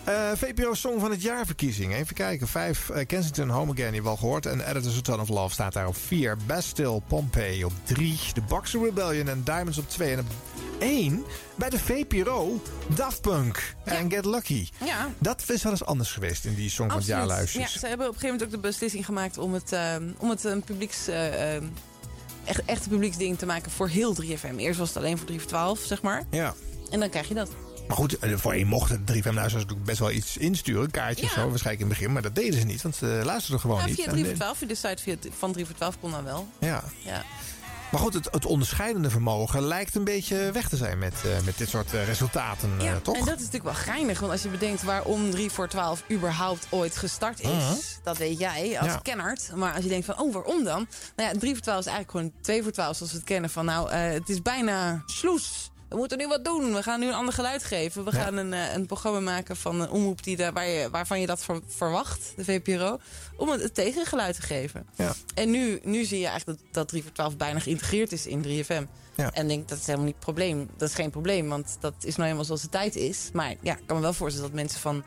[0.04, 1.94] Eh, VPRO Song van het Jaar verkiezing.
[1.94, 2.48] Even kijken.
[2.48, 2.88] Vijf.
[2.90, 4.46] eh, Kensington Home Again, die hebben we al gehoord.
[4.46, 6.36] En Editors A Ton of Love staat daar op vier.
[6.46, 8.18] Bastille Pompeii op drie.
[8.34, 10.10] The Boxer Rebellion en Diamonds op twee.
[10.16, 10.26] En
[10.78, 11.24] één
[11.54, 12.62] bij de VPRO
[12.94, 14.68] Daft Punk en Get Lucky.
[14.84, 15.08] Ja.
[15.18, 17.26] Dat is wel eens anders geweest in die Song van het Jaar.
[17.26, 20.30] Ja, ze hebben op een gegeven moment ook de beslissing gemaakt om het, ehm, om
[20.30, 21.64] het een publieks, eh, ehm,
[22.44, 24.58] echt, echt een publieksding te maken voor heel 3FM.
[24.58, 26.22] Eerst was het alleen voor 3 voor 12, zeg maar.
[26.30, 26.54] Ja.
[26.90, 27.50] En dan krijg je dat.
[27.88, 30.82] Maar goed, voor één mocht het 3FM luisteraars natuurlijk best wel iets insturen.
[30.82, 31.40] Een kaartje of Ja.
[31.42, 32.12] zo, waarschijnlijk in het begin.
[32.12, 33.94] Maar dat deden ze niet, want ze luisterden gewoon Ja, niet.
[33.94, 36.10] via En, 3 voor eh, 12, via de site via, van 3 voor 12 kon
[36.10, 36.48] dan wel.
[36.60, 36.84] Ja.
[37.04, 37.24] Ja.
[37.90, 41.58] Maar goed, het, het onderscheidende vermogen lijkt een beetje weg te zijn met, eh, met
[41.58, 43.14] dit soort eh, resultaten, eh, Ja, toch?
[43.14, 44.20] en dat is natuurlijk wel geinig.
[44.20, 47.48] Want als je bedenkt waarom 3 voor 12 überhaupt ooit gestart is...
[47.48, 47.74] Mhm.
[48.02, 49.00] dat weet jij als Ja.
[49.02, 49.50] kennert.
[49.54, 50.86] Maar als je denkt van, oh, waarom dan?
[51.16, 53.50] Nou ja, 3 voor 12 is eigenlijk gewoon 2 voor 12 zoals we het kennen.
[53.50, 55.70] Van nou, eh, het is bijna sloes.
[55.88, 56.74] We moeten nu wat doen.
[56.74, 58.04] We gaan nu een ander geluid geven.
[58.04, 58.22] We Ja.
[58.22, 61.26] gaan een, eh, een programma maken van een omroep die daar, waar je, waarvan je
[61.26, 62.98] dat ver- verwacht, de VPRO.
[63.36, 64.86] Om het, tegengeluid te geven.
[64.96, 65.14] Ja.
[65.34, 68.42] En nu, nu zie je eigenlijk dat, dat 3 voor 12 bijna geïntegreerd is in
[68.42, 68.84] 3FM.
[69.16, 69.32] Ja.
[69.32, 70.68] En denk, dat is helemaal niet het probleem.
[70.76, 73.28] Dat is geen probleem, want dat is nou helemaal zoals de tijd is.
[73.32, 75.04] Maar ja, ik kan me wel voorstellen dat mensen van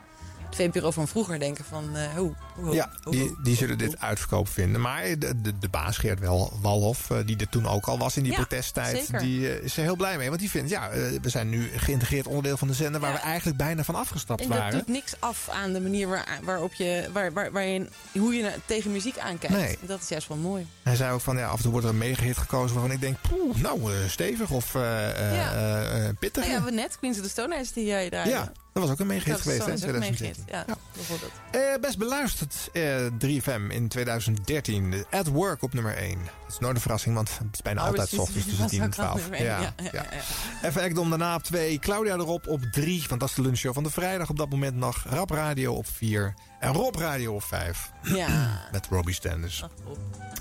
[0.56, 1.96] VPRO van vroeger denken van...
[1.96, 4.80] eh hoe, hoe, Ja, die, die zullen dit uitverkoop vinden.
[4.80, 8.16] Maar de, de, de baas Geert Wel- Walhof, eh, die er toen ook al was
[8.16, 8.96] in die Ja, protesttijd...
[8.98, 9.18] zeker.
[9.18, 10.28] die eh, is er heel blij mee.
[10.28, 10.90] Want die vindt, ja,
[11.22, 13.00] we zijn nu geïntegreerd onderdeel van de zender...
[13.00, 13.16] waar Ja.
[13.16, 14.78] we eigenlijk bijna van afgestapt En dat waren.
[14.78, 17.88] doet niks af aan de manier waar, waarop je, waar, waar, waar je,
[18.18, 19.56] hoe je tegen muziek aankijkt.
[19.56, 19.78] Nee.
[19.80, 20.66] Dat is juist wel mooi.
[20.82, 22.74] Hij zei ook van, ja, af en toe wordt er een megahit gekozen...
[22.76, 25.54] waarvan ik denk, poeh, nou, stevig of Ja.
[25.54, 26.42] eh, pittig.
[26.46, 28.28] Nou ja, we net, Queens of the Stone Age die jij daar...
[28.28, 30.44] Ja, dat was ook een is geweest, hè, in zo- dat is ook een 2010.
[30.46, 31.32] megahit, Ja, bijvoorbeeld.
[31.50, 35.04] Eh, best beluisterd eh 3FM in 2013.
[35.10, 36.18] At Work op nummer 1.
[36.18, 38.80] Dat is nooit een verrassing, want het is bijna Oh, altijd ochtends tussen Dat 10
[38.82, 39.20] en was ook al 12.
[39.30, 40.68] nummer één, Ja, ja, ja.
[40.68, 41.78] Even Ekdom daarna op 2.
[41.78, 44.76] Claudia erop op 3, want dat is de lunchshow van de vrijdag op dat moment
[44.76, 45.04] nog.
[45.08, 46.34] Rap Radio op 4.
[46.60, 47.90] En Rob Radio op 5.
[48.02, 48.60] Ja.
[48.72, 49.64] Met Robbie Stenders.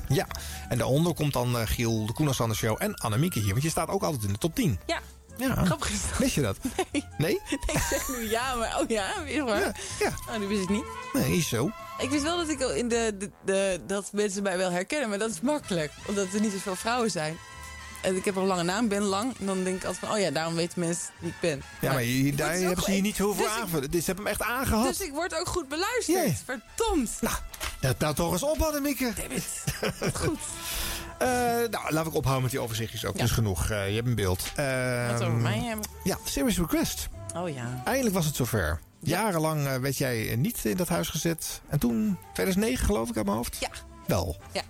[0.08, 0.28] Ja,
[0.70, 3.52] en daaronder komt dan eh, Giel, de Koen Sander Show en Annemieke hier.
[3.52, 4.80] Want je staat ook altijd in de top 10.
[4.86, 4.99] Ja.
[5.47, 5.65] Ja.
[5.65, 6.18] Grappig is dat.
[6.18, 6.57] Wist je dat?
[6.91, 7.05] Nee.
[7.18, 7.39] Nee?
[7.49, 9.55] Ik zeg nu ja, maar oh ja, weer hoor.
[9.55, 10.13] Ja, ja.
[10.30, 10.84] Oh, die wist ik niet.
[11.13, 11.72] Nee, is zo.
[11.97, 15.19] Ik wist wel dat ik in de, de, de- dat mensen mij wel herkennen, maar
[15.19, 15.91] dat is makkelijk.
[16.07, 17.38] Omdat er niet zoveel vrouwen zijn.
[18.01, 19.34] En ik heb een lange naam, ben lang.
[19.39, 21.63] En dan denk ik altijd van, oh ja, daarom weten mensen wie ik ben.
[21.81, 23.91] Ja, maar je, daar hebben ze je niet heel veel Dus ik- aangevuld.
[23.91, 24.88] Dus ze hebben hem echt aangehad.
[24.88, 26.18] Dus ik word ook goed beluisterd.
[26.18, 26.38] Jee.
[26.45, 27.11] Verdomd.
[27.22, 27.35] Nou,
[27.81, 29.13] dat nou toch eens op, Annemieke.
[30.13, 30.39] Goed.
[31.22, 33.18] Eh, nou, laat ik ophouden met die overzichtjes ook.
[33.18, 33.69] Dus genoeg.
[33.69, 34.52] Eh, je hebt een beeld.
[35.11, 35.85] Wat over mij hebben.
[36.03, 37.07] Ja, Serious Request.
[37.35, 37.81] Oh ja.
[37.85, 38.80] Eindelijk was het zover.
[38.99, 41.61] Jarenlang eh, werd jij niet in dat huis gezet.
[41.69, 43.57] En toen, 2009 geloof ik aan mijn hoofd?
[43.60, 43.69] Ja.
[44.07, 44.38] Wel.
[44.52, 44.61] Ja.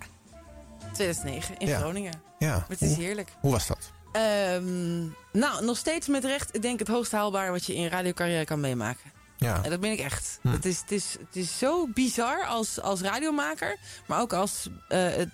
[0.92, 1.78] 2009 in Ja.
[1.78, 2.12] Groningen.
[2.38, 2.48] Ja.
[2.48, 3.32] Maar het is Hoe- heerlijk.
[3.40, 3.90] Hoe was dat?
[4.12, 5.00] Ehm,
[5.32, 6.54] nou, nog steeds met recht.
[6.54, 9.10] Ik denk het hoogst haalbaar wat je in radiocarrière kan meemaken.
[9.42, 9.64] Ja.
[9.64, 10.38] En dat ben ik echt.
[10.42, 10.48] Hm.
[10.48, 14.98] Het, is, het, is, het is zo bizar als, als radiomaker, maar ook als eh,
[15.04, 15.28] het,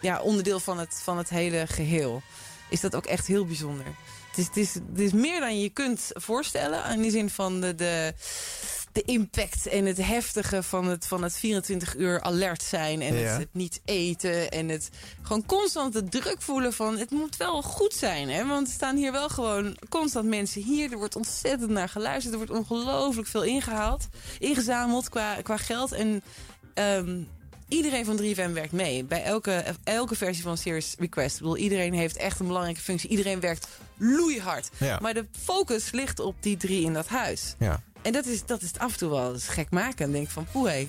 [0.00, 2.22] ja, onderdeel van het, van het hele geheel.
[2.70, 3.86] Is dat ook echt heel bijzonder.
[4.28, 6.92] het, is, het, is, het is meer dan je kunt voorstellen.
[6.92, 8.14] In die zin van de, de,
[8.96, 13.02] de impact en het heftige van het, van het 24 uur alert zijn.
[13.02, 13.20] En Ja.
[13.28, 14.50] het, het niet eten.
[14.50, 14.88] En het
[15.22, 18.28] gewoon constant de druk voelen van het moet wel goed zijn.
[18.28, 18.46] Hè?
[18.46, 20.90] Want er staan hier wel gewoon constant mensen hier.
[20.92, 22.32] Er wordt ontzettend naar geluisterd.
[22.34, 24.08] Er wordt ongelooflijk veel ingehaald.
[24.38, 25.92] Ingezameld qua, qua geld.
[25.92, 26.22] En
[26.74, 27.20] ehm,
[27.68, 29.04] iedereen van 3FM werkt mee.
[29.04, 31.34] Bij elke, elke versie van Serious Request.
[31.36, 33.10] Ik bedoel, iedereen heeft echt een belangrijke functie.
[33.10, 34.68] Iedereen werkt loeihard.
[34.78, 34.98] Ja.
[35.02, 37.54] Maar de focus ligt op die drie in dat huis.
[37.58, 37.82] Ja.
[38.06, 40.04] En dat is, dat is af en toe wel eens gek maken.
[40.04, 40.86] En denk van, poeh.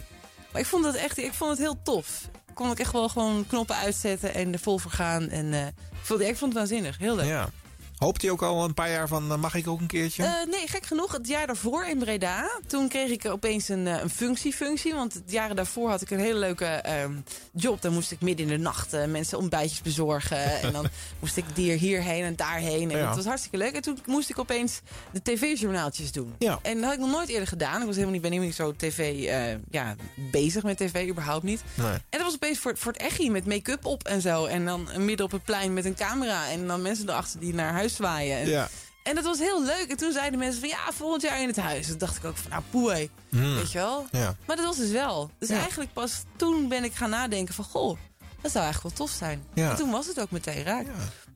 [0.52, 2.30] Maar ik vond het echt ik vond het heel tof.
[2.54, 5.30] Kon ik echt wel gewoon knoppen uitzetten en er vol voor gaan.
[5.30, 6.98] En eh, ik vond het waanzinnig.
[6.98, 7.26] Heel leuk.
[7.26, 7.50] Ja.
[7.98, 10.24] Hoopt hij ook al een paar jaar van, eh, mag ik ook een keertje?
[10.24, 11.12] Eh, nee, gek genoeg.
[11.12, 12.50] Het jaar daarvoor in Breda.
[12.68, 14.94] Toen kreeg ik opeens een, eh, een functie-functie.
[14.94, 17.12] Want het jaren daarvoor had ik een hele leuke ehm,
[17.54, 17.82] job.
[17.82, 20.38] Dan moest ik midden in de nacht mensen ontbijtjes bezorgen.
[20.62, 20.88] en dan
[21.20, 22.92] moest ik hier, hierheen en daarheen.
[22.92, 23.06] En Ja.
[23.08, 23.74] dat was hartstikke leuk.
[23.74, 26.36] En toen moest ik opeens de tv-journaaltjes doen.
[26.40, 26.60] Ja.
[26.62, 27.80] En dat had ik nog nooit eerder gedaan.
[27.80, 29.24] Ik was helemaal niet, ben helemaal niet zo tv,
[29.72, 31.62] ja, bezig met tv, überhaupt niet.
[31.74, 31.88] Nee.
[31.88, 34.46] En dat was opeens voor, voor het echi met make-up op en zo.
[34.46, 36.50] En dan midden op het plein met een camera.
[36.50, 38.38] En dan mensen erachter die naar huis zwaaien.
[38.38, 38.70] En, Ja.
[39.04, 39.88] en dat was heel leuk.
[39.90, 41.88] En toen zeiden mensen van ja, volgend jaar in het huis.
[41.88, 43.10] Toen dacht ik ook van nou poei.
[43.30, 43.56] Hmm.
[43.56, 44.08] Weet je wel?
[44.12, 44.36] Ja.
[44.46, 45.32] Maar dat was dus wel.
[45.40, 47.98] Dus eigenlijk pas toen ben ik gaan nadenken van goh,
[48.42, 49.44] dat zou eigenlijk wel tof zijn.
[49.54, 50.86] En toen was het ook meteen raak.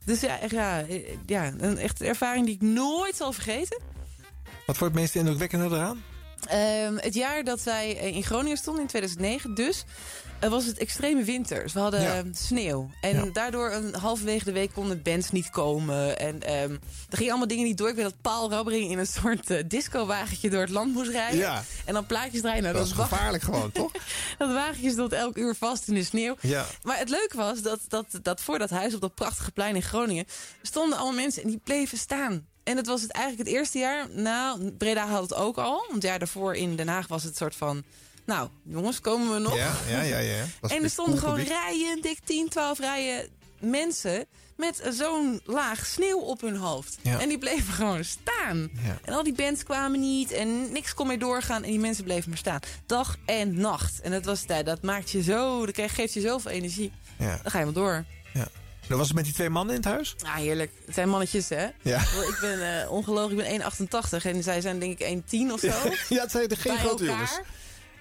[0.05, 0.85] Dus ja, echt, ja,
[1.25, 3.79] ja, een echte ervaring die ik nooit zal vergeten.
[4.65, 6.03] Wat wordt het meest indrukwekkende eraan?
[6.51, 9.83] Ehm, het jaar dat wij eh, in Groningen stonden, in 2009 dus...
[10.39, 11.73] eh, was het extreme winters.
[11.73, 12.15] We hadden Ja.
[12.17, 12.89] eh, sneeuw.
[13.01, 13.25] En Ja.
[13.33, 16.19] daardoor een halverwege de week konden bands niet komen.
[16.19, 16.71] En ehm,
[17.09, 17.89] er gingen allemaal dingen niet door.
[17.89, 21.39] Ik weet dat Paul Rabbering in een soort eh, discowagentje door het land moest rijden.
[21.39, 21.63] Ja.
[21.85, 22.63] En dan plaatjes draaien.
[22.63, 23.91] Nou, dat is gevaarlijk gewoon, toch?
[24.37, 26.35] dat wagentje stond elk uur vast in de sneeuw.
[26.83, 29.81] Maar het leuke was dat, dat, dat voor dat huis op dat prachtige plein in
[29.83, 30.25] Groningen...
[30.61, 32.49] stonden allemaal mensen en die bleven staan.
[32.63, 34.09] En het was het eigenlijk het eerste jaar...
[34.09, 35.77] Nou, Breda had het ook al.
[35.77, 37.83] Want het jaar daarvoor in Den Haag was het soort van...
[38.25, 39.55] Nou, jongens, komen we nog?
[39.55, 40.17] Ja, ja, ja.
[40.17, 40.45] ja.
[40.75, 43.27] En er stonden gewoon rijen, dik 10, 12 rijen
[43.59, 44.25] mensen...
[44.57, 46.97] met zo'n laag sneeuw op hun hoofd.
[47.01, 47.19] Ja.
[47.19, 48.69] En die bleven gewoon staan.
[48.83, 48.97] Ja.
[49.03, 51.63] En al die bands kwamen niet en niks kon meer doorgaan.
[51.63, 52.59] En die mensen bleven maar staan.
[52.85, 54.01] Dag en nacht.
[54.01, 56.91] En dat, was, dat, dat maakt je zo, dat geeft je zoveel energie.
[57.17, 57.39] Ja.
[57.41, 58.05] Dan ga je wel door.
[58.33, 58.47] Ja.
[58.87, 60.15] Dat was het met die twee mannen in het huis?
[60.25, 60.71] Ah, heerlijk.
[60.85, 61.67] Het zijn mannetjes, hè?
[61.81, 61.99] Ja.
[61.99, 63.71] Ik ben eh ongelooflijk, ik ben
[64.21, 65.67] 1,88 en zij zijn denk ik 1,10 of zo.
[66.15, 67.39] ja, het zijn er geen grote jongens.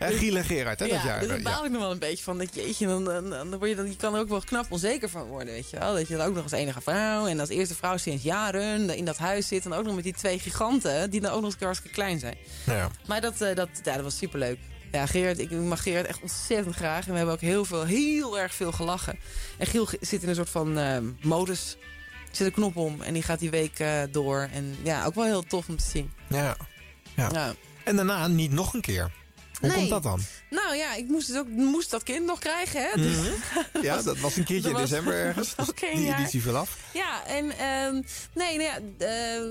[0.01, 1.19] En Giel en Gerard, hè, ja, dat jaar.
[1.19, 1.43] dus daar ja.
[1.43, 2.39] baal ik nog wel een beetje van.
[2.39, 5.09] Dat jeetje, dan, dan, dan word je, dan, je kan er ook wel knap onzeker
[5.09, 5.95] van worden, weet je wel.
[5.95, 9.05] Dat je dan ook nog als enige vrouw en als eerste vrouw sinds jaren in
[9.05, 9.65] dat huis zit.
[9.65, 12.37] En ook nog met die twee giganten, die dan ook nog eens hartstikke klein zijn.
[12.67, 12.91] Ja.
[13.07, 14.59] Maar dat, eh, dat, ja, dat was superleuk.
[14.93, 17.05] Ja, Gerard, ik mag Gerard echt ontzettend graag.
[17.07, 19.19] En we hebben ook heel veel, heel erg veel gelachen.
[19.59, 21.77] En Giel zit in een soort van eh, modus.
[22.31, 24.49] Zit een knop om en die gaat die week eh, door.
[24.53, 26.11] En ja, ook wel heel tof om te zien.
[26.27, 26.57] Ja.
[27.17, 27.29] ja.
[27.33, 27.55] Ja.
[27.85, 29.13] En daarna niet nog een keer.
[29.61, 29.79] Hoe Nee.
[29.79, 30.21] komt dat dan?
[30.51, 32.83] Nou ja, ik moest, dus ook, moest dat kind nog krijgen.
[32.83, 32.97] Hè?
[33.03, 33.17] Dus,
[33.83, 35.55] Ja, dat was een keertje in december ergens.
[35.57, 36.77] Dus die editie viel af.
[36.93, 37.95] Ja, en ehm,
[38.35, 39.43] nee, nou ja, eh,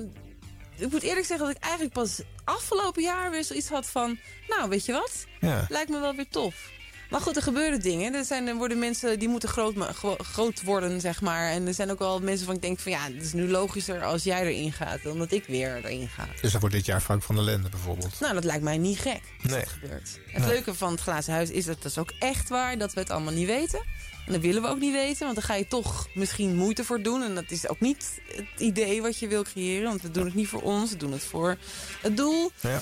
[0.80, 4.70] ik moet eerlijk zeggen dat ik eigenlijk pas afgelopen jaar weer zoiets had van, nou,
[4.70, 5.12] weet je wat?
[5.40, 5.66] Ja.
[5.70, 6.70] Lijkt me wel weer tof.
[7.10, 8.14] Maar goed, er gebeuren dingen.
[8.14, 9.76] Er, zijn, er worden mensen die moeten groot,
[10.18, 11.50] groot worden, zeg maar.
[11.52, 14.04] En er zijn ook wel mensen van ik denk van ja, het is nu logischer
[14.04, 16.28] als jij erin gaat dan dat ik weer erin ga.
[16.42, 18.20] Dus dat wordt dit jaar Frank van der Lende bijvoorbeeld.
[18.20, 19.22] Nou, dat lijkt mij niet gek.
[19.42, 19.60] Nee.
[19.60, 20.20] dat gebeurt.
[20.28, 20.48] Het Nee.
[20.52, 23.10] leuke van het glazen huis is dat het is ook echt waar dat we het
[23.10, 23.84] allemaal niet weten.
[24.30, 27.24] Dat willen we ook niet weten, want dan ga je toch misschien moeite voor doen.
[27.24, 30.34] En dat is ook niet het idee wat je wil creëren, want we doen het
[30.36, 31.58] niet voor ons, we doen het voor
[32.02, 32.52] het doel.
[32.62, 32.82] Ja.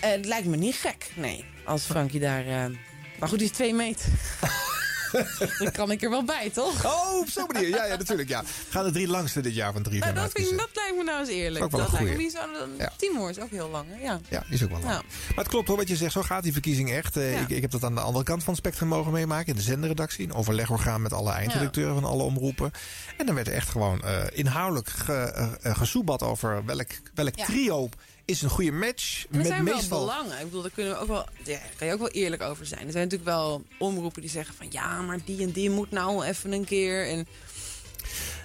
[0.00, 2.46] Het lijkt me niet gek, nee, als Frankie daar...
[2.46, 2.64] eh,
[3.18, 4.06] Maar goed, die is twee meter.
[5.58, 6.84] Dan kan ik er wel bij, toch?
[6.84, 7.68] Oh, op zo'n manier.
[7.68, 8.28] Ja, ja, natuurlijk.
[8.28, 8.42] Ja.
[8.68, 11.04] Gaan de drie langste dit jaar van drie Nou, dat, vind ik, dat lijkt me
[11.04, 11.64] nou eens eerlijk.
[11.64, 12.92] Ook wel dat lijkt me zou dan Ja.
[12.96, 14.02] Timo is ook heel lang, hè?
[14.02, 14.20] Ja.
[14.28, 14.90] Ja, is ook wel lang.
[14.92, 15.02] Ja.
[15.28, 16.12] Maar het klopt hoor wat je zegt.
[16.12, 17.16] Zo gaat die verkiezing echt.
[17.16, 17.40] Eh, Ja.
[17.40, 19.46] ik, ik heb dat aan de andere kant van het spectrum mogen meemaken.
[19.46, 20.24] In de zenderredactie.
[20.24, 22.70] Een overlegorgaan met alle eindredacteuren van alle omroepen.
[23.16, 25.12] En dan werd er echt gewoon eh, inhoudelijk ge,
[25.62, 27.88] eh, gesoebat over welk, welk trio
[28.26, 29.24] is een goede match.
[29.24, 29.98] En er met zijn wel meestal...
[30.00, 30.38] belangen.
[30.38, 32.66] Ik bedoel, daar kunnen we ook wel, ja, daar kan je ook wel eerlijk over
[32.66, 32.86] zijn.
[32.86, 36.24] Er zijn natuurlijk wel omroepen die zeggen van ja, maar die en die moet nou
[36.24, 37.08] even een keer.
[37.08, 37.26] En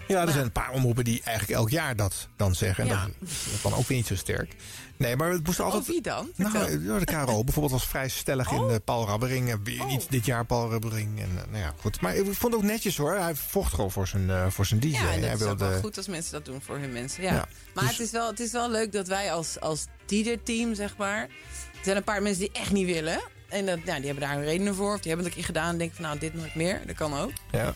[0.08, 2.84] Ja, er zijn een paar omroepen die eigenlijk elk jaar dat dan zeggen.
[2.84, 3.06] En Ja.
[3.20, 4.56] dat is dan ook weer niet zo sterk.
[5.02, 5.82] Nee, maar het moest altijd...
[5.84, 6.32] Oh, wie dan?
[6.36, 8.72] Nou, de KRO bijvoorbeeld was vrij stellig in Oh.
[8.74, 9.50] eh, Paul Rabbering.
[9.50, 11.20] En weer niet dit jaar Paul Rabbering.
[11.20, 12.02] En, eh, nou ja, goed.
[12.02, 13.14] Maar ik vond het ook netjes hoor.
[13.16, 14.88] Hij vocht gewoon voor zijn, eh, voor zijn DJ.
[14.88, 17.24] ja, en dat Hij is wilde- wel goed als mensen dat doen voor hun mensen.
[17.24, 17.34] Ja.
[17.34, 20.76] Ja, maar dus- het, is wel, het is wel leuk dat wij als, als DJ-team,
[20.76, 21.22] zeg maar...
[21.22, 23.22] Er zijn een paar mensen die echt niet willen.
[23.50, 24.94] En dat, nou, die hebben daar hun redenen voor.
[24.94, 26.82] Of die hebben het een keer gedaan en denken van nou, dit nooit meer.
[26.88, 27.32] Dat kan ook.
[27.52, 27.74] Ja.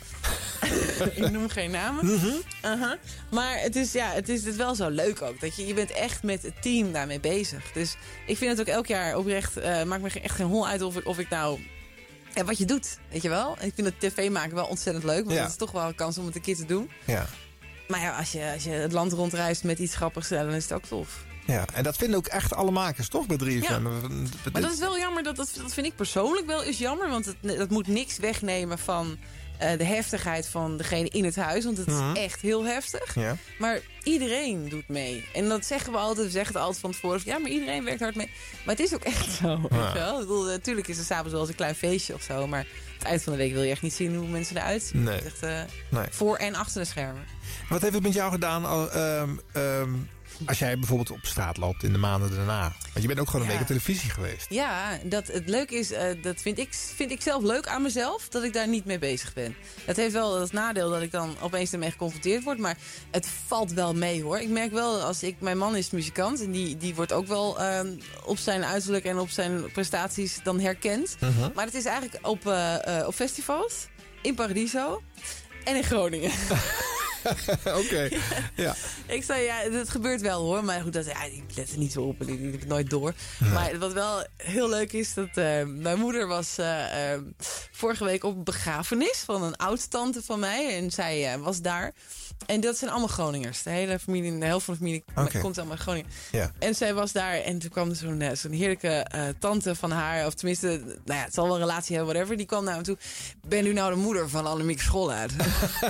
[1.16, 2.06] ik noem geen namen.
[2.06, 2.26] Mhm.
[2.66, 2.92] Uh-huh.
[3.32, 5.40] Maar het is, ja, het is het wel zo leuk ook.
[5.40, 7.72] Dat je, je bent echt met het team daarmee bezig.
[7.72, 9.58] Dus ik vind het ook elk jaar oprecht...
[9.58, 11.60] eh maakt me echt geen hol uit of, ik- of ik nou...
[12.36, 13.56] Ja, wat je doet, weet je wel.
[13.62, 15.24] Ik vind het tv maken wel ontzettend leuk.
[15.26, 15.42] Want Ja.
[15.42, 16.90] het is toch wel een kans om het een keer te doen.
[17.06, 17.26] Ja.
[17.88, 20.28] Maar ja, als je, als je het land rondreist met iets grappigs...
[20.30, 21.26] dan is het ook tof.
[21.46, 23.26] ja, en dat vinden ook echt alle makers, toch?
[23.26, 23.62] Bij 3FM.
[23.62, 23.80] Ja.
[23.80, 27.10] Maar dat is wel jammer, dat, dat, dat vind ik persoonlijk wel eens jammer.
[27.10, 29.18] Want het, dat moet niks wegnemen van
[29.60, 31.64] de heftigheid van degene in het huis.
[31.66, 32.12] Want het Mhm.
[32.12, 33.16] is echt heel heftig.
[33.16, 33.36] Ja.
[33.60, 35.26] Maar iedereen doet mee.
[35.34, 36.26] En dat zeggen we altijd.
[36.26, 37.22] We zeggen het altijd van tevoren.
[37.26, 38.30] Ja, maar iedereen werkt hard mee.
[38.66, 39.68] Maar het is ook echt zo.
[39.72, 39.94] Ja.
[39.94, 40.14] Wel?
[40.14, 42.48] Ik bedoel, natuurlijk is er s'avonds wel eens een klein feestje of zo.
[42.48, 42.66] Maar
[42.98, 45.04] het eind van de week wil je echt niet zien hoe mensen eruit zien.
[45.04, 45.16] Nee.
[45.16, 46.06] Het echt, eh, Nee.
[46.10, 47.24] Voor en achter de schermen.
[47.70, 49.90] Wat heeft het met jou gedaan ehm, ehm,
[50.46, 52.62] als jij bijvoorbeeld op straat loopt in de maanden daarna?
[52.62, 53.54] Want je bent ook gewoon een Ja.
[53.58, 54.46] week op televisie geweest.
[54.50, 58.28] Ja, dat het leuk is, eh, dat vind ik, vind ik zelf leuk aan mezelf,
[58.30, 59.56] dat ik daar niet mee bezig ben.
[59.86, 62.78] Dat heeft wel het nadeel dat ik dan opeens ermee geconfronteerd word, maar
[63.12, 64.40] het valt wel mee hoor.
[64.40, 67.60] Ik merk wel, als ik, mijn man is muzikant en die, die wordt ook wel
[67.60, 67.88] ehm,
[68.26, 71.16] op zijn uiterlijk en op zijn prestaties dan herkend.
[71.20, 71.50] Mhm.
[71.56, 73.74] Maar het is eigenlijk op, eh, eh, op festivals,
[74.22, 75.02] in Paradiso
[75.64, 76.32] en in Groningen.
[77.82, 78.10] Oké,
[78.56, 78.76] ja.
[79.08, 80.64] Ik zei, ja, het gebeurt wel hoor.
[80.64, 82.90] Maar goed, dat, ja, ik let er niet zo op en ik heb het nooit
[82.90, 83.14] door.
[83.54, 87.22] Maar wat wel heel leuk is, dat eh, mijn moeder was eh, eh,
[87.72, 90.78] vorige week op begrafenis van een oud-tante van mij.
[90.78, 91.94] En zij was daar.
[92.46, 93.64] En dat zijn allemaal Groningers.
[93.64, 95.04] De hele familie, de helft van de familie
[95.42, 96.10] komt allemaal uit Groningen.
[96.32, 96.52] Ja.
[96.60, 99.06] En zij was daar en toen kwam zo'n zo'n heerlijke
[99.40, 102.38] tante van haar, of tenminste, nou ja, het zal wel een relatie hebben, whatever.
[102.38, 102.98] Die kwam naar me toe.
[103.48, 105.34] Ben u nou de moeder van Annemiek Schollaert?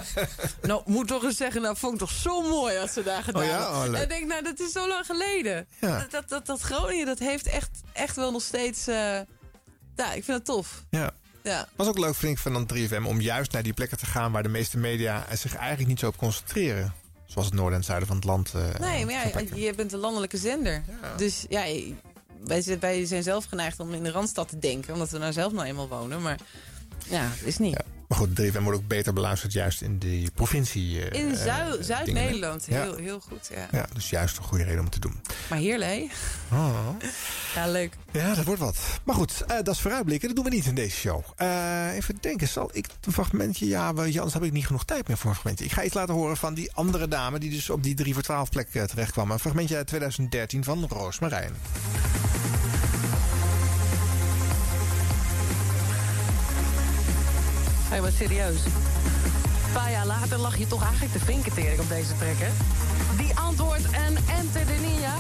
[0.61, 3.41] nou, moet toch eens zeggen, nou vond ik toch zo mooi als ze daar gedaan
[3.43, 3.57] Oh ja?
[3.59, 3.81] hadden.
[3.81, 3.95] Oh, leuk.
[3.95, 5.67] en ik denk, nou, dat is zo lang geleden.
[5.81, 5.97] Ja.
[5.99, 8.95] Dat, dat, dat, dat Groningen, dat heeft echt, echt wel nog steeds, eh,
[9.95, 10.83] ja, ik vind het tof.
[10.89, 11.11] Ja.
[11.43, 11.67] Ja.
[11.75, 14.31] Was ook leuk, vind ik, van dan 3FM om juist naar die plekken te gaan
[14.31, 16.93] waar de meeste media zich eigenlijk niet zo op concentreren.
[17.25, 18.51] Zoals het noorden en het zuiden van het land.
[18.53, 20.83] eh, Nee, maar ja, je bent een landelijke zender.
[21.17, 21.63] Dus ja,
[22.43, 24.93] wij, zijn- wij zijn zelf geneigd om in de Randstad te denken.
[24.93, 26.21] Omdat we nou zelf nou eenmaal wonen.
[26.21, 26.37] Maar
[27.07, 27.77] ja, dat is niet.
[28.15, 31.09] Maar goed, 3FM wordt ook beter beluisterd juist in die provincie.
[31.09, 32.65] eh, In eh, Zuid- Zuid-Nederland.
[32.65, 33.67] heel, heel goed, ja.
[33.71, 33.85] Ja.
[33.93, 35.21] dus juist een goede reden om te doen.
[35.49, 36.11] Maar heerlijk?
[36.51, 36.89] Oh.
[37.55, 37.93] Ja, leuk.
[38.11, 38.77] Ja, dat wordt wat.
[39.03, 40.27] Maar goed, eh, dat is vooruitblikken.
[40.27, 41.23] Dat doen we niet in deze show.
[41.93, 43.67] Even denken, zal ik een fragmentje...
[43.67, 45.65] Ja, ja, anders heb ik niet genoeg tijd meer voor een fragmentje.
[45.65, 47.39] Ik ga iets laten horen van die andere dame...
[47.39, 49.31] die dus op die 3 voor 12 plek terecht kwam.
[49.31, 51.51] Een fragmentje uit 2013 van Roos Marijn.
[57.89, 58.65] Hé, maar serieus.
[58.65, 62.51] Een paar jaar later lag je toch eigenlijk de vinkentering op deze track, hè?
[63.17, 65.13] Die antwoord en Enter de Ninja.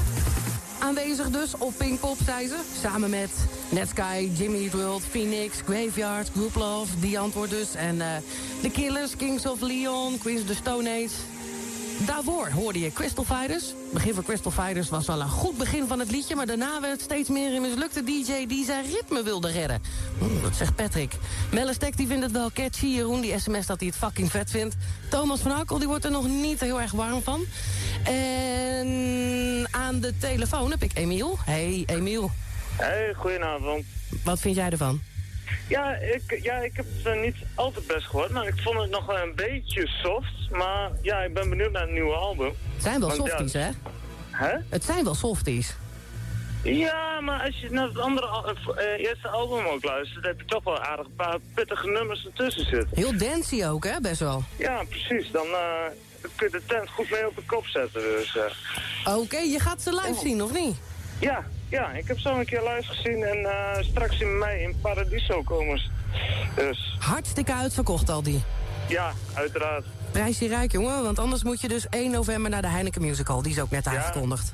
[0.79, 2.57] Aanwezig dus op Pinkpop, zei ze.
[2.81, 3.29] Samen met
[3.69, 6.99] Netsky, Jimmy Eat World, Phoenix, Graveyard, Group Love.
[6.99, 7.75] Die antwoord dus.
[7.75, 8.07] En eh
[8.61, 11.34] The Killers, Kings of Leon, Queens of the Stone Age.
[11.97, 13.63] Daarvoor hoorde je Crystal Fighters.
[13.65, 16.35] Het begin van Crystal Fighters was wel een goed begin van het liedje...
[16.35, 19.81] maar daarna werd het steeds meer een mislukte DJ die zijn ritme wilde redden.
[20.21, 21.13] Oeh, dat zegt Patrick.
[21.51, 22.85] Mellistek die vindt het wel catchy.
[22.85, 24.75] Jeroen die sms dat hij het fucking vet vindt.
[25.09, 27.45] Thomas van Hakkel die wordt er nog niet heel erg warm van.
[28.03, 31.37] En aan de telefoon heb ik Emiel.
[31.45, 32.31] Hey Emiel,
[32.75, 33.85] Hey, goedenavond.
[34.23, 35.01] wat vind jij ervan?
[35.67, 38.79] Ja, ik, ja, ik heb het eh, niet al te best gehoord, maar ik vond
[38.79, 40.49] het nog wel een beetje soft.
[40.51, 42.53] Maar ja, ik ben benieuwd naar het nieuwe album.
[42.73, 43.69] Het zijn wel Want ja, softies, hè?
[44.31, 44.57] Hè?
[44.69, 45.75] Het zijn wel softies.
[46.63, 50.63] Ja, maar als je naar het andere eh, eerste album ook luistert, heb je toch
[50.63, 52.89] wel aardig een paar pittige nummers ertussen zitten.
[52.93, 53.99] Heel dancey ook, hè?
[54.01, 54.43] Best wel.
[54.57, 55.31] Ja, precies.
[55.31, 58.01] Dan eh, kun je de tent goed mee op de kop zetten.
[58.01, 58.37] Dus.
[59.05, 60.75] Oké, je gaat ze live zien, of niet?
[61.19, 64.75] Ja, ja, ik heb zo een keer live gezien en eh, straks in mei in
[64.81, 65.89] Paradiso komen ze.
[66.55, 68.43] Dus Hartstikke uitverkocht al die.
[68.87, 69.85] ja, uiteraard.
[70.11, 73.41] Prijs je rijk, jongen, want anders moet je dus 1 november naar de Heineken Musical.
[73.41, 74.53] Die is ook net aangekondigd.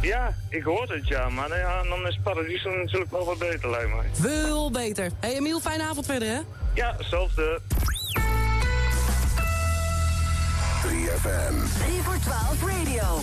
[0.00, 3.70] Ja, ik hoor het ja, maar nou ja, dan is Paradiso natuurlijk wel wat beter,
[3.70, 4.06] lijkt mij.
[4.12, 5.10] Veel beter.
[5.20, 6.40] hey Emiel, fijne avond verder, hè?
[6.74, 7.60] Ja, hetzelfde.
[10.82, 11.54] 3FM.
[11.86, 13.20] 3 voor 12 radio.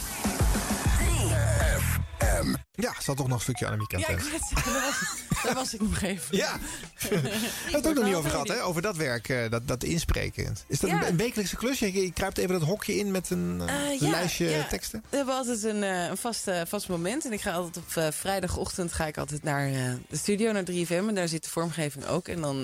[2.22, 2.48] 3FM.
[2.72, 5.74] Ja, zal toch nog een stukje Annemiek aan Ja, ik het daar was, daar was
[5.74, 6.38] ik nog even.
[6.38, 6.58] Ja.
[7.00, 8.64] We hebben het ook nog niet over gehad, hè?
[8.64, 10.56] Over dat werk, eh, dat, dat inspreken.
[10.68, 11.02] Is dat Ja.
[11.02, 11.80] een, een wekelijkse klus?
[11.80, 13.62] Je, je kruipt even dat hokje in met een
[14.00, 14.68] ja, lijstje ja.
[14.68, 15.04] teksten?
[15.10, 17.26] We hebben altijd een, een vast, vast moment.
[17.26, 19.70] En ik ga altijd op vrijdagochtend ga ik altijd naar
[20.10, 20.88] de studio, naar 3FM.
[21.08, 22.28] En daar zit de vormgeving ook.
[22.28, 22.62] En dan,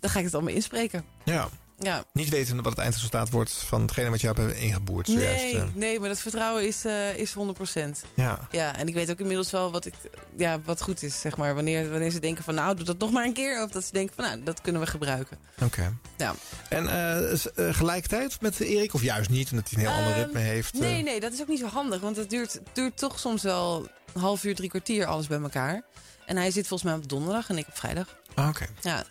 [0.00, 1.04] dan ga ik het allemaal inspreken.
[1.24, 1.48] Ja.
[1.78, 2.04] Ja.
[2.12, 5.42] Niet weten wat het eindresultaat wordt van hetgene wat je hebt ingeboerd zojuist.
[5.42, 5.64] Nee, eh.
[5.74, 7.88] nee, maar dat vertrouwen is, eh is 100%.
[8.14, 8.48] Ja.
[8.50, 9.94] Ja, en ik weet ook inmiddels wel wat, ik,
[10.36, 11.54] ja, wat goed is, zeg maar.
[11.54, 13.62] Wanneer, wanneer ze denken van, nou, doe dat nog maar een keer.
[13.62, 15.38] Of dat ze denken van, nou, dat kunnen we gebruiken.
[15.62, 15.92] Oké.
[16.16, 16.34] Ja.
[16.68, 20.40] En eh, gelijkertijd met Erik, of juist niet, omdat hij een heel ander Ehm, ritme
[20.40, 20.72] heeft.
[20.74, 22.00] Nee, nee, dat is ook niet zo handig.
[22.00, 25.82] Want het duurt, duurt toch soms wel een half uur, drie kwartier alles bij elkaar.
[26.26, 28.16] En hij zit volgens mij op donderdag en ik op vrijdag.
[28.34, 28.66] Ah, Oké.
[28.80, 29.04] Ja.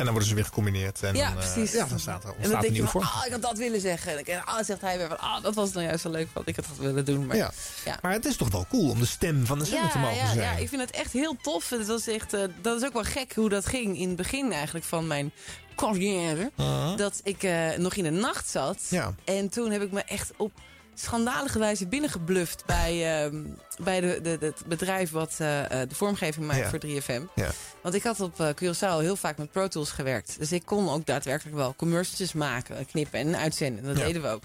[0.00, 1.02] En dan worden ze weer gecombineerd.
[1.02, 1.72] En ja, dan, eh, precies.
[1.72, 3.14] ja, dan staat er, en dan ontstaat een denk je nieuwe van, vorm.
[3.14, 4.18] ah, ik had dat willen zeggen.
[4.18, 6.48] En dan ah, zegt hij weer van, ah, dat was nou juist zo leuk wat
[6.48, 7.26] ik het had willen doen.
[7.26, 7.50] Maar, ja.
[7.84, 7.98] ja.
[8.02, 10.26] Maar het is toch wel cool om de stem van de zender te mogen ja,
[10.26, 10.38] zijn.
[10.38, 11.68] Ja, ik vind het echt heel tof.
[11.68, 14.52] Het was echt, eh, dat is ook wel gek hoe dat ging in het begin
[14.52, 15.32] eigenlijk van mijn
[15.76, 16.50] carrière.
[16.56, 16.96] Uh-huh.
[16.96, 18.78] Dat ik eh, nog in de nacht zat.
[18.88, 19.14] Ja.
[19.24, 20.52] En toen heb ik me echt op
[21.00, 23.42] schandalige wijze binnengebluft bij, ehm,
[23.78, 26.68] bij de, de, het bedrijf wat eh, eh, de vormgeving maakt Ja.
[26.68, 27.22] voor 3FM.
[27.34, 27.50] Ja.
[27.82, 30.36] Want ik had op eh, Curaçao heel vaak met Pro Tools gewerkt.
[30.38, 33.84] Dus ik kon ook daadwerkelijk wel commercials maken, knippen en uitzenden.
[33.84, 34.04] Dat Ja.
[34.04, 34.42] deden we ook.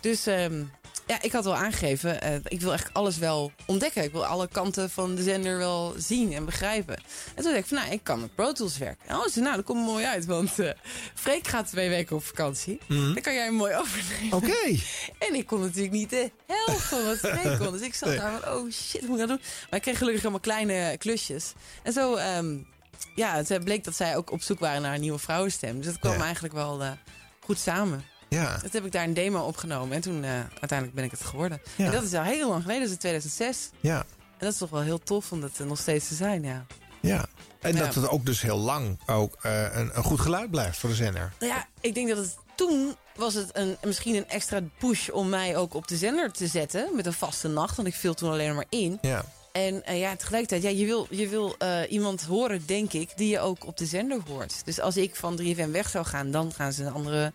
[0.00, 0.62] Dus ehm,
[1.06, 4.02] ja, ik had wel aangegeven, eh, ik wil echt alles wel ontdekken.
[4.02, 6.96] Ik wil alle kanten van de zender wel zien en begrijpen.
[7.34, 9.06] En toen dacht ik van, nou, ik kan met Pro Tools werken.
[9.08, 10.70] En oh, ze nou, dat komt mooi uit, want eh
[11.14, 12.78] Freek gaat twee weken op vakantie.
[12.86, 13.12] Mhm.
[13.12, 14.36] Dan kan jij hem mooi overnemen.
[14.36, 14.76] Oké.
[15.28, 17.72] En ik kon natuurlijk niet de helft van wat Freek kon.
[17.72, 18.18] Dus ik zat Nee.
[18.18, 19.40] daar van, oh shit, wat moet ik nou doen?
[19.70, 21.52] Maar ik kreeg gelukkig allemaal kleine klusjes.
[21.82, 22.56] En zo, ehm,
[23.14, 25.76] ja, het bleek dat zij ook op zoek waren naar een nieuwe vrouwenstem.
[25.76, 26.22] Dus dat kwam Ja.
[26.24, 26.90] eigenlijk wel eh,
[27.40, 28.04] goed samen.
[28.34, 28.58] Ja.
[28.62, 31.60] Dat heb ik daar een demo opgenomen en toen eh, uiteindelijk ben ik het geworden.
[31.76, 31.84] Ja.
[31.86, 33.70] En dat is al heel lang geleden, dat is in 2006.
[33.80, 33.98] Ja.
[33.98, 36.66] En dat is toch wel heel tof om dat eh, nog steeds te zijn, ja.
[37.00, 37.26] Ja.
[37.60, 37.78] En Ja.
[37.84, 40.94] dat het ook dus heel lang ook eh, een, een goed geluid blijft voor de
[40.96, 41.32] zender.
[41.38, 45.28] Nou ja, ik denk dat het toen was het een, misschien een extra push om
[45.28, 46.88] mij ook op de zender te zetten.
[46.94, 48.98] Met een vaste nacht, want ik viel toen alleen maar in.
[49.00, 49.24] Ja.
[49.52, 51.56] En ja, tegelijkertijd, ja, je wil, je wil
[51.88, 54.64] iemand horen, denk ik, die je ook op de zender hoort.
[54.64, 57.32] Dus als ik van 3FM weg zou gaan, dan gaan ze een andere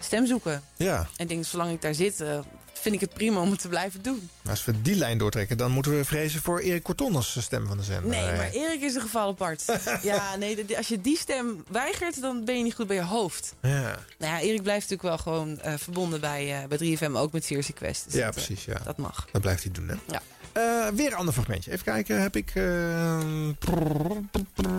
[0.00, 0.62] stem zoeken.
[0.76, 0.98] Ja.
[0.98, 2.38] En ik denk, zolang ik daar zit, eh,
[2.80, 4.30] vind ik het prima om het te blijven doen.
[4.48, 7.76] Als we die lijn doortrekken, dan moeten we vrezen voor Erik Corton als stem van
[7.76, 8.10] de zender.
[8.10, 9.64] Nee, maar Erik is een geval apart.
[10.02, 13.54] ja, nee, als je die stem weigert, dan ben je niet goed bij je hoofd.
[13.62, 13.98] Ja.
[14.18, 17.44] Nou ja, Erik blijft natuurlijk wel gewoon eh, verbonden bij, eh, bij 3FM, ook met
[17.44, 18.04] Serious Quest.
[18.04, 18.64] Dus ja, dat, precies.
[18.64, 18.78] Ja.
[18.84, 19.26] dat mag.
[19.32, 19.94] Dat blijft hij doen, hè?
[20.06, 20.22] Ja.
[20.52, 20.62] Eh,
[20.94, 21.72] weer een ander fragmentje.
[21.72, 22.50] Even kijken, heb ik...
[22.54, 23.20] eh,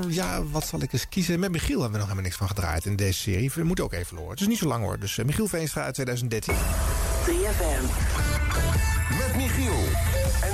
[0.07, 1.39] ja, wat zal ik eens kiezen?
[1.39, 3.52] Met Michiel hebben we nog helemaal niks van gedraaid in deze serie.
[3.53, 4.31] We moeten ook even horen.
[4.31, 4.99] Het is niet zo lang hoor.
[4.99, 6.56] Dus eh, Michiel Veenstra uit 2013.
[7.26, 8.51] 3FM.
[9.18, 9.74] Met Michiel.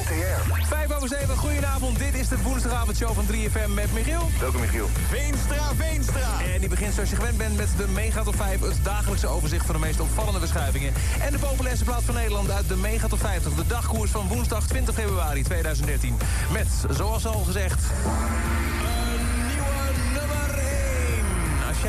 [0.02, 0.66] NTR.
[0.68, 2.00] 5 over 7, goedenavond.
[2.00, 4.30] Dit is de woensdagavondshow van 3FM met Michiel.
[4.40, 4.90] Welkom Michiel.
[5.10, 6.42] Veenstra, Veenstra.
[6.54, 8.60] En die begint zoals je gewend bent met de Mega Top 5.
[8.60, 10.94] Het dagelijkse overzicht van de meest opvallende verschuivingen.
[11.20, 13.54] En de populairste plaats van Nederland uit de Mega Top 50.
[13.54, 16.18] De dagkoers van woensdag 20 februari 2013.
[16.52, 17.82] Met, zoals al gezegd...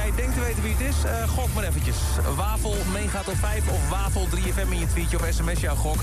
[0.05, 1.97] jij denkt te weten wie het is, eh, gok maar eventjes.
[2.37, 6.01] Wafel Mega Top 5 of Wafel 3FM in je tweetje of sms jouw gok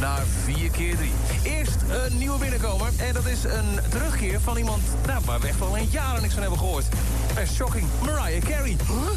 [0.00, 1.12] naar 4 keer 3
[1.42, 2.88] Eerst een nieuwe binnenkomer.
[2.96, 6.32] En dat is een terugkeer van iemand nou, waar we echt al een jaren niks
[6.32, 6.86] van hebben gehoord.
[7.34, 7.86] Best shocking.
[8.04, 8.76] Mariah Carey.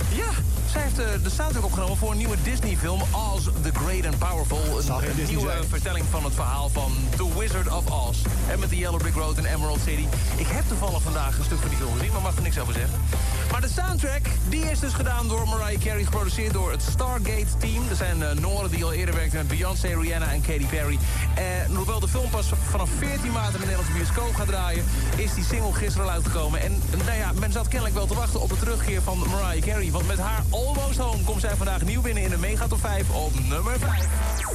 [0.10, 0.30] Ja,
[0.72, 3.02] zij heeft eh, de soundtrack opgenomen voor een nieuwe Disney-film...
[3.02, 4.58] Oz the Great and Powerful.
[4.58, 5.64] Een, een nieuwe zijn.
[5.64, 8.18] vertelling van het verhaal van The Wizard of Oz.
[8.50, 10.06] En met de Yellow Brick Road en Emerald City.
[10.36, 12.74] Ik heb toevallig vandaag een stuk van die film gezien, maar mag er niks over
[12.74, 13.00] zeggen.
[13.52, 17.90] Maar de soundtrack, die is dus gedaan door Mariah Carey, geproduceerd door het Stargate-team.
[17.90, 21.00] Er zijn Noren die al eerder werkten met Beyoncé, Rihanna en Katy Perry.
[21.36, 24.86] En hoewel de film pas vanaf 14 maart in de Nederlandse bioscoop gaat draaien...
[25.16, 26.62] is die single gisteren al uitgekomen.
[26.62, 29.92] En nou ja, men zat kennelijk wel te wachten op de terugkeer van Mariah Carey.
[29.92, 33.10] Want met haar Almost Home komt zij vandaag nieuw binnen in de Mega Top 5
[33.10, 34.08] op nummer 5.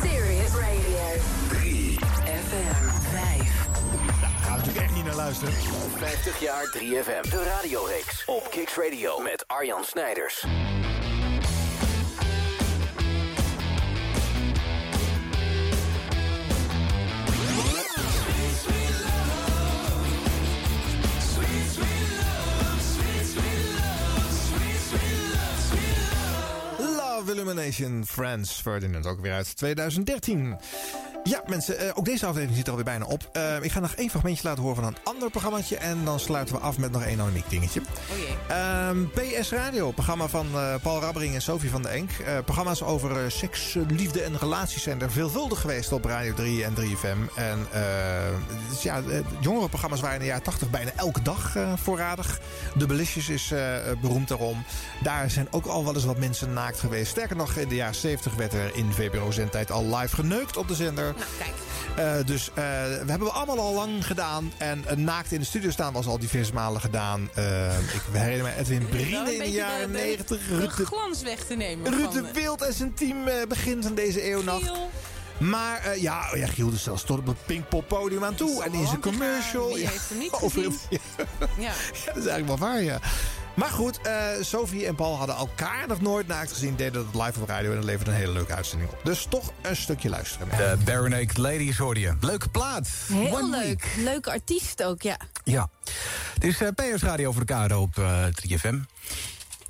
[0.03, 1.23] Serious Radio.
[1.49, 1.99] 3.
[2.25, 3.69] FM 5.
[4.41, 5.55] Gaan we natuurlijk echt niet naar luisteren.
[5.97, 7.31] 50 jaar 3FM.
[7.31, 10.45] De radioreeks op Kicks Radio met Arjan Snijders.
[27.45, 30.57] Illumination Friends Ferdinand, ook weer uit 2013.
[31.25, 33.29] Ja, mensen, eh, ook deze aflevering zit er alweer bijna op.
[33.33, 35.77] Eh, ik ga nog één fragmentje laten horen van een ander programmaatje.
[35.77, 37.81] En dan sluiten we af met nog één anoniek dingetje.
[37.81, 38.37] Oh jee.
[38.49, 42.11] Ehm, PS Radio, programma van eh, Paul Rabbering en Sophie van den Enk.
[42.45, 47.19] Programma's over seks, liefde en relaties zijn er veelvuldig geweest op Radio 3 en 3FM.
[47.37, 47.67] En
[48.71, 52.41] dus ja, eh, jongerenprogramma's waren in de jaren 80 bijna elke dag voorradig.
[52.75, 53.53] De Belicious is
[54.01, 54.65] beroemd daarom.
[55.03, 57.11] Daar zijn ook al wel eens wat mensen naakt geweest.
[57.11, 60.75] Sterker nog, in de jaren 70 werd er in VPRO-zendtijd al live geneukt op de
[60.75, 61.14] zender.
[61.97, 64.53] Eh, dus eh, we hebben we allemaal al lang gedaan.
[64.59, 67.31] En naakt in de studio staan was al diverse malen gedaan.
[67.35, 70.41] Eh, ik herinner me Edwin een in de jaren de- de- negentig.
[70.49, 71.93] De Rutte, glans weg te nemen.
[71.93, 74.71] Van, eh, Wild en zijn team eh, begin van deze eeuwnacht.
[75.39, 78.63] Maar ja, oh ja, Giel de zelfs tot op het Pinkpop podium aan toe.
[78.65, 79.69] En in zijn commercial.
[79.69, 80.99] Wie ja, heeft hem niet over- ja,
[81.59, 81.73] Ja.
[82.07, 82.99] dat is eigenlijk wel waar, ja.
[83.55, 86.77] Maar goed, eh, Sophie en Paul hadden elkaar nog nooit naakt gezien.
[86.77, 89.01] Deden dat live op radio en dat leverde een hele leuke uitzending op.
[89.05, 90.49] Dus toch een stukje luisteren.
[90.49, 92.17] De Baronake Ladies hoorde je.
[92.21, 92.89] Leuke plaat.
[93.07, 93.65] Heel One leuk.
[93.65, 94.05] Week.
[94.05, 95.17] Leuke artiest ook, ja.
[95.45, 95.69] Ja.
[96.39, 98.79] Dit is eh PS Radio voor de KRO op eh 3FM.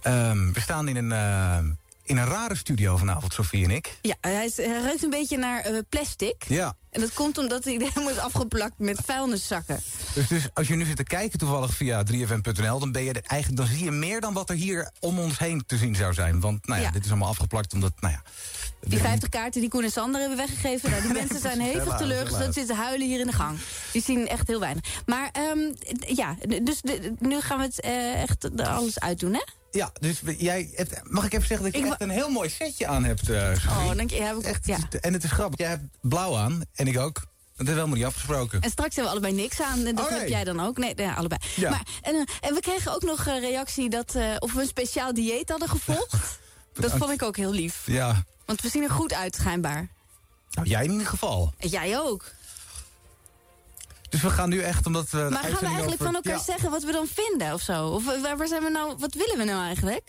[0.02, 1.58] Ehm, we staan in een, eh,
[2.04, 3.98] in een rare studio vanavond, Sofie en ik.
[4.02, 6.44] Ja, hij, is, hij ruikt een beetje naar eh, plastic.
[6.48, 6.76] Ja.
[6.90, 9.80] En dat komt omdat hij helemaal is afgeplakt met vuilniszakken.
[10.14, 12.78] Dus, dus als je nu zit te kijken toevallig via 3fm.nl...
[12.78, 15.62] dan, ben je eigenlijk, dan zie je meer dan wat er hier om ons heen
[15.66, 16.40] te zien zou zijn.
[16.40, 16.92] Want nou ja, Ja.
[16.92, 17.92] dit is allemaal afgeplakt omdat...
[18.00, 18.22] Nou ja,
[18.80, 20.90] Die 50 kaarten die Koen en Sander hebben weggegeven.
[20.90, 22.38] Nou, die mensen zijn hevig teleurgesteld.
[22.40, 22.54] helaas.
[22.54, 23.58] Zitten huilen hier in de gang.
[23.92, 24.84] Die zien echt heel weinig.
[25.06, 25.58] Maar ehm,
[26.06, 29.42] ja, dus de- nu gaan we het eh, echt alles uitdoen, hè?
[29.74, 32.48] Ja, dus jij hebt, mag ik even zeggen dat je Ik echt een heel mooi
[32.48, 33.70] setje aan hebt, eh Sophie?
[33.70, 34.22] Oh, dank je.
[34.22, 34.78] Heb ik echt, ja.
[35.00, 37.14] En het is grappig, jij hebt blauw aan en ik ook.
[37.14, 37.22] Dat
[37.56, 38.60] hebben we helemaal niet afgesproken.
[38.60, 39.84] En straks hebben we allebei niks aan.
[39.86, 40.18] En dat Oh, nee.
[40.20, 40.78] heb jij dan ook.
[40.78, 41.40] Nee, ja, allebei.
[41.56, 41.70] Ja.
[41.70, 44.66] Maar, en, eh, en we kregen ook nog een reactie dat eh, of we een
[44.66, 46.38] speciaal dieet hadden gevolgd.
[46.72, 47.82] dat vond ik ook heel lief.
[47.86, 49.88] Ja, Want we zien er goed uit, schijnbaar.
[50.50, 51.52] nou, jij in ieder geval.
[51.58, 52.32] En jij ook.
[54.14, 55.16] Dus we gaan nu echt, omdat we...
[55.30, 56.42] Maar gaan we eigenlijk over- van elkaar Ja.
[56.42, 57.86] zeggen wat we dan vinden of zo?
[57.86, 60.08] Of waar, waar zijn we nou, wat willen we nou eigenlijk?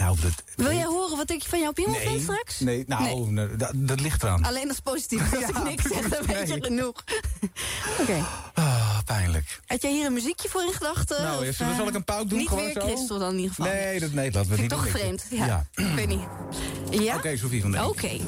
[0.00, 0.32] Nou, dat...
[0.56, 2.60] Wil jij horen wat ik van jou op piemel nee, vind straks?
[2.60, 4.44] Nee, nou, nee, dat, dat ligt eraan.
[4.44, 5.32] Alleen als positief.
[5.34, 7.04] Als ik niks zeg, dan weet je genoeg.
[8.00, 8.24] Oké.
[8.54, 9.60] Ah, pijnlijk.
[9.66, 11.22] Had jij hier een muziekje voor in gedachten?
[11.22, 12.80] Nou, Of, eerst, zal ik een pauk doen Niet gewoon weer zo?
[12.80, 13.72] Christel dan in ieder geval.
[13.72, 14.92] Nee, dat, nee, laten we niet toch doen.
[14.92, 15.24] vreemd.
[15.30, 16.20] Ja, ik weet niet.
[16.90, 17.16] Ja?
[17.16, 17.84] Oké, Sofie van.
[17.84, 18.18] Oké.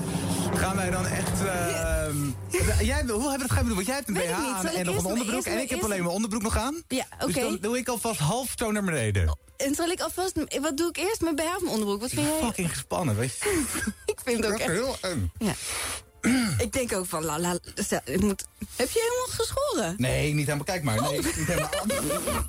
[0.54, 1.40] Gaan wij dan echt...
[1.46, 2.16] ehm,
[2.90, 3.74] jij, hoe hebben we het gaan doen?
[3.74, 5.44] Want jij hebt een Weet BH aan en nog een onderbroek.
[5.44, 6.82] En ik heb alleen mijn onderbroek nog aan.
[6.88, 7.40] Ja, Dus oké.
[7.40, 9.38] dan doe ik alvast half zo naar beneden.
[9.56, 10.60] En zal ik alvast...
[10.60, 11.20] Wat doe ik eerst?
[11.20, 12.00] Mijn BH mijn onderbroek?
[12.00, 12.38] Wat vind jij?
[12.40, 13.62] Fucking gespannen, weet je.
[14.12, 14.70] Ik vind het ook echt...
[14.70, 15.32] heel eng.
[15.38, 15.54] Ja.
[16.58, 17.24] ik denk ook van...
[17.24, 17.58] La, la,
[18.04, 18.44] ik moet...
[18.76, 19.94] Heb je helemaal geschoren?
[19.98, 20.64] Nee, niet helemaal.
[20.66, 21.00] Kijk maar.
[21.02, 21.70] Nee, niet helemaal.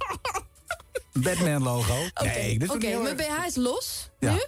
[1.14, 2.06] Batman-logo.
[2.14, 4.10] Oké, Nee, dit is Oké, heel mijn erg- BH is los.
[4.20, 4.32] Ja.
[4.34, 4.44] Nu?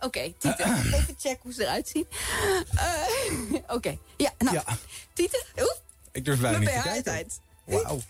[0.00, 0.76] Oké, Tieten.
[0.94, 2.06] Even checken hoe ze eruit zien.
[2.74, 4.54] Eh, Oké, ja, nou.
[4.54, 4.64] Ja.
[5.12, 5.70] Tieten, oeh,
[6.12, 7.12] Ik durf bijna mijn niet BH te is kijken.
[7.12, 7.40] uit.
[7.70, 8.00] Wauw.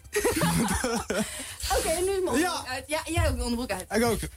[1.77, 2.85] Oké, nu is mijn onderbroek uit.
[2.87, 3.87] Ja, jij ook je onderbroek uit.
[3.91, 4.19] Ik ook.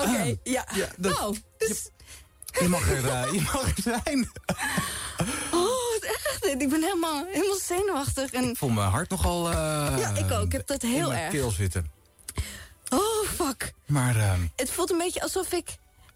[0.00, 0.64] Oké, ja.
[0.96, 1.88] dat- nou, dus...
[2.60, 4.30] Je mag er, eh, je mag er zijn.
[5.52, 6.46] Oh, wat echt.
[6.60, 8.30] Ik ben helemaal, helemaal zenuwachtig.
[8.32, 9.50] En, Ik voel mijn hart nogal...
[9.50, 9.54] eh,
[9.98, 10.44] ja, ik ook.
[10.44, 11.30] Ik heb dat heel erg.
[11.30, 11.90] keel zitten.
[12.88, 13.72] Oh, fuck.
[13.86, 15.68] Maar ehm, Het voelt een beetje alsof ik...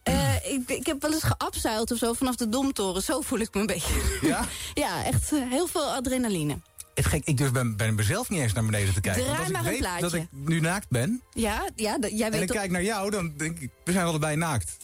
[0.04, 3.02] eh, ik, ik heb wel eens geabseild of zo vanaf de Domtoren.
[3.02, 4.18] Zo voel ik me een beetje.
[4.22, 4.44] Ja?
[4.84, 6.58] ja, echt eh, heel veel adrenaline.
[6.94, 9.24] het gek, ik durf ben, ben mezelf niet eens naar beneden te kijken.
[9.24, 10.18] Draai maar ik een weet dat plaatje.
[10.18, 11.22] ik nu naakt ben...
[11.32, 12.56] Ja, ja dat- jij en weet ik toch...
[12.56, 13.70] kijk naar jou, dan denk ik...
[13.84, 14.76] We zijn allebei naakt.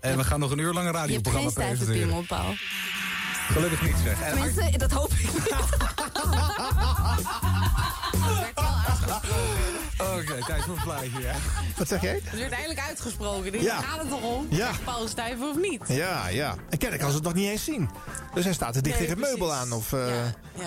[0.00, 2.58] En we gaan nog een uur lang een Je hebt radioprogramma geen stijve presenteren.
[3.48, 4.20] Gelukkig niet, zeg.
[4.20, 5.54] En Tenminste, dat hoop ik niet.
[9.98, 11.34] Oké, tijd voor een plaatje, ja.
[11.76, 12.20] Wat zeg jij?
[12.24, 13.52] Het werd eindelijk uitgesproken.
[13.52, 13.80] Dus Ja.
[13.80, 14.46] Gaat het toch om?
[14.50, 14.70] Ja.
[14.70, 15.82] Is Paul stijven of niet?
[15.88, 16.50] Ja, ja.
[16.50, 17.90] En kennelijk kan ze het nog niet eens zien.
[18.34, 19.72] Dus hij staat er dicht Nee, tegen het meubel aan.
[19.72, 20.06] Of, eh,
[20.58, 20.64] Ja.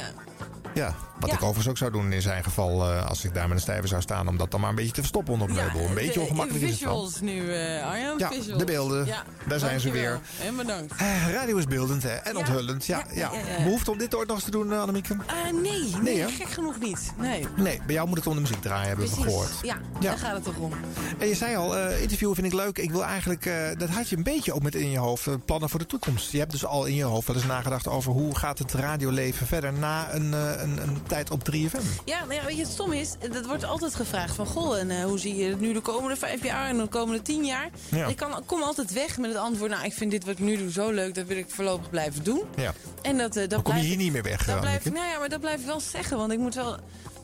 [0.74, 0.96] ja.
[1.20, 1.36] Wat Ja.
[1.36, 2.90] ik overigens ook zou doen in zijn geval...
[2.92, 4.28] eh, als ik daar met een stijver zou staan...
[4.28, 5.82] om dat dan maar een beetje te verstoppen onder het meubel.
[5.90, 8.18] Een beetje de ongemakkelijk is het visuals nu, eh Arjan.
[8.18, 8.60] Ja, visuals.
[8.60, 9.06] de beelden.
[9.06, 10.20] Ja, Daar zijn ze weer.
[10.46, 10.94] En bedankt.
[10.98, 12.10] Eh, radio is beeldend hè?
[12.16, 12.40] en Ja.
[12.40, 12.86] onthullend.
[12.86, 13.32] Ja, ja.
[13.64, 15.18] Behoefte om dit ooit nog eens te doen, Annemieke?
[15.28, 17.12] Eh, nee, nee, gek genoeg niet.
[17.18, 17.48] Nee.
[17.56, 19.24] Nee, bij jou moet het de muziek draaien, hebben Precies.
[19.24, 19.52] gehoord.
[19.62, 20.10] Ja, Ja.
[20.10, 20.72] daar gaat het toch om.
[21.18, 22.78] En je zei al, eh interviewen vind ik leuk.
[22.78, 25.34] Ik wil eigenlijk, eh, dat had je een beetje ook met in je hoofd, eh,
[25.46, 26.32] plannen voor de toekomst.
[26.32, 29.48] Je hebt dus al in je hoofd wel eens nagedacht over hoe gaat het radioleven
[29.48, 31.82] verder na een, een, een tijd op 3FM.
[32.06, 34.46] Ja, nou ja, weet je, het stom is, dat wordt altijd gevraagd van...
[34.46, 37.46] Goh, en hoe zie je het nu de komende vijf jaar en de komende tien
[37.46, 37.70] jaar?
[37.90, 38.06] Ja.
[38.08, 39.72] Ik kan, kom altijd weg met het antwoord...
[39.72, 42.24] nou, ik vind dit wat ik nu doe zo leuk, dat wil ik voorlopig blijven
[42.24, 42.42] doen.
[42.56, 42.74] Ja.
[43.02, 45.30] En dat, dat Dan kom je hier niet meer weg, Dat blijf, nou ja, maar
[45.30, 46.78] dat blijf ik wel zeggen, want ik moet wel...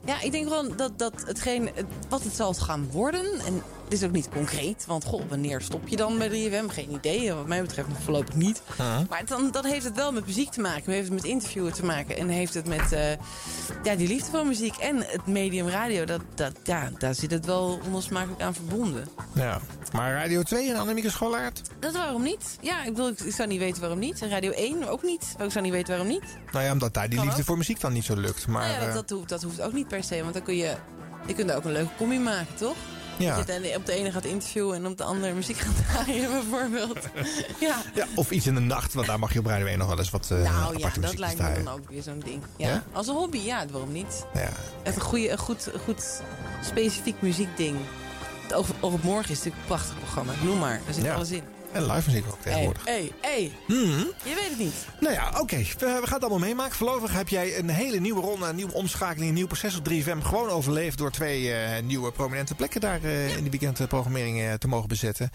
[0.06, 3.26] Ja, ik denk wel dat, dat hetgeen, het- wat het zal gaan worden...
[3.46, 3.64] en
[3.94, 6.66] het is ook niet concreet, want goh, wanneer stop je dan bij 3FM?
[6.68, 8.62] Geen idee, wat mij betreft nog voorlopig niet.
[9.10, 11.86] Maar dan, dan heeft het wel met muziek te maken, heeft het met interviewen te
[11.86, 12.18] maken...
[12.18, 13.12] en heeft het met eh,
[13.84, 16.06] ja, die liefde voor muziek en het medium radio...
[16.06, 19.08] Dat, dat, ja, daar zit het wel onlosmakelijk aan verbonden.
[19.34, 19.60] Ja.
[19.92, 21.62] Maar Radio 2 en Annemieke Scholaert?
[21.80, 22.58] Dat waarom niet?
[22.62, 24.22] Ja, ik, bedoel, ik, ik zou niet weten waarom niet.
[24.22, 25.34] En Radio 1 ook niet.
[25.38, 26.38] Maar ik zou niet weten waarom niet.
[26.52, 28.48] Nou ja, omdat daar die Kan liefde voor muziek dan niet zo lukt.
[28.48, 30.22] Maar, Nou ja, eh, dat, dat, hoeft, dat hoeft ook niet per se.
[30.22, 30.76] Want dan kun je,
[31.28, 32.76] je kunt er ook een leuke combi maken, toch?
[33.18, 33.36] Ja.
[33.36, 36.30] Dat je dan op de ene gaat interviewen en op de andere muziek gaat draaien,
[36.30, 36.98] bijvoorbeeld.
[37.60, 37.82] ja.
[37.96, 39.98] Ja, of iets in de nacht, want daar mag je op Radio 1 nog wel
[39.98, 42.44] eens wat eh Nou ja, dat lijkt me dan ook weer zo'n ding.
[42.58, 42.68] Ja.
[42.68, 42.84] Ja?
[42.92, 44.26] Als een hobby, ja, waarom niet?
[44.34, 44.50] Ja.
[44.84, 46.22] Echt een, goede, een goed, goed
[46.64, 47.78] specifiek muziekding.
[48.54, 50.34] Oog op Morgen is natuurlijk een prachtig programma.
[50.44, 51.44] Noem maar, daar zit alles in.
[51.74, 52.86] En live muziek ook tegenwoordig.
[52.86, 53.52] hé, hé.
[53.68, 54.00] Mhm.
[54.24, 54.74] Je weet het niet.
[55.00, 55.58] Nou ja, oké.
[55.58, 56.76] We, we gaan het allemaal meemaken.
[56.76, 60.18] Voorlopig heb jij een hele nieuwe ronde, een nieuwe omschakeling, een nieuw proces op 3FM.
[60.22, 64.68] Gewoon overleefd door twee eh, nieuwe prominente plekken daar eh, in de weekendprogrammering eh, te
[64.68, 65.30] mogen bezetten.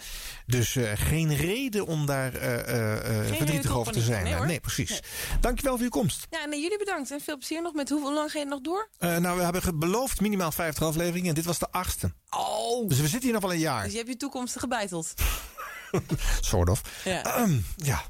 [0.45, 4.47] Dus geen reden om daar verdrietig over te zijn.
[4.47, 4.89] Nee, precies.
[4.89, 4.99] Nee.
[5.41, 6.27] Dankjewel voor je komst.
[6.29, 7.73] Ja, nee, jullie bedankt en veel plezier nog.
[7.73, 8.89] Met hoeveel lang ga je nog door?
[8.99, 12.13] Nou, we hebben beloofd minimaal 50 afleveringen en dit was de achtste.
[12.29, 12.87] Oh.
[12.87, 13.83] Dus we zitten hier nog wel een jaar.
[13.83, 15.13] Dus je hebt je toekomst gebeiteld.
[16.41, 16.81] Soort of.
[17.03, 17.23] Ja.
[17.23, 18.01] Ehm, ja.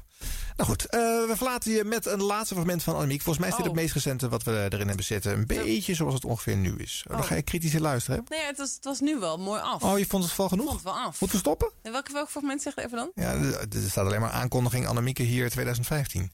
[0.56, 3.22] Nou goed, eh, we verlaten je met een laatste fragment van Annemiek.
[3.22, 3.72] Volgens mij is dit Oh.
[3.72, 5.32] het meest recente wat we erin hebben zitten.
[5.32, 7.04] Een beetje zoals het ongeveer nu is.
[7.08, 7.24] Dan Oh.
[7.24, 8.24] ga je kritisch in luisteren.
[8.28, 8.36] Hè?
[8.36, 9.82] Nee, het was, het was nu wel mooi af.
[9.82, 10.66] Oh, je vond het val Ik genoeg?
[10.66, 11.20] vond het wel af.
[11.20, 11.70] Moeten we stoppen?
[11.82, 13.10] En welke, welk fragment zeg je even dan?
[13.14, 16.32] Ja, er staat alleen maar aankondiging Annemieke hier 2015.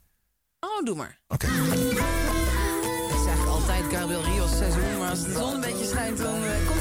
[0.60, 1.18] Oh, doe maar.
[1.28, 1.46] Oké.
[1.46, 6.34] Het is eigenlijk altijd Gabriel Rios seizoen, maar als de zon een beetje schijnt, dan
[6.44, 6.75] eh,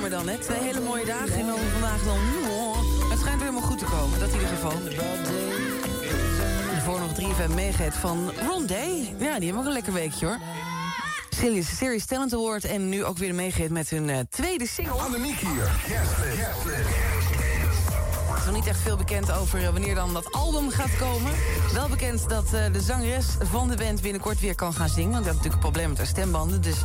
[0.00, 0.38] jammer dan, hè?
[0.38, 2.18] Twee hele mooie dagen en dan vandaag dan...
[3.10, 4.72] Het schijnt weer helemaal goed te komen, dat in ieder geval.
[6.84, 9.14] Voor nog 3FM meegeet van Ron Day.
[9.18, 10.38] Ja, die hebben ook een lekker weekje, hoor.
[11.30, 15.00] Series, Series Talent Award en nu ook weer meegeet met hun eh, tweede single.
[15.00, 15.62] Annemiek hier.
[15.62, 17.15] Er is
[18.46, 21.32] nog niet echt veel bekend over eh, wanneer dan dat album gaat komen.
[21.72, 25.10] Wel bekend dat eh, de zangeres van de band binnenkort weer kan gaan zingen.
[25.10, 26.62] Want die had natuurlijk een probleem met haar stembanden.
[26.62, 26.76] Dus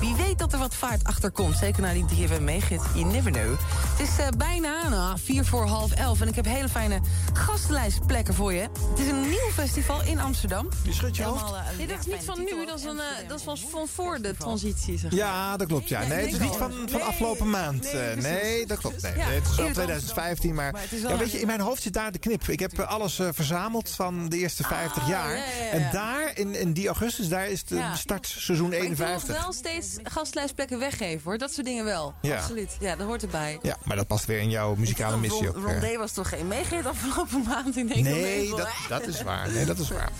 [0.00, 1.56] wie weet dat er wat vaart achter komt.
[1.56, 2.80] Zeker na die 3FM meegit.
[2.94, 3.58] You never know.
[3.96, 6.20] Het is eh, bijna nou, vier voor half elf.
[6.20, 7.00] En ik heb hele fijne
[7.32, 8.60] gastenlijstplekken voor je.
[8.90, 10.68] Het is een nieuw festival in Amsterdam.
[10.82, 11.40] Je schudt je hoofd?
[11.40, 12.66] Helemaal, nee, dat is niet van nu.
[12.66, 15.20] Dat is, een, dat is van, van voor de transitie, zeg maar.
[15.20, 15.88] Ja, dat klopt.
[15.88, 16.00] Ja.
[16.00, 17.92] Nee, het is niet van, van afgelopen maand.
[18.16, 19.02] Nee, dat klopt.
[19.02, 20.54] Nee, het is het 2015.
[20.54, 22.48] Maar, Maar het is wel ja, weet je, in mijn hoofd zit daar de knip.
[22.48, 25.30] Ik heb eh, alles eh, verzameld van de eerste 50 jaar.
[25.30, 25.70] ja, ja, ja.
[25.70, 27.94] En daar, in, in die augustus, daar is de Ja.
[27.94, 29.42] start seizoen Maar ik wil nog 51.
[29.42, 31.38] wel steeds gastlijstplekken weggeven, hoor.
[31.38, 32.14] Dat soort dingen wel.
[32.22, 32.36] Ja.
[32.36, 32.76] Absoluut.
[32.80, 33.58] Ja, dat hoort erbij.
[33.62, 35.54] Ja, maar dat past weer in jouw muzikale missie ook.
[35.54, 35.98] Ron, Ron eh.
[35.98, 37.76] Was toch geen meegeet afgelopen maand?
[37.76, 39.50] Ik denk Nee, dat, dat is waar.
[39.50, 40.10] Nee, dat is waar.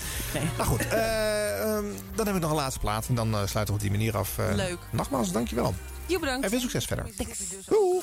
[0.56, 1.84] Nou goed, eh, ehm,
[2.14, 3.06] dan heb ik nog een laatste plaat.
[3.08, 4.38] En dan sluiten we op die manier af.
[4.38, 4.54] eh.
[4.54, 4.78] Leuk.
[4.90, 5.74] Nogmaals, dankjewel.
[6.06, 6.44] Je bedankt.
[6.44, 7.06] En veel succes verder.
[7.66, 8.02] Talk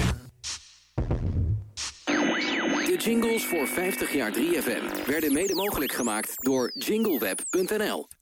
[3.03, 8.07] jingles voor 50 jaar 3FM werden mede mogelijk gemaakt door jingleweb.nl.